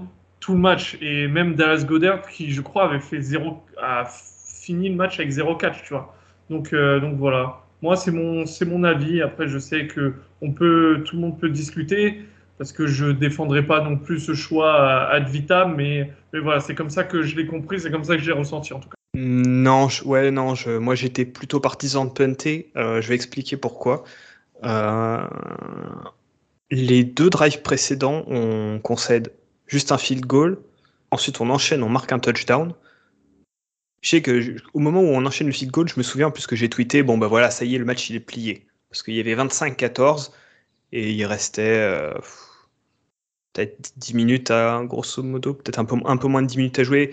tout 0.48 0.54
le 0.54 0.60
match. 0.60 0.96
Et 1.02 1.28
même 1.28 1.54
Dallas 1.56 1.84
Goddard, 1.84 2.26
qui 2.26 2.50
je 2.50 2.62
crois 2.62 2.84
avait 2.84 3.00
fait 3.00 3.20
0, 3.20 3.62
a 3.76 4.06
fini 4.06 4.88
le 4.88 4.94
match 4.94 5.20
avec 5.20 5.30
0-4, 5.30 5.82
tu 5.82 5.92
vois. 5.92 6.14
Donc, 6.48 6.72
euh, 6.72 7.00
donc 7.00 7.18
voilà. 7.18 7.60
Moi, 7.82 7.96
c'est 7.96 8.10
mon, 8.10 8.46
c'est 8.46 8.64
mon 8.64 8.82
avis. 8.82 9.20
Après, 9.20 9.46
je 9.46 9.58
sais 9.58 9.86
que 9.86 10.14
on 10.40 10.52
peut, 10.52 11.02
tout 11.04 11.16
le 11.16 11.20
monde 11.20 11.38
peut 11.38 11.50
discuter 11.50 12.22
parce 12.56 12.72
que 12.72 12.86
je 12.86 13.06
défendrai 13.06 13.62
pas 13.62 13.82
non 13.82 13.98
plus 13.98 14.20
ce 14.20 14.32
choix 14.32 15.06
ad 15.10 15.28
vitam, 15.28 15.76
mais, 15.76 16.10
mais 16.32 16.40
voilà, 16.40 16.60
c'est 16.60 16.74
comme 16.74 16.90
ça 16.90 17.04
que 17.04 17.22
je 17.22 17.36
l'ai 17.36 17.46
compris, 17.46 17.78
c'est 17.78 17.90
comme 17.90 18.02
ça 18.02 18.16
que 18.16 18.22
j'ai 18.22 18.32
ressenti 18.32 18.72
en 18.72 18.80
tout 18.80 18.88
cas. 18.88 18.96
Non, 19.14 19.88
je, 19.88 20.02
ouais, 20.02 20.30
non, 20.30 20.54
je, 20.54 20.70
moi 20.70 20.94
j'étais 20.94 21.26
plutôt 21.26 21.60
partisan 21.60 22.06
de 22.06 22.10
punter. 22.10 22.72
Euh, 22.76 23.02
je 23.02 23.08
vais 23.08 23.14
expliquer 23.14 23.58
pourquoi. 23.58 24.02
les 26.70 27.04
deux 27.04 27.30
drives 27.30 27.60
précédents, 27.60 28.24
on 28.26 28.80
concède 28.82 29.30
juste 29.68 29.92
un 29.92 29.98
field 29.98 30.26
goal. 30.26 30.58
Ensuite, 31.10 31.40
on 31.40 31.48
enchaîne, 31.50 31.82
on 31.82 31.88
marque 31.88 32.12
un 32.12 32.18
touchdown. 32.18 32.74
Je 34.00 34.10
sais 34.10 34.22
que 34.22 34.56
au 34.74 34.78
moment 34.80 35.00
où 35.00 35.06
on 35.08 35.24
enchaîne 35.26 35.46
le 35.46 35.52
field 35.52 35.72
goal, 35.72 35.88
je 35.88 35.94
me 35.96 36.02
souviens 36.02 36.30
puisque 36.30 36.54
j'ai 36.54 36.68
tweeté 36.68 37.02
bon 37.02 37.18
bah 37.18 37.26
voilà, 37.26 37.50
ça 37.50 37.64
y 37.64 37.74
est, 37.74 37.78
le 37.78 37.84
match 37.84 38.08
il 38.10 38.16
est 38.16 38.20
plié 38.20 38.66
parce 38.88 39.02
qu'il 39.02 39.14
y 39.14 39.20
avait 39.20 39.34
25-14 39.34 40.30
et 40.92 41.12
il 41.12 41.24
restait 41.26 41.62
euh, 41.78 42.14
peut-être 43.52 43.92
10 43.96 44.14
minutes 44.14 44.50
à 44.50 44.82
grosso 44.84 45.22
modo, 45.22 45.54
peut-être 45.54 45.78
un 45.78 45.84
peu, 45.84 45.96
moins 46.28 46.42
de 46.42 46.46
10 46.46 46.56
minutes 46.58 46.78
à 46.78 46.84
jouer. 46.84 47.10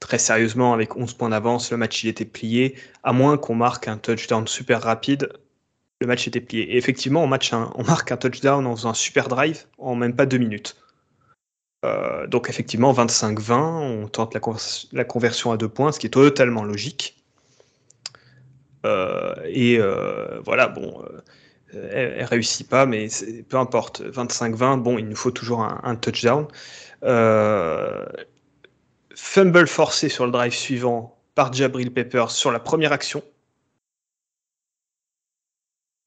Très 0.00 0.18
sérieusement, 0.18 0.74
avec 0.74 0.96
11 0.96 1.14
points 1.14 1.30
d'avance, 1.30 1.70
le 1.70 1.78
match 1.78 2.04
il 2.04 2.08
était 2.08 2.26
plié. 2.26 2.76
À 3.02 3.12
moins 3.12 3.38
qu'on 3.38 3.54
marque 3.54 3.88
un 3.88 3.96
touchdown 3.96 4.46
super 4.46 4.82
rapide, 4.82 5.32
le 6.00 6.06
match 6.06 6.28
était 6.28 6.40
plié. 6.40 6.64
Et 6.72 6.76
effectivement, 6.76 7.24
on, 7.24 7.26
match 7.26 7.52
on 7.52 7.84
marque 7.84 8.12
un 8.12 8.16
touchdown 8.18 8.66
en 8.66 8.76
faisant 8.76 8.90
un 8.90 8.94
super 8.94 9.28
drive 9.28 9.64
en 9.78 9.94
même 9.94 10.14
pas 10.14 10.26
2 10.26 10.38
minutes. 10.38 10.76
Euh, 11.84 12.26
donc 12.26 12.48
effectivement, 12.48 12.92
25-20, 12.92 13.52
on 13.54 14.08
tente 14.08 14.34
la, 14.34 15.04
conversion 15.04 15.52
à 15.52 15.56
deux 15.56 15.68
points, 15.68 15.92
ce 15.92 15.98
qui 16.00 16.06
est 16.06 16.10
totalement 16.10 16.64
logique. 16.64 17.22
Euh, 18.84 19.34
et 19.46 19.78
euh, 19.78 20.40
voilà, 20.44 20.68
bon, 20.68 21.04
elle, 21.72 22.18
ne 22.20 22.26
réussit 22.26 22.68
pas, 22.68 22.86
mais 22.86 23.08
peu 23.48 23.56
importe. 23.58 24.02
25-20, 24.02 24.80
bon, 24.80 24.98
il 24.98 25.08
nous 25.08 25.16
faut 25.16 25.30
toujours 25.30 25.62
un, 25.62 25.96
touchdown. 25.96 26.46
fumble 29.14 29.66
forcé 29.66 30.08
sur 30.08 30.26
le 30.26 30.32
drive 30.32 30.52
suivant 30.54 31.18
par 31.34 31.52
Jabril 31.52 31.92
Peppers 31.92 32.30
sur 32.30 32.50
la 32.50 32.60
première 32.60 32.92
action. 32.92 33.22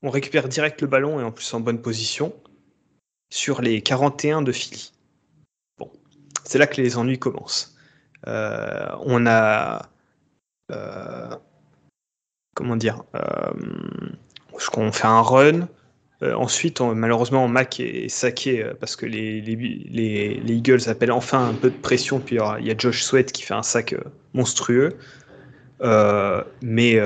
On 0.02 0.10
récupère 0.10 0.48
direct 0.48 0.82
le 0.82 0.88
ballon 0.88 1.20
et 1.20 1.24
en 1.24 1.32
plus 1.32 1.54
en 1.54 1.60
bonne 1.60 1.82
position 1.82 2.34
sur 3.30 3.62
les 3.62 3.82
41 3.82 4.42
de 4.42 4.52
Philly 4.52 4.94
c'est 6.50 6.58
là 6.58 6.66
que 6.66 6.82
les 6.82 6.98
ennuis 6.98 7.20
commencent. 7.20 7.76
Euh, 8.28 8.88
on 9.02 9.28
a. 9.28 9.88
Euh, 10.72 11.30
comment 12.56 12.76
dire 12.76 13.04
euh, 13.16 13.52
On 14.76 14.92
fait 14.92 15.06
un 15.06 15.22
run. 15.22 15.68
ensuite, 16.22 16.82
malheureusement, 16.82 17.48
Mac 17.48 17.80
est 17.80 18.10
saqué 18.10 18.68
parce 18.80 18.96
que 18.96 19.06
les, 19.06 19.42
les, 19.42 20.42
Eagles 20.48 20.90
appellent 20.90 21.12
enfin 21.12 21.50
un 21.50 21.54
peu 21.54 21.70
de 21.70 21.78
pression. 21.78 22.20
Puis 22.20 22.38
il 22.60 22.66
y 22.66 22.72
a 22.72 22.76
Josh 22.76 23.04
Sweat 23.04 23.32
qui 23.32 23.44
fait 23.44 23.54
un 23.54 23.62
sac 23.62 23.94
monstrueux. 24.34 24.98
mais 26.64 27.00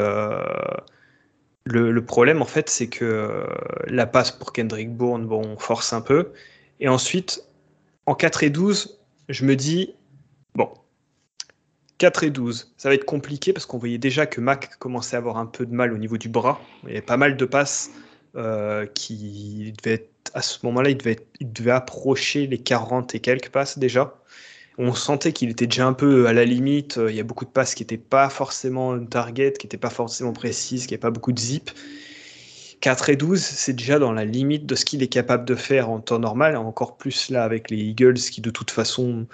le, 1.65 1.99
problème, 1.99 2.41
en 2.41 2.45
fait, 2.45 2.69
c'est 2.69 2.87
que 2.87 3.45
la 3.87 4.05
passe 4.05 4.31
pour 4.31 4.53
Kendrick 4.53 4.95
Bourne, 4.95 5.27
on 5.29 5.57
force 5.57 5.91
un 5.91 6.01
peu. 6.01 6.31
Et 6.79 6.87
ensuite, 6.87 7.43
en 8.05 8.15
4 8.15 8.43
et 8.43 8.49
12, 8.49 9.03
je 9.34 9.45
me 9.45 9.55
dis, 9.55 9.93
bon, 10.55 10.69
4 11.97 12.23
et 12.23 12.29
12, 12.29 12.73
ça 12.77 12.89
va 12.89 12.95
être 12.95 13.05
compliqué 13.05 13.53
parce 13.53 13.65
qu'on 13.65 13.77
voyait 13.77 13.97
déjà 13.97 14.25
que 14.25 14.39
Mac 14.39 14.77
commençait 14.77 15.15
à 15.15 15.19
avoir 15.19 15.38
un 15.38 15.45
peu 15.45 15.65
de 15.65 15.73
mal 15.73 15.93
au 15.93 15.97
niveau 15.97 16.17
du 16.17 16.29
bras. 16.29 16.61
Il 16.84 16.89
y 16.89 16.91
avait 16.93 17.01
pas 17.01 17.17
mal 17.17 17.36
de 17.36 17.45
passes 17.45 17.89
euh, 18.36 18.86
qui 18.86 19.73
devaient 19.84 20.09
à 20.34 20.41
ce 20.41 20.59
moment-là, 20.65 20.89
il 20.89 20.97
devait, 20.97 21.71
approcher 21.71 22.47
les 22.47 22.57
40 22.57 23.13
et 23.15 23.19
quelques 23.19 23.49
passes 23.49 23.77
déjà. 23.77 24.15
On 24.77 24.93
sentait 24.93 25.34
qu'il 25.34 25.49
était 25.49 25.67
déjà 25.67 25.86
un 25.86 25.93
peu 25.93 26.27
à 26.27 26.34
la 26.34 26.45
limite. 26.45 26.99
Il 27.09 27.15
y 27.15 27.19
a 27.19 27.23
beaucoup 27.23 27.45
de 27.45 27.51
passes 27.51 27.75
qui 27.75 27.84
n'étaient 27.84 27.97
pas 27.97 28.29
forcément 28.29 28.97
target, 29.05 29.53
qui 29.53 29.67
n'étaient 29.67 29.77
pas 29.77 29.89
forcément 29.89 30.34
précises, 30.34 30.88
qui 30.88 30.93
n'avaient 30.93 31.01
pas 31.01 31.11
beaucoup 31.11 31.34
de 31.34 31.39
zip. 31.39 31.69
4 32.84 33.09
et 33.11 33.15
12, 33.15 33.41
c'est 33.41 33.71
déjà 33.71 33.97
dans 33.97 34.11
la 34.11 34.25
limite 34.25 34.65
de 34.65 34.75
ce 34.75 34.84
qu'il 34.84 35.01
est 35.01 35.07
capable 35.07 35.45
de 35.45 35.55
faire 35.55 35.89
en 35.89 36.01
temps 36.01 36.19
normal, 36.19 36.57
encore 36.57 36.97
plus 36.97 37.29
là 37.29 37.45
avec 37.45 37.69
les 37.69 37.77
Eagles 37.77 38.15
qui 38.15 38.41
de 38.41 38.49
toute 38.49 38.71
façon 38.71 39.25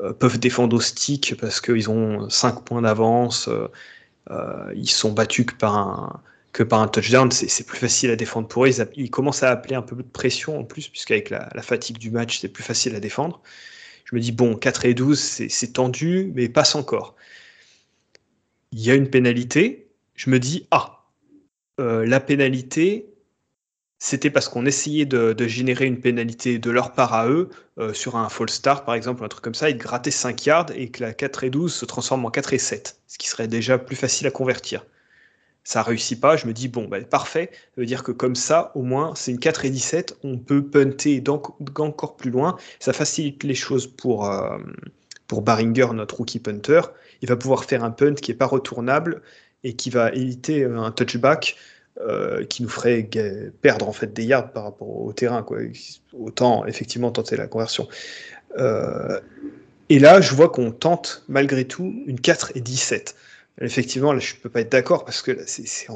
euh, 0.00 0.14
peuvent 0.14 0.38
défendre 0.38 0.74
au 0.74 0.80
stick 0.80 1.36
parce 1.38 1.60
qu'ils 1.60 1.90
ont 1.90 2.30
5 2.30 2.64
points 2.64 2.80
d'avance, 2.80 3.48
euh, 3.48 3.68
euh, 4.30 4.72
ils 4.74 4.88
sont 4.88 5.12
battus 5.12 5.44
que 5.44 5.52
par 5.54 5.76
un, 5.76 6.88
touchdown, 6.88 7.30
c'est 7.30 7.66
plus 7.66 7.76
facile 7.76 8.10
à 8.10 8.16
défendre 8.16 8.48
pour 8.48 8.64
eux. 8.64 8.70
Ils, 8.94 9.10
commencent 9.10 9.42
à 9.42 9.50
appeler 9.50 9.74
un 9.74 9.82
peu 9.82 9.94
de 9.94 10.02
pression 10.02 10.58
en 10.58 10.64
plus, 10.64 10.88
puisqu'avec 10.88 11.28
la, 11.28 11.50
la 11.54 11.60
fatigue 11.60 11.98
du 11.98 12.10
match, 12.10 12.38
c'est 12.40 12.48
plus 12.48 12.64
facile 12.64 12.94
à 12.94 13.00
défendre. 13.00 13.42
Je 14.06 14.16
me 14.16 14.22
dis, 14.22 14.32
bon, 14.32 14.56
4 14.56 14.86
et 14.86 14.94
12, 14.94 15.20
c'est 15.50 15.72
tendu, 15.74 16.32
mais 16.34 16.48
passe 16.48 16.74
encore. 16.74 17.14
Il 18.72 18.80
y 18.80 18.90
a 18.90 18.94
une 18.94 19.10
pénalité. 19.10 19.90
Je 20.14 20.30
me 20.30 20.38
dis, 20.38 20.66
ah, 20.70 20.95
euh, 21.80 22.06
la 22.06 22.20
pénalité, 22.20 23.16
c'était 23.98 24.30
parce 24.30 24.48
qu'on 24.48 24.66
essayait 24.66 25.06
de, 25.06 25.34
générer 25.46 25.86
une 25.86 26.00
pénalité 26.00 26.58
de 26.58 26.70
leur 26.70 26.92
part 26.92 27.14
à 27.14 27.28
eux, 27.28 27.48
euh, 27.78 27.92
sur 27.92 28.16
un 28.16 28.28
false 28.28 28.54
start 28.54 28.84
par 28.84 28.94
exemple, 28.94 29.24
un 29.24 29.28
truc 29.28 29.42
comme 29.42 29.54
ça, 29.54 29.70
ils 29.70 29.78
grattaient 29.78 30.10
5 30.10 30.46
yards 30.46 30.66
et 30.74 30.90
que 30.90 31.02
la 31.02 31.12
4 31.14 31.44
et 31.44 31.50
12 31.50 31.72
se 31.74 31.84
transforme 31.84 32.24
en 32.24 32.30
4 32.30 32.52
et 32.54 32.58
7, 32.58 33.00
ce 33.06 33.18
qui 33.18 33.28
serait 33.28 33.48
déjà 33.48 33.78
plus 33.78 33.96
facile 33.96 34.26
à 34.26 34.30
convertir. 34.30 34.84
Ça 35.64 35.82
réussit 35.82 36.20
pas, 36.20 36.36
je 36.36 36.46
me 36.46 36.52
dis, 36.52 36.68
bon, 36.68 36.86
bah, 36.86 37.00
parfait, 37.02 37.50
ça 37.52 37.80
veut 37.80 37.86
dire 37.86 38.04
que 38.04 38.12
comme 38.12 38.36
ça, 38.36 38.70
au 38.76 38.82
moins, 38.82 39.14
c'est 39.16 39.32
une 39.32 39.40
4 39.40 39.64
et 39.64 39.70
17, 39.70 40.18
on 40.22 40.38
peut 40.38 40.64
punter 40.64 41.22
encore 41.78 42.16
plus 42.16 42.30
loin, 42.30 42.56
ça 42.78 42.92
facilite 42.92 43.42
les 43.44 43.54
choses 43.54 43.86
pour, 43.86 44.30
euh, 44.30 44.58
pour 45.26 45.42
Baringer, 45.42 45.88
notre 45.92 46.16
rookie 46.18 46.38
punter, 46.38 46.82
il 47.22 47.28
va 47.28 47.36
pouvoir 47.36 47.64
faire 47.64 47.82
un 47.82 47.90
punt 47.90 48.14
qui 48.14 48.30
n'est 48.30 48.36
pas 48.36 48.46
retournable, 48.46 49.22
et 49.64 49.74
qui 49.74 49.90
va 49.90 50.10
éviter 50.12 50.64
un 50.64 50.90
touchback 50.90 51.56
euh, 52.00 52.44
qui 52.44 52.62
nous 52.62 52.68
ferait 52.68 53.08
perdre 53.62 53.88
en 53.88 53.92
fait 53.92 54.12
des 54.12 54.24
yards 54.24 54.52
par 54.52 54.64
rapport 54.64 54.88
au 54.88 55.12
terrain. 55.12 55.42
Quoi. 55.42 55.58
Autant 56.12 56.66
effectivement 56.66 57.10
tenter 57.10 57.36
la 57.36 57.46
conversion. 57.46 57.88
Euh, 58.58 59.20
et 59.88 59.98
là, 59.98 60.20
je 60.20 60.34
vois 60.34 60.50
qu'on 60.50 60.72
tente 60.72 61.24
malgré 61.28 61.64
tout 61.64 62.02
une 62.06 62.20
4 62.20 62.52
et 62.54 62.60
17. 62.60 63.16
Effectivement, 63.62 64.12
là, 64.12 64.18
je 64.18 64.34
ne 64.34 64.40
peux 64.40 64.50
pas 64.50 64.60
être 64.60 64.72
d'accord 64.72 65.04
parce 65.04 65.22
que 65.22 65.44
c'est 65.46 65.88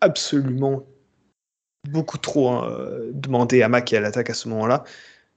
absolument 0.00 0.86
beaucoup 1.88 2.18
trop 2.18 2.50
hein, 2.50 3.00
demandé 3.12 3.62
à 3.62 3.68
Mac 3.68 3.92
et 3.92 3.96
à 3.96 4.00
l'attaque 4.00 4.30
à 4.30 4.34
ce 4.34 4.48
moment-là. 4.48 4.84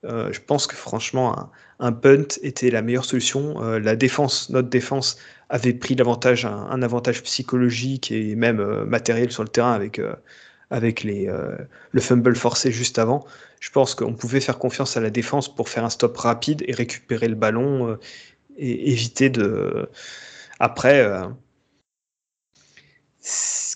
Euh, 0.05 0.31
je 0.31 0.41
pense 0.41 0.67
que 0.67 0.75
franchement, 0.75 1.49
punt 1.91 2.27
était 2.41 2.69
la 2.69 2.81
meilleure 2.81 3.05
solution. 3.05 3.59
la 3.59 3.95
défense, 3.95 4.49
notre 4.49 4.69
défense, 4.69 5.17
avait 5.53 5.73
pris 5.73 5.93
l'avantage, 5.93 6.45
un, 6.45 6.81
avantage 6.81 7.21
psychologique 7.21 8.11
et 8.11 8.36
même 8.36 8.59
euh, 8.59 8.86
matériel 8.86 9.31
sur 9.31 9.43
le 9.43 9.49
terrain 9.49 9.73
avec, 9.73 9.99
euh, 9.99 10.15
avec 10.71 11.03
les, 11.03 11.27
euh, 11.27 11.55
le 11.91 12.01
fumble 12.01 12.36
forcé 12.36 12.71
juste 12.71 12.97
avant. 12.97 13.23
Je 13.59 13.69
pense 13.69 13.93
qu'on 13.93 14.15
pouvait 14.15 14.39
faire 14.39 14.57
confiance 14.57 14.97
à 14.97 14.99
la 14.99 15.11
défense 15.11 15.53
pour 15.53 15.69
faire 15.69 15.86
un 15.86 15.91
stop 15.91 16.17
rapide 16.17 16.63
et 16.67 16.73
récupérer 16.73 17.27
le 17.27 17.36
ballon 17.36 17.99
et 18.57 18.91
éviter 18.91 19.29
de. 19.29 19.88
Après, 20.59 21.07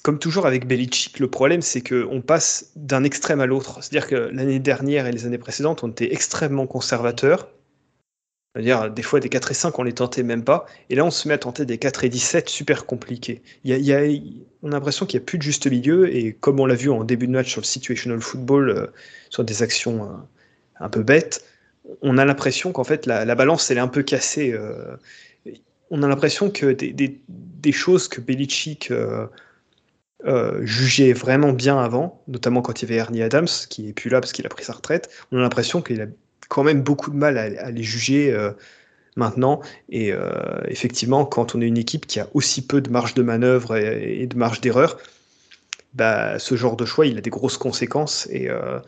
comme 0.03 0.19
toujours 0.19 0.45
avec 0.45 0.67
Belichick, 0.67 1.19
le 1.19 1.29
problème 1.29 1.61
c'est 1.61 1.81
qu'on 1.81 2.21
passe 2.21 2.71
d'un 2.75 3.03
extrême 3.03 3.39
à 3.39 3.45
l'autre. 3.45 3.81
C'est-à-dire 3.81 4.09
que 4.09 4.15
l'année 4.15 4.59
dernière 4.59 5.07
et 5.07 5.11
les 5.11 5.25
années 5.25 5.37
précédentes, 5.37 5.83
on 5.83 5.89
était 5.89 6.11
extrêmement 6.11 6.67
conservateurs 6.67 7.47
dire 8.61 8.89
des 8.89 9.01
fois, 9.01 9.19
des 9.19 9.29
4 9.29 9.51
et 9.51 9.53
5, 9.53 9.77
on 9.79 9.83
les 9.83 9.93
tentait 9.93 10.23
même 10.23 10.43
pas. 10.43 10.65
Et 10.89 10.95
là, 10.95 11.05
on 11.05 11.11
se 11.11 11.27
met 11.27 11.33
à 11.33 11.37
tenter 11.37 11.65
des 11.65 11.77
4 11.77 12.03
et 12.03 12.09
17 12.09 12.49
super 12.49 12.85
compliqués. 12.85 13.41
Y 13.63 13.91
a, 13.91 14.01
on 14.63 14.69
a 14.69 14.75
l'impression 14.75 15.05
qu'il 15.05 15.19
n'y 15.19 15.23
a 15.23 15.25
plus 15.25 15.37
de 15.37 15.43
juste 15.43 15.67
milieu. 15.67 16.13
Et 16.15 16.33
comme 16.33 16.59
on 16.59 16.65
l'a 16.65 16.75
vu 16.75 16.89
en 16.89 17.03
début 17.03 17.27
de 17.27 17.33
match 17.33 17.51
sur 17.51 17.61
le 17.61 17.65
situational 17.65 18.21
football, 18.21 18.69
euh, 18.69 18.87
sur 19.29 19.43
des 19.43 19.63
actions 19.63 20.03
euh, 20.03 20.15
un 20.79 20.89
peu 20.89 21.03
bêtes, 21.03 21.45
on 22.01 22.17
a 22.17 22.25
l'impression 22.25 22.71
qu'en 22.71 22.83
fait, 22.83 23.05
la, 23.05 23.35
balance, 23.35 23.69
elle 23.71 23.77
est 23.77 23.81
un 23.81 23.87
peu 23.87 24.03
cassée. 24.03 24.53
Euh. 24.53 24.97
on 25.89 26.03
a 26.03 26.07
l'impression 26.07 26.49
que 26.49 26.71
des, 26.71 27.71
choses 27.71 28.07
que 28.07 28.21
Belichick 28.21 28.91
jugeait 30.61 31.13
vraiment 31.13 31.53
bien 31.53 31.79
avant, 31.79 32.23
notamment 32.27 32.61
quand 32.61 32.81
il 32.81 32.89
y 32.89 32.91
avait 32.91 32.99
Ernie 32.99 33.21
Adams, 33.21 33.47
qui 33.69 33.89
est 33.89 33.93
plus 33.93 34.09
là 34.09 34.19
parce 34.19 34.33
qu'il 34.33 34.45
a 34.45 34.49
pris 34.49 34.65
sa 34.65 34.73
retraite, 34.73 35.09
on 35.31 35.37
a 35.37 35.41
l'impression 35.41 35.81
qu'il 35.81 36.01
a 36.01 36.07
quand 36.49 36.63
même 36.63 36.81
beaucoup 36.81 37.11
de 37.11 37.15
mal 37.15 37.38
à, 37.38 37.71
les 37.71 37.83
juger 37.83 38.31
euh, 38.31 38.51
maintenant. 39.15 39.61
Et 39.89 40.11
euh, 40.11 40.59
effectivement, 40.67 41.25
quand 41.25 41.55
on 41.55 41.61
est 41.61 41.67
une 41.67 41.77
équipe 41.77 42.05
qui 42.05 42.19
a 42.19 42.27
aussi 42.33 42.65
peu 42.65 42.81
de 42.81 42.89
marge 42.89 43.13
de 43.13 43.23
manœuvre 43.23 43.75
et, 43.75 44.25
de 44.27 44.38
marge 44.38 44.61
d'erreur, 44.61 44.97
bah, 45.93 46.39
ce 46.39 46.55
genre 46.55 46.75
de 46.75 46.85
choix, 46.85 47.05
il 47.05 47.17
a 47.17 47.21
des 47.21 47.29
grosses 47.29 47.57
conséquences. 47.57 48.27
Et 48.31 48.49
euh, 48.49 48.79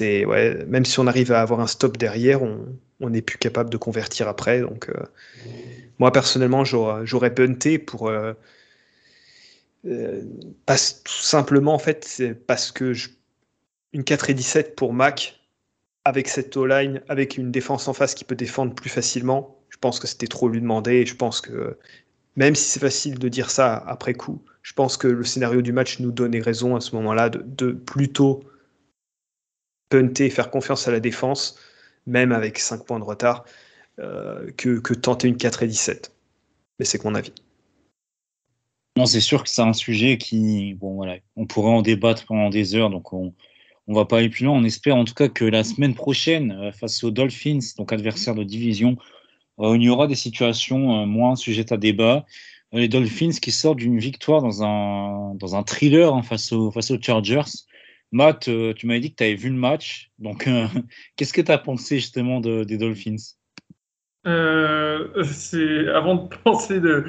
ouais, 0.00 0.64
même 0.66 0.84
si 0.84 0.98
on 1.00 1.06
arrive 1.06 1.32
à 1.32 1.40
avoir 1.40 1.60
un 1.60 1.66
stop 1.66 1.96
derrière, 1.96 2.40
on 2.42 3.10
n'est 3.10 3.22
plus 3.22 3.38
capable 3.38 3.70
de 3.70 3.76
convertir 3.76 4.28
après. 4.28 4.60
Donc, 4.60 4.90
moi 5.98 6.12
personnellement, 6.12 6.64
j'aurais 6.64 7.34
punté 7.34 7.78
pour 7.78 8.10
pas, 10.66 10.76
tout 10.76 11.12
simplement 11.12 11.74
en 11.74 11.78
fait, 11.78 12.22
parce 12.46 12.72
que 12.72 12.92
une 13.92 14.04
4 14.04 14.30
et 14.30 14.34
17 14.34 14.76
pour 14.76 14.92
Mac, 14.92 15.40
avec 16.06 16.28
cette 16.28 16.56
O-line, 16.56 17.02
avec 17.08 17.36
une 17.36 17.50
défense 17.50 17.88
en 17.88 17.92
face 17.92 18.14
qui 18.14 18.22
peut 18.22 18.36
défendre 18.36 18.72
plus 18.72 18.88
facilement, 18.88 19.58
je 19.70 19.76
pense 19.76 19.98
que 19.98 20.06
c'était 20.06 20.28
trop 20.28 20.48
lui 20.48 20.60
demander. 20.60 20.98
Et 20.98 21.06
je 21.06 21.16
pense 21.16 21.40
que 21.40 21.76
même 22.36 22.54
si 22.54 22.62
c'est 22.62 22.78
facile 22.78 23.18
de 23.18 23.28
dire 23.28 23.50
ça 23.50 23.74
après 23.74 24.14
coup, 24.14 24.40
je 24.62 24.72
pense 24.72 24.96
que 24.96 25.08
le 25.08 25.24
scénario 25.24 25.62
du 25.62 25.72
match 25.72 25.98
nous 25.98 26.12
donnait 26.12 26.40
raison 26.40 26.76
à 26.76 26.80
ce 26.80 26.94
moment-là 26.94 27.28
de, 27.28 27.72
plutôt 27.72 28.44
punter 29.88 30.30
faire 30.30 30.52
confiance 30.52 30.86
à 30.86 30.92
la 30.92 31.00
défense, 31.00 31.58
même 32.06 32.30
avec 32.30 32.60
5 32.60 32.84
points 32.84 33.00
de 33.00 33.04
retard, 33.04 33.44
euh, 33.98 34.48
que, 34.56 34.78
que, 34.78 34.94
tenter 34.94 35.26
une 35.26 35.36
4 35.36 35.64
et 35.64 35.66
17. 35.66 36.12
Mais 36.78 36.84
c'est 36.84 37.02
mon 37.02 37.16
avis. 37.16 37.32
Non, 38.96 39.06
c'est 39.06 39.20
sûr 39.20 39.42
que 39.42 39.50
c'est 39.50 39.62
un 39.62 39.72
sujet 39.72 40.18
qui, 40.18 40.74
bon 40.74 40.94
voilà, 40.94 41.16
on 41.34 41.46
pourrait 41.46 41.72
en 41.72 41.82
débattre 41.82 42.26
pendant 42.26 42.48
des 42.48 42.76
heures, 42.76 42.90
donc 42.90 43.12
on 43.12 43.34
on 43.86 43.94
va 43.94 44.04
pas 44.04 44.18
aller 44.18 44.28
plus 44.28 44.44
loin. 44.44 44.54
On 44.54 44.64
espère 44.64 44.96
en 44.96 45.04
tout 45.04 45.14
cas 45.14 45.28
que 45.28 45.44
la 45.44 45.64
semaine 45.64 45.94
prochaine, 45.94 46.52
euh, 46.52 46.72
face 46.72 47.02
aux 47.04 47.10
Dolphins, 47.10 47.60
donc 47.78 47.92
adversaire 47.92 48.34
de 48.34 48.44
division, 48.44 48.96
euh, 49.60 49.76
il 49.76 49.82
y 49.82 49.88
aura 49.88 50.06
des 50.06 50.14
situations 50.14 51.02
euh, 51.02 51.06
moins 51.06 51.36
sujettes 51.36 51.72
à 51.72 51.76
débat. 51.76 52.24
Les 52.72 52.88
Dolphins 52.88 53.30
qui 53.40 53.52
sortent 53.52 53.78
d'une 53.78 53.98
victoire 53.98 54.42
dans 54.42 54.62
un, 54.62 55.34
dans 55.36 55.54
un 55.54 55.62
thriller 55.62 56.12
hein, 56.14 56.22
face, 56.22 56.52
aux, 56.52 56.70
face 56.70 56.90
aux 56.90 57.00
Chargers. 57.00 57.42
Matt, 58.12 58.50
tu 58.76 58.86
m'avais 58.86 59.00
dit 59.00 59.10
que 59.10 59.16
tu 59.16 59.24
avais 59.24 59.34
vu 59.34 59.50
le 59.50 59.56
match. 59.56 60.10
Donc, 60.18 60.48
qu'est-ce 61.16 61.32
que 61.32 61.40
tu 61.40 61.52
as 61.52 61.58
pensé 61.58 61.96
justement 61.96 62.40
des 62.40 62.76
Dolphins? 62.76 63.16
Avant 64.24 66.14
de 66.16 66.28
penser 66.42 66.80
de, 66.80 67.04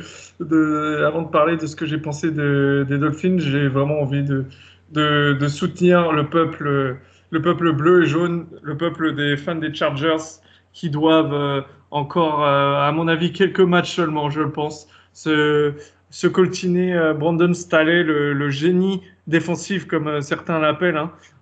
avant 1.05 1.23
de 1.23 1.29
parler 1.29 1.57
de 1.57 1.65
ce 1.65 1.75
que 1.75 1.85
j'ai 1.85 1.97
pensé 1.97 2.31
de, 2.31 2.85
des 2.87 2.97
Dolphins, 2.99 3.39
j'ai 3.39 3.67
vraiment 3.67 3.99
envie 4.01 4.23
de, 4.23 4.45
de, 4.91 5.47
soutenir 5.47 6.11
le 6.11 6.29
peuple, 6.29 6.97
le 7.29 7.41
peuple 7.41 7.73
bleu 7.73 8.03
et 8.03 8.07
jaune, 8.07 8.47
le 8.61 8.77
peuple 8.77 9.15
des 9.15 9.37
fans 9.37 9.55
des 9.55 9.73
Chargers 9.73 10.41
qui 10.73 10.89
doivent 10.89 11.33
euh, 11.33 11.61
encore, 11.91 12.43
euh, 12.43 12.87
à 12.87 12.91
mon 12.91 13.07
avis, 13.07 13.33
quelques 13.33 13.59
matchs 13.59 13.95
seulement, 13.95 14.29
je 14.29 14.43
pense, 14.43 14.87
se, 15.13 15.73
se 16.09 16.27
coltiner 16.27 16.95
euh, 16.95 17.13
Brandon 17.13 17.53
Staley, 17.53 18.03
le, 18.03 18.33
le, 18.33 18.49
génie 18.49 19.01
défensif 19.25 19.87
comme 19.87 20.21
certains 20.21 20.59
l'appellent, 20.59 20.97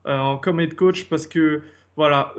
hein, 0.05 0.39
comme 0.41 0.59
head 0.59 0.75
coach, 0.75 1.05
parce 1.09 1.27
que 1.27 1.61
voilà, 1.97 2.33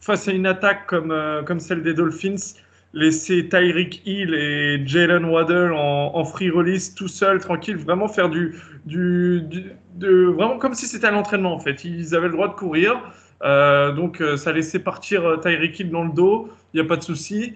face 0.00 0.28
à 0.28 0.32
une 0.32 0.46
attaque 0.46 0.86
comme, 0.86 1.14
comme 1.46 1.60
celle 1.60 1.82
des 1.82 1.94
Dolphins, 1.94 2.54
laisser 2.94 3.48
Tyreek 3.48 4.02
Hill 4.04 4.34
et 4.34 4.82
Jalen 4.86 5.24
Waddell 5.24 5.72
en, 5.72 6.24
free 6.24 6.50
release 6.50 6.94
tout 6.94 7.08
seul, 7.08 7.40
tranquille, 7.40 7.76
vraiment 7.76 8.08
faire 8.08 8.28
du, 8.28 8.60
du, 8.84 9.42
de, 9.94 10.24
vraiment 10.26 10.58
comme 10.58 10.74
si 10.74 10.86
c'était 10.86 11.06
un 11.06 11.14
entraînement 11.14 11.54
en 11.54 11.60
fait. 11.60 11.84
Ils 11.84 12.14
avaient 12.14 12.28
le 12.28 12.34
droit 12.34 12.48
de 12.48 12.54
courir, 12.54 13.00
euh, 13.44 13.92
donc 13.92 14.20
euh, 14.20 14.36
ça 14.36 14.52
laissait 14.52 14.78
partir 14.78 15.24
euh, 15.24 15.36
Tyreek 15.38 15.80
Hill 15.80 15.90
dans 15.90 16.04
le 16.04 16.12
dos, 16.12 16.50
il 16.72 16.80
n'y 16.80 16.86
a 16.86 16.88
pas 16.88 16.96
de 16.96 17.04
souci. 17.04 17.54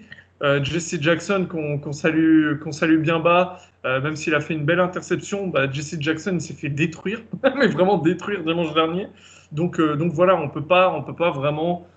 Jesse 0.61 1.01
Jackson 1.01 1.47
qu'on 1.49 1.79
qu 1.79 1.91
salue, 1.93 2.59
salue 2.69 2.99
bien 2.99 3.17
bas, 3.17 3.57
même 3.83 4.15
s'il 4.15 4.35
a 4.35 4.39
fait 4.39 4.53
une 4.53 4.65
belle 4.65 4.79
interception, 4.79 5.47
bah, 5.47 5.67
Jesse 5.71 5.97
Jackson 5.99 6.39
s'est 6.39 6.53
fait 6.53 6.69
détruire, 6.69 7.23
mais 7.57 7.65
vraiment 7.65 7.97
détruire 7.97 8.43
dimanche 8.43 8.71
dernier. 8.75 9.07
Donc, 9.51 9.81
donc 9.81 10.13
voilà, 10.13 10.35
on 10.39 10.47
peut 10.47 10.63
pas, 10.63 10.93
on 10.93 11.01
peut 11.01 11.15
pas 11.15 11.31
vraiment 11.31 11.87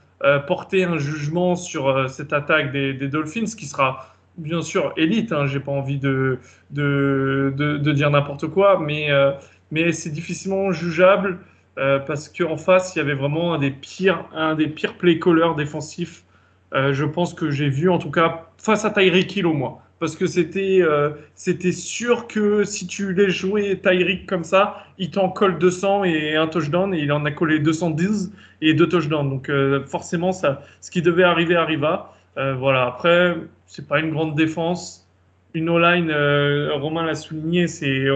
porter 0.47 0.85
un 0.85 0.99
jugement 0.99 1.57
sur 1.57 1.89
euh, 1.89 2.09
cette 2.09 2.33
attaque 2.33 2.73
des, 2.73 2.93
des, 2.93 3.09
Dolphins 3.09 3.47
qui 3.57 3.67
sera 3.67 4.15
bien 4.37 4.63
sûr 4.63 4.93
élite. 4.97 5.33
Hein, 5.33 5.47
J'ai 5.47 5.61
pas 5.61 5.73
envie 5.73 5.99
de, 5.99 6.39
de, 6.71 7.53
de, 7.57 7.79
de 7.79 7.93
dire 7.93 8.11
n'importe 8.11 8.47
quoi, 8.49 8.79
mais, 8.79 9.11
euh, 9.11 9.33
mais 9.71 9.93
c'est 9.93 10.11
difficilement 10.11 10.73
jugeable 10.73 11.39
parce 12.07 12.29
qu'en 12.29 12.59
face, 12.59 12.95
il 12.95 12.99
y 12.99 13.01
avait 13.01 13.15
vraiment 13.15 13.55
un 13.55 13.59
des 13.59 13.71
pires, 13.71 14.27
un 14.35 14.55
des 14.55 14.67
pires 14.67 14.99
play 14.99 15.19
callers 15.19 15.55
défensifs. 15.57 16.25
je 16.75 17.05
pense 17.07 17.33
que 17.33 17.51
j'ai 17.51 17.71
vu 17.71 17.89
en 17.89 17.97
tout 17.97 18.11
cas 18.11 18.49
face 18.59 18.85
à 18.85 18.91
Tyreek 18.91 19.35
Hill 19.35 19.47
au 19.47 19.55
moins 19.55 19.79
parce 20.01 20.17
que 20.17 20.27
c'était 20.27 20.81
euh, 20.81 21.11
c'était 21.35 21.73
sûr 21.73 22.27
que 22.27 22.65
si 22.65 22.87
tu 22.87 23.13
les 23.13 23.29
jouais 23.29 23.77
Tyreek 23.77 24.27
comme 24.27 24.45
ça, 24.45 24.85
il 24.99 25.11
t'en 25.11 25.29
colle 25.29 25.59
200 25.59 26.05
et 26.05 26.37
un 26.37 26.47
touchdown, 26.47 26.95
et 26.95 27.01
il 27.01 27.13
en 27.13 27.25
a 27.27 27.31
collé 27.31 27.59
210 27.61 28.33
et 28.63 28.73
deux 28.75 28.89
touchdowns. 28.89 29.29
Donc 29.29 29.51
euh, 29.51 29.85
forcément, 29.87 30.33
ça, 30.33 30.63
ce 30.81 30.91
qui 30.91 31.03
devait 31.03 31.23
arriver 31.23 31.55
arriva. 31.55 32.15
Euh, 32.39 32.55
voilà. 32.55 32.87
Après, 32.87 33.37
c'est 33.67 33.87
pas 33.87 34.01
une 34.01 34.11
grande 34.11 34.35
défense. 34.35 35.07
Une 35.53 35.69
O-line, 35.69 36.11
euh, 36.11 36.71
Romain 36.75 37.05
l'a 37.05 37.15
souligné, 37.15 37.67
c'est 37.67 38.07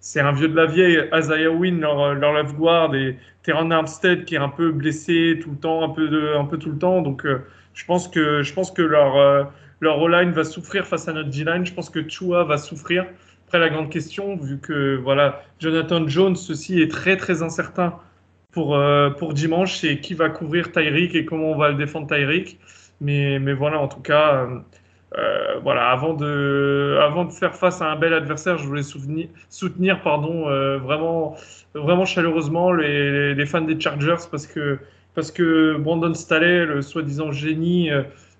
c'est 0.00 0.20
un 0.20 0.32
vieux 0.32 0.48
de 0.48 0.56
la 0.56 0.66
vieille. 0.66 1.02
Isaiah 1.12 1.50
Wynn, 1.50 1.80
leur, 1.80 2.14
leur 2.14 2.32
left 2.32 2.54
et 2.94 3.16
Terran 3.42 3.70
Armstead 3.70 4.24
qui 4.24 4.36
est 4.36 4.38
un 4.38 4.48
peu 4.48 4.72
blessé 4.72 5.38
tout 5.42 5.50
le 5.50 5.56
temps, 5.56 5.84
un 5.84 5.90
peu 5.90 6.36
un 6.38 6.44
peu 6.44 6.56
tout 6.56 6.70
le 6.70 6.78
temps. 6.78 7.02
Donc 7.02 7.26
je 7.74 7.84
pense 7.84 8.08
que 8.08 8.42
je 8.42 8.54
pense 8.54 8.70
que 8.70 8.82
leur 8.82 9.50
leur 9.80 10.00
O-line 10.00 10.32
va 10.32 10.44
souffrir 10.44 10.86
face 10.86 11.08
à 11.08 11.12
notre 11.12 11.30
D-line. 11.30 11.64
Je 11.64 11.72
pense 11.72 11.90
que 11.90 12.00
Chua 12.08 12.44
va 12.44 12.58
souffrir. 12.58 13.06
Après, 13.46 13.58
la 13.58 13.70
grande 13.70 13.90
question, 13.90 14.36
vu 14.36 14.58
que 14.58 14.96
voilà, 14.96 15.42
Jonathan 15.58 16.06
Jones 16.06 16.36
ceci 16.36 16.82
est 16.82 16.90
très 16.90 17.16
très 17.16 17.42
incertain 17.42 17.94
pour, 18.52 18.76
euh, 18.76 19.10
pour 19.10 19.34
dimanche, 19.34 19.78
c'est 19.78 20.00
qui 20.00 20.14
va 20.14 20.28
couvrir 20.30 20.72
Tyreek 20.72 21.14
et 21.14 21.24
comment 21.24 21.52
on 21.52 21.56
va 21.56 21.70
le 21.70 21.76
défendre 21.76 22.06
Tyreek. 22.08 22.58
Mais, 23.00 23.38
mais 23.38 23.52
voilà, 23.52 23.78
en 23.78 23.88
tout 23.88 24.00
cas, 24.00 24.44
euh, 24.44 24.58
euh 25.18 25.58
voilà, 25.62 25.90
avant 25.90 26.14
de, 26.14 26.98
avant 27.00 27.24
de 27.24 27.32
faire 27.32 27.54
face 27.54 27.80
à 27.80 27.90
un 27.90 27.96
bel 27.96 28.12
adversaire, 28.12 28.58
je 28.58 28.66
voulais 28.66 28.82
souvenir, 28.82 29.28
soutenir 29.48 30.02
pardon, 30.02 30.42
vraiment, 30.78 31.36
vraiment 31.74 32.04
chaleureusement 32.04 32.72
les, 32.72 33.34
les, 33.34 33.46
fans 33.46 33.60
des 33.62 33.80
Chargers 33.80 34.26
parce 34.30 34.46
que, 34.46 34.78
parce 35.14 35.30
que 35.30 35.76
Brandon 35.78 36.14
Staley, 36.14 36.66
le 36.66 36.82
soi-disant 36.82 37.32
génie, 37.32 37.90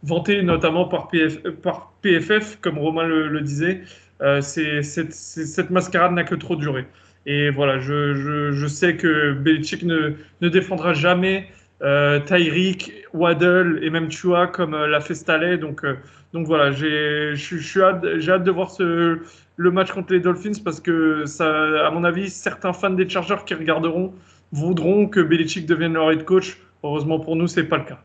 vanté 0.03 0.43
notamment 0.43 0.87
par, 0.87 1.09
PF, 1.09 1.43
par 1.63 1.93
PFF, 2.03 2.59
comme 2.61 2.79
Romain 2.79 3.07
le, 3.07 3.41
disait, 3.41 3.83
euh, 4.23 4.41
cette 4.41 5.71
mascarade 5.71 6.13
n'a 6.13 6.25
que 6.25 6.35
trop 6.35 6.57
duré. 6.57 6.87
Et 7.27 7.51
voilà, 7.51 7.79
je, 7.79 8.67
sais 8.69 8.97
que 8.97 9.33
Belichick 9.35 9.83
ne, 9.83 10.15
défendra 10.41 10.95
jamais 10.95 11.49
euh, 11.83 12.21
Tyreek, 12.21 12.93
Waddle 13.13 13.81
et 13.83 13.91
même 13.91 14.11
Chua 14.11 14.47
comme 14.47 14.75
euh, 14.75 14.87
l'a 14.87 15.01
fait 15.01 15.15
Staley. 15.15 15.59
Donc, 15.59 15.85
euh, 15.85 15.97
donc 16.33 16.47
voilà, 16.47 16.73
j'ai, 16.73 17.35
hâte, 17.83 18.03
de 18.03 18.51
voir 18.51 18.73
le 18.81 19.71
match 19.71 19.93
contre 19.93 20.15
les 20.15 20.21
Dolphins 20.21 20.61
parce 20.65 20.81
que, 20.81 21.25
à 21.41 21.91
mon 21.91 22.05
avis, 22.05 22.31
certains 22.31 22.73
fans 22.73 22.91
des 22.91 23.07
Chargers 23.07 23.45
qui 23.45 23.55
regarderont 23.55 24.15
voudront 24.53 25.07
que 25.07 25.21
Belichick 25.21 25.67
devienne 25.67 25.93
leur 25.93 26.11
head 26.11 26.25
coach. 26.25 26.59
Heureusement 26.83 27.21
pour 27.21 27.37
nous, 27.37 27.47
c'est 27.47 27.65
pas 27.65 27.77
le 27.77 27.85
cas. 27.85 28.01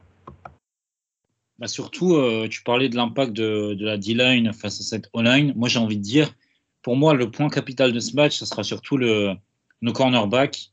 Bah 1.59 1.67
surtout, 1.67 2.15
euh, 2.15 2.47
tu 2.49 2.63
parlais 2.63 2.89
de 2.89 2.95
l'impact 2.95 3.33
de, 3.33 3.75
de, 3.75 3.85
la 3.85 3.97
D-line 3.97 4.53
face 4.53 4.79
à 4.79 4.83
cette 4.83 5.09
O-line. 5.13 5.53
Moi, 5.55 5.69
j'ai 5.69 5.79
envie 5.79 5.97
de 5.97 6.01
dire, 6.01 6.33
pour 6.81 6.95
moi, 6.95 7.13
le 7.13 7.29
point 7.29 7.49
capital 7.49 7.93
de 7.93 7.99
ce 7.99 8.15
match, 8.15 8.37
ce 8.37 8.45
sera 8.45 8.63
surtout 8.63 8.97
le, 8.97 9.33
nos 9.81 9.93
cornerbacks, 9.93 10.71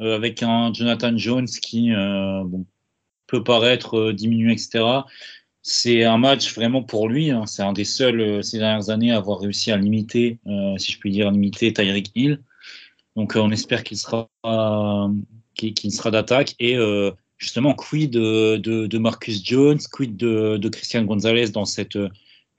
euh, 0.00 0.14
avec 0.14 0.42
un 0.42 0.72
Jonathan 0.72 1.16
Jones 1.16 1.46
qui 1.46 1.92
euh, 1.92 2.44
bon, 2.44 2.64
peut 3.26 3.42
paraître 3.42 3.98
euh, 3.98 4.12
diminué, 4.12 4.52
etc. 4.52 4.84
C'est 5.62 6.04
un 6.04 6.18
match 6.18 6.54
vraiment 6.54 6.82
pour 6.82 7.08
lui. 7.08 7.30
Hein. 7.30 7.46
C'est 7.46 7.62
un 7.62 7.72
des 7.72 7.84
seuls 7.84 8.42
ces 8.44 8.58
dernières 8.58 8.90
années 8.90 9.12
à 9.12 9.16
avoir 9.16 9.40
réussi 9.40 9.72
à 9.72 9.76
limiter, 9.76 10.38
si 10.78 10.92
je 10.92 10.98
puis 10.98 11.10
dire, 11.10 11.30
limiter 11.30 11.72
Tyreek 11.72 12.10
Hill. 12.14 12.40
Donc, 13.16 13.34
on 13.36 13.50
espère 13.50 13.82
qu'il 13.82 13.98
sera, 13.98 14.30
qu'il 15.54 15.74
qu 15.74 15.90
sera 15.90 16.10
d'attaque 16.10 16.54
et 16.58 16.76
justement, 17.38 17.74
quid 17.74 18.10
de, 18.10 18.98
Marcus 18.98 19.44
Jones, 19.44 19.78
quid 19.90 20.16
de, 20.16 20.68
Christian 20.68 21.04
Gonzalez 21.04 21.48
dans, 21.48 21.64
cette, 21.64 21.96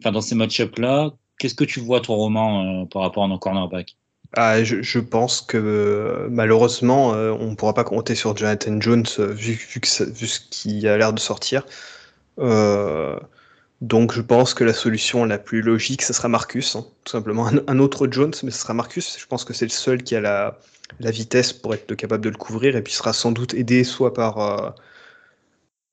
enfin, 0.02 0.12
dans 0.12 0.22
ces 0.22 0.36
match-ups-là 0.36 1.14
Qu'est-ce 1.40 1.56
que 1.56 1.64
tu 1.64 1.80
vois, 1.80 2.02
ton 2.02 2.16
roman, 2.16 2.82
euh, 2.82 2.86
par 2.86 3.02
rapport 3.02 3.24
à 3.24 3.28
nos 3.28 3.40
cornerbacks? 3.40 3.96
Ah, 4.36 4.64
je, 4.64 5.00
pense 5.00 5.42
que 5.42 6.28
malheureusement, 6.30 7.16
euh, 7.16 7.32
on 7.32 7.52
ne 7.52 7.56
pourra 7.56 7.74
pas 7.74 7.84
compter 7.84 8.14
sur 8.14 8.38
Jonathan 8.38 8.80
Jones 8.80 9.06
euh, 9.18 9.34
vu, 9.34 9.54
vu, 9.54 9.82
vu 9.82 10.28
ce 10.28 10.40
qui 10.52 10.88
a 10.88 10.98
l'air 10.98 11.14
de 11.14 11.20
sortir. 11.20 11.66
Euh, 12.38 13.18
donc 13.82 14.12
je 14.12 14.22
pense 14.22 14.54
que 14.54 14.64
la 14.64 14.74
solution 14.74 15.24
la 15.24 15.38
plus 15.38 15.62
logique, 15.62 16.02
ce 16.02 16.12
sera 16.12 16.28
Marcus, 16.28 16.76
hein, 16.76 16.86
tout 17.06 17.12
simplement. 17.12 17.48
Un, 17.48 17.80
autre 17.80 18.08
Jones, 18.12 18.34
mais 18.44 18.52
ce 18.52 18.60
sera 18.60 18.74
Marcus. 18.74 19.18
Je 19.18 19.26
pense 19.26 19.46
que 19.46 19.54
c'est 19.54 19.66
le 19.66 19.72
seul 19.72 20.04
qui 20.04 20.16
a 20.16 20.22
la, 20.22 20.60
la 21.00 21.12
vitesse 21.12 21.54
pour 21.54 21.74
être 21.74 21.96
capable 21.96 22.24
de 22.24 22.30
le 22.30 22.36
couvrir 22.36 22.76
et 22.76 22.82
puis 22.82 22.94
sera 22.94 23.14
sans 23.14 23.32
doute 23.32 23.54
aidé 23.54 23.86
soit 23.86 24.14
par, 24.14 24.40
euh, 24.40 24.70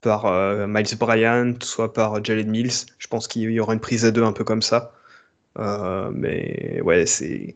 par 0.00 0.26
euh, 0.26 0.66
Miles 0.66 0.96
Bryant, 0.98 1.54
soit 1.62 1.92
par 1.92 2.24
Jalen 2.24 2.50
Mills. 2.50 2.86
Je 2.98 3.06
pense 3.06 3.28
qu'il 3.28 3.42
y 3.42 3.60
aura 3.60 3.72
une 3.72 3.80
prise 3.80 4.04
à 4.04 4.10
deux 4.10 4.24
un 4.24 4.32
peu 4.32 4.42
comme 4.42 4.62
ça. 4.62 4.92
Euh, 5.58 6.10
mais 6.12 6.80
ouais, 6.82 7.06
c'est. 7.06 7.54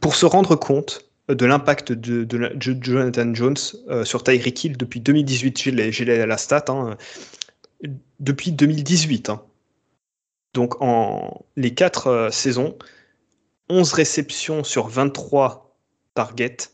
Pour 0.00 0.14
se 0.14 0.24
rendre 0.24 0.54
compte 0.54 1.10
de 1.28 1.46
l'impact 1.46 1.90
de, 1.92 2.26
Jonathan 2.60 3.34
Jones 3.34 3.56
sur 4.04 4.22
Tyreek 4.22 4.64
Hill 4.64 4.76
depuis 4.76 5.00
2018, 5.00 5.58
j'ai 5.90 6.04
la 6.04 6.36
stat, 6.36 6.66
hein, 6.68 6.96
depuis 8.20 8.52
2018. 8.52 9.30
Hein. 9.30 9.42
Donc 10.52 10.80
en 10.80 11.44
les 11.56 11.74
quatre 11.74 12.06
euh, 12.06 12.30
saisons, 12.30 12.76
11 13.68 13.92
réceptions 13.92 14.64
sur 14.64 14.88
23 14.88 15.76
targets. 16.14 16.70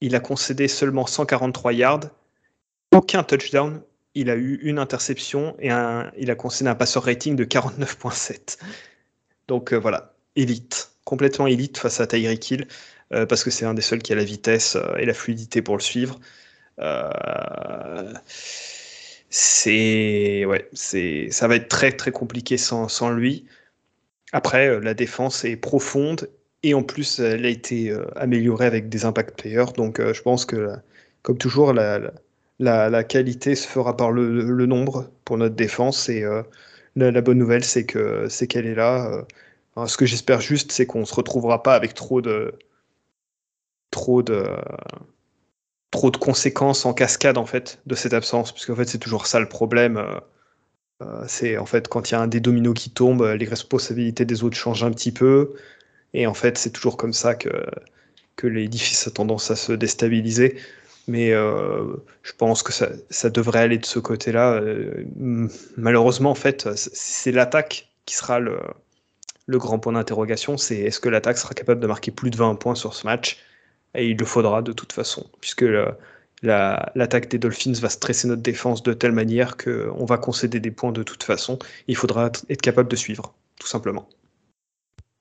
Il 0.00 0.14
a 0.14 0.20
concédé 0.20 0.68
seulement 0.68 1.06
143 1.06 1.72
yards, 1.72 2.00
aucun 2.92 3.22
touchdown. 3.22 3.82
Il 4.14 4.28
a 4.28 4.36
eu 4.36 4.60
une 4.62 4.78
interception 4.78 5.56
et 5.58 5.70
un, 5.70 6.10
il 6.18 6.30
a 6.30 6.34
concédé 6.34 6.68
un 6.68 6.74
passeur 6.74 7.04
rating 7.04 7.34
de 7.34 7.44
49.7. 7.44 8.58
Donc 9.48 9.72
euh, 9.72 9.76
voilà, 9.76 10.14
élite, 10.36 10.92
complètement 11.04 11.46
élite 11.46 11.78
face 11.78 12.00
à 12.00 12.06
Tyreek 12.06 12.50
Hill, 12.50 12.68
parce 13.28 13.44
que 13.44 13.50
c'est 13.50 13.66
un 13.66 13.74
des 13.74 13.82
seuls 13.82 14.02
qui 14.02 14.14
a 14.14 14.16
la 14.16 14.24
vitesse 14.24 14.78
et 14.98 15.04
la 15.04 15.12
fluidité 15.12 15.60
pour 15.60 15.76
le 15.76 15.82
suivre. 15.82 16.18
C'est 19.32 20.44
ouais, 20.46 20.68
c'est 20.72 21.28
ça 21.30 21.48
va 21.48 21.56
être 21.56 21.68
très 21.68 21.92
très 21.92 22.12
compliqué 22.12 22.56
sans, 22.58 22.88
sans 22.88 23.10
lui. 23.10 23.46
Après, 24.32 24.80
la 24.80 24.94
défense 24.94 25.44
est 25.44 25.56
profonde 25.56 26.30
et 26.62 26.74
en 26.74 26.82
plus, 26.82 27.18
elle 27.20 27.44
a 27.46 27.48
été 27.48 27.94
améliorée 28.16 28.66
avec 28.66 28.88
des 28.88 29.04
impact 29.04 29.38
players. 29.38 29.72
Donc, 29.76 30.00
je 30.00 30.22
pense 30.22 30.46
que, 30.46 30.70
comme 31.22 31.38
toujours, 31.38 31.72
la, 31.72 32.12
la, 32.62 33.04
qualité 33.04 33.54
se 33.54 33.66
fera 33.66 33.96
par 33.96 34.12
le, 34.12 34.66
nombre 34.66 35.10
pour 35.24 35.38
notre 35.38 35.54
défense. 35.54 36.08
Et 36.08 36.22
euh, 36.22 36.42
la, 36.96 37.20
bonne 37.20 37.38
nouvelle, 37.38 37.64
c'est 37.64 37.84
que 37.84 38.28
c'est 38.28 38.46
qu'elle 38.46 38.66
est 38.66 38.74
là. 38.74 39.24
Euh. 39.76 39.86
ce 39.86 39.96
que 39.96 40.06
j'espère 40.06 40.40
juste, 40.40 40.72
c'est 40.72 40.86
qu'on 40.86 41.04
se 41.04 41.14
retrouvera 41.14 41.62
pas 41.62 41.74
avec 41.74 41.94
trop 41.94 42.20
de 42.20 42.54
trop 43.90 44.22
de 44.22 44.46
trop 45.92 46.10
de 46.10 46.16
conséquences 46.16 46.84
en 46.86 46.94
cascade 46.94 47.38
en 47.38 47.46
fait 47.46 47.78
de 47.86 47.94
cette 47.94 48.14
absence, 48.14 48.50
puisqu'en 48.50 48.74
fait 48.74 48.88
c'est 48.88 48.98
toujours 48.98 49.28
ça 49.28 49.38
le 49.38 49.48
problème. 49.48 49.98
Euh, 51.00 51.24
c'est 51.28 51.56
en 51.58 51.66
fait 51.66 51.86
quand 51.88 52.10
il 52.10 52.14
y 52.14 52.16
a 52.16 52.20
un 52.20 52.26
des 52.26 52.40
dominos 52.40 52.74
qui 52.74 52.90
tombe, 52.90 53.22
les 53.22 53.46
responsabilités 53.46 54.24
des 54.24 54.42
autres 54.42 54.56
changent 54.56 54.84
un 54.84 54.90
petit 54.90 55.12
peu, 55.12 55.54
et 56.14 56.26
en 56.26 56.34
fait 56.34 56.58
c'est 56.58 56.70
toujours 56.70 56.96
comme 56.96 57.12
ça 57.12 57.36
que 57.36 57.52
l'édifice 58.42 59.06
a 59.06 59.12
tendance 59.12 59.52
à 59.52 59.56
se 59.56 59.72
déstabiliser. 59.72 60.56
Mais 61.08 61.32
euh, 61.32 61.96
je 62.22 62.32
pense 62.32 62.62
que 62.62 62.72
ça, 62.72 63.30
devrait 63.30 63.60
aller 63.60 63.78
de 63.78 63.86
ce 63.86 63.98
côté-là. 63.98 64.54
Euh, 64.54 65.04
malheureusement, 65.76 66.30
en 66.30 66.36
fait, 66.36 66.68
c'est 66.76 67.32
l'attaque 67.32 67.88
qui 68.06 68.14
sera 68.14 68.38
le, 68.38 68.58
le 69.46 69.58
grand 69.58 69.78
point 69.78 69.92
d'interrogation. 69.92 70.56
C'est 70.56 70.76
est-ce 70.76 71.00
que 71.00 71.08
l'attaque 71.08 71.38
sera 71.38 71.54
capable 71.54 71.80
de 71.80 71.86
marquer 71.86 72.12
plus 72.12 72.30
de 72.30 72.36
20 72.36 72.54
points 72.56 72.74
sur 72.74 72.94
ce 72.94 73.06
match? 73.06 73.38
Et 73.94 74.10
il 74.10 74.16
le 74.16 74.24
faudra 74.24 74.62
de 74.62 74.72
toute 74.72 74.92
façon, 74.92 75.28
puisque 75.40 75.64
l'attaque 76.42 77.28
des 77.28 77.38
Dolphins 77.38 77.72
va 77.72 77.88
stresser 77.88 78.28
notre 78.28 78.42
défense 78.42 78.82
de 78.82 78.92
telle 78.92 79.12
manière 79.12 79.56
qu'on 79.56 80.04
va 80.04 80.18
concéder 80.18 80.60
des 80.60 80.70
points 80.70 80.92
de 80.92 81.02
toute 81.02 81.22
façon. 81.22 81.58
Il 81.88 81.96
faudra 81.96 82.30
être 82.48 82.62
capable 82.62 82.90
de 82.90 82.96
suivre, 82.96 83.34
tout 83.60 83.66
simplement. 83.66 84.08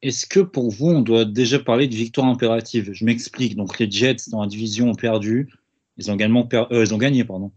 Est-ce 0.02 0.26
que 0.26 0.40
pour 0.40 0.72
vous, 0.72 0.90
on 0.90 1.02
doit 1.02 1.26
déjà 1.26 1.60
parler 1.60 1.88
de 1.88 1.96
victoire 1.96 2.28
impérative? 2.28 2.92
Je 2.92 3.06
m'explique. 3.06 3.56
Donc 3.56 3.78
les 3.78 3.90
Jets 3.90 4.30
dans 4.30 4.42
la 4.42 4.48
division 4.48 4.90
ont 4.90 4.96
perdu. 4.96 5.50
Ils 5.98 6.10
ont 6.10 6.16
également 6.16 6.48
euh, 6.54 6.84
ils 6.84 6.94
ont 6.94 6.98
gagné 6.98 7.24
pardon, 7.24 7.52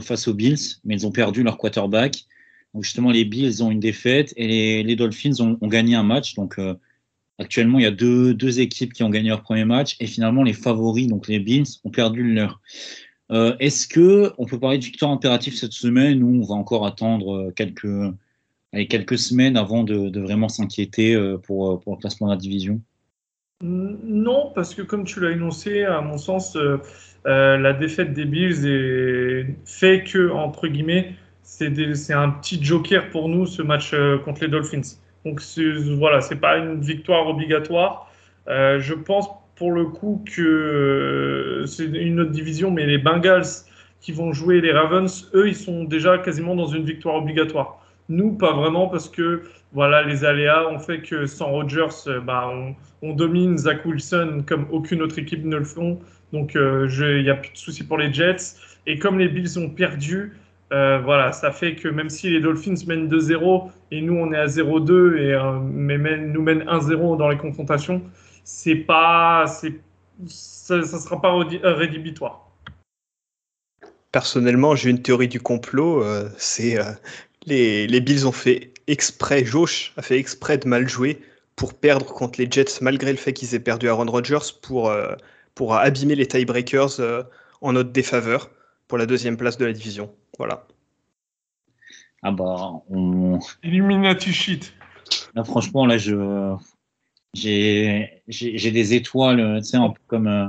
face 0.00 0.28
aux 0.28 0.34
Bills, 0.34 0.76
mais 0.84 0.94
ils 0.94 1.06
ont 1.06 1.10
perdu 1.10 1.42
leur 1.42 1.58
quarterback. 1.58 2.26
Donc 2.72 2.84
justement, 2.84 3.10
les 3.10 3.24
Bills 3.24 3.62
ont 3.62 3.70
une 3.70 3.80
défaite 3.80 4.32
et 4.36 4.82
les, 4.84 4.96
Dolphins 4.96 5.40
ont, 5.40 5.66
gagné 5.66 5.96
un 5.96 6.04
match. 6.04 6.34
Donc 6.34 6.58
euh, 6.58 6.74
actuellement, 7.38 7.78
il 7.78 7.82
y 7.82 7.86
a 7.86 7.90
deux, 7.90 8.34
deux, 8.34 8.60
équipes 8.60 8.92
qui 8.92 9.02
ont 9.02 9.10
gagné 9.10 9.28
leur 9.28 9.42
premier 9.42 9.64
match 9.64 9.96
et 10.00 10.06
finalement 10.06 10.42
les 10.42 10.52
favoris, 10.52 11.06
donc 11.06 11.28
les 11.28 11.38
Bills, 11.38 11.66
ont 11.84 11.90
perdu 11.90 12.34
leur. 12.34 12.60
Euh, 13.30 13.54
est-ce 13.60 13.86
que 13.86 14.32
on 14.38 14.46
peut 14.46 14.58
parler 14.58 14.78
de 14.78 14.84
victoire 14.84 15.10
impérative 15.10 15.54
cette 15.54 15.72
semaine 15.72 16.22
ou 16.22 16.42
on 16.42 16.46
va 16.46 16.54
encore 16.54 16.86
attendre 16.86 17.50
quelques, 17.56 18.14
quelques 18.88 19.18
semaines 19.18 19.56
avant 19.56 19.84
de, 19.84 20.18
vraiment 20.18 20.48
s'inquiéter 20.48 21.14
pour, 21.42 21.80
pour 21.80 21.94
le 21.94 22.00
classement 22.00 22.28
de 22.28 22.32
la 22.32 22.38
division? 22.38 22.80
Non, 23.62 24.52
parce 24.54 24.74
que 24.74 24.82
comme 24.82 25.04
tu 25.04 25.20
l'as 25.20 25.32
énoncé, 25.32 25.84
à 25.84 26.00
mon 26.00 26.16
sens, 26.16 26.56
euh, 27.26 27.58
la 27.58 27.72
défaite 27.72 28.14
des 28.14 28.24
Bills 28.24 29.54
fait 29.64 30.04
que, 30.04 30.30
entre 30.30 30.68
guillemets, 30.68 31.14
c'est 31.42 32.12
un 32.12 32.30
petit 32.30 32.62
joker 32.62 33.10
pour 33.10 33.28
nous 33.28 33.46
ce 33.46 33.62
match 33.62 33.92
euh, 33.94 34.18
contre 34.18 34.42
les 34.42 34.48
Dolphins. 34.48 34.96
Donc 35.28 35.98
voilà, 35.98 36.20
c'est 36.20 36.40
pas 36.40 36.56
une 36.58 36.80
victoire 36.80 37.26
obligatoire. 37.28 38.10
Euh, 38.48 38.80
je 38.80 38.94
pense 38.94 39.28
pour 39.56 39.72
le 39.72 39.86
coup 39.86 40.24
que 40.34 41.64
c'est 41.66 41.84
une 41.84 42.20
autre 42.20 42.30
division, 42.30 42.70
mais 42.70 42.86
les 42.86 42.98
Bengals 42.98 43.64
qui 44.00 44.12
vont 44.12 44.32
jouer 44.32 44.60
les 44.60 44.72
Ravens, 44.72 45.28
eux, 45.34 45.48
ils 45.48 45.56
sont 45.56 45.84
déjà 45.84 46.18
quasiment 46.18 46.54
dans 46.54 46.68
une 46.68 46.84
victoire 46.84 47.16
obligatoire. 47.16 47.84
Nous, 48.08 48.32
pas 48.32 48.52
vraiment, 48.52 48.86
parce 48.88 49.08
que 49.08 49.42
voilà, 49.72 50.02
les 50.02 50.24
aléas 50.24 50.68
ont 50.68 50.78
fait 50.78 51.00
que 51.00 51.26
sans 51.26 51.50
Rodgers, 51.50 52.20
bah, 52.24 52.50
on, 53.02 53.12
domine 53.12 53.58
Zach 53.58 53.84
Wilson 53.84 54.44
comme 54.46 54.66
aucune 54.70 55.02
autre 55.02 55.18
équipe 55.18 55.44
ne 55.44 55.56
le 55.56 55.64
font. 55.64 55.98
Donc, 56.32 56.56
euh, 56.56 56.88
il 57.18 57.24
n'y 57.24 57.30
a 57.30 57.34
plus 57.34 57.52
de 57.52 57.58
soucis 57.58 57.84
pour 57.84 57.98
les 57.98 58.12
Jets. 58.12 58.56
Et 58.86 58.98
comme 58.98 59.18
les 59.18 59.28
Bills 59.28 59.58
ont 59.58 59.68
perdu, 59.68 60.38
euh, 60.72 61.00
voilà, 61.00 61.32
ça 61.32 61.50
fait 61.52 61.74
que 61.74 61.88
même 61.88 62.10
si 62.10 62.30
les 62.30 62.40
Dolphins 62.40 62.74
mènent 62.86 63.08
2-0 63.08 63.70
et 63.90 64.00
nous 64.02 64.14
on 64.14 64.32
est 64.32 64.38
à 64.38 64.46
0-2 64.46 65.16
et 65.16 65.32
euh, 65.32 65.58
mais 65.60 65.98
nous 65.98 66.42
mènent 66.42 66.64
1-0 66.64 67.16
dans 67.16 67.28
les 67.28 67.38
confrontations, 67.38 68.02
c'est 68.44 68.74
pas, 68.74 69.46
ça, 69.46 70.76
ne 70.76 70.82
sera 70.82 71.20
pas 71.20 71.34
rédhibitoire. 71.62 72.50
Personnellement, 74.12 74.74
j'ai 74.74 74.90
une 74.90 75.02
théorie 75.02 75.28
du 75.28 75.40
complot. 75.40 76.04
c'est 76.36 76.78
les, 77.46 77.86
les, 77.86 78.00
Bills 78.00 78.26
ont 78.26 78.32
fait 78.32 78.72
exprès, 78.86 79.44
Josh 79.44 79.92
a 79.96 80.02
fait 80.02 80.18
exprès 80.18 80.58
de 80.58 80.66
mal 80.66 80.88
jouer 80.88 81.20
pour 81.56 81.74
perdre 81.74 82.06
contre 82.06 82.40
les 82.40 82.50
Jets 82.50 82.80
malgré 82.80 83.10
le 83.10 83.18
fait 83.18 83.32
qu'ils 83.32 83.54
aient 83.54 83.60
perdu 83.60 83.88
Aaron 83.88 84.10
Rodgers 84.10 84.52
pour 84.62 84.90
pour 85.58 85.74
abîmer 85.74 86.14
les 86.14 86.28
tiebreakers 86.28 87.00
euh, 87.00 87.24
en 87.60 87.72
notre 87.72 87.90
défaveur 87.90 88.48
pour 88.88 88.98
la 88.98 89.06
deuxième 89.06 89.36
place 89.36 89.58
de 89.58 89.66
la 89.66 89.72
division. 89.72 90.12
Voilà. 90.38 90.66
Ah 92.22 92.32
bah, 92.32 92.72
on... 92.90 93.38
Illuminati 93.62 94.32
shit. 94.32 94.74
Là, 95.34 95.44
franchement, 95.44 95.86
là, 95.86 95.98
je 95.98 96.56
j'ai 97.34 98.70
des 98.72 98.94
étoiles, 98.94 99.58
tu 99.58 99.64
sais, 99.68 99.76
un 99.76 99.90
peu 99.90 100.00
comme, 100.08 100.26
euh, 100.26 100.48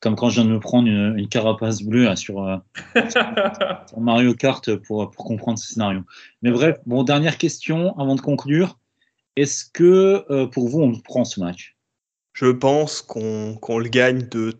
comme 0.00 0.16
quand 0.16 0.28
je 0.28 0.40
viens 0.40 0.50
de 0.50 0.54
me 0.54 0.60
prendre 0.60 0.88
une, 0.88 1.28
carapace 1.28 1.82
bleue 1.82 2.14
sur, 2.16 2.44
euh, 2.44 2.56
sur, 3.88 4.00
Mario 4.00 4.34
Kart 4.34 4.74
pour, 4.76 5.10
pour 5.10 5.24
comprendre 5.24 5.58
ce 5.58 5.72
scénario. 5.72 6.02
Mais 6.42 6.50
bref, 6.50 6.78
bon, 6.84 7.04
dernière 7.04 7.38
question 7.38 7.98
avant 7.98 8.16
de 8.16 8.20
conclure. 8.20 8.78
Est-ce 9.36 9.64
que 9.64 10.46
pour 10.46 10.68
vous, 10.68 10.80
on 10.80 10.92
prend 10.98 11.24
ce 11.24 11.38
match? 11.38 11.76
Je 12.32 12.46
pense 12.46 13.02
qu'on 13.02 13.78
le 13.78 13.88
gagne 13.88 14.28
de. 14.28 14.54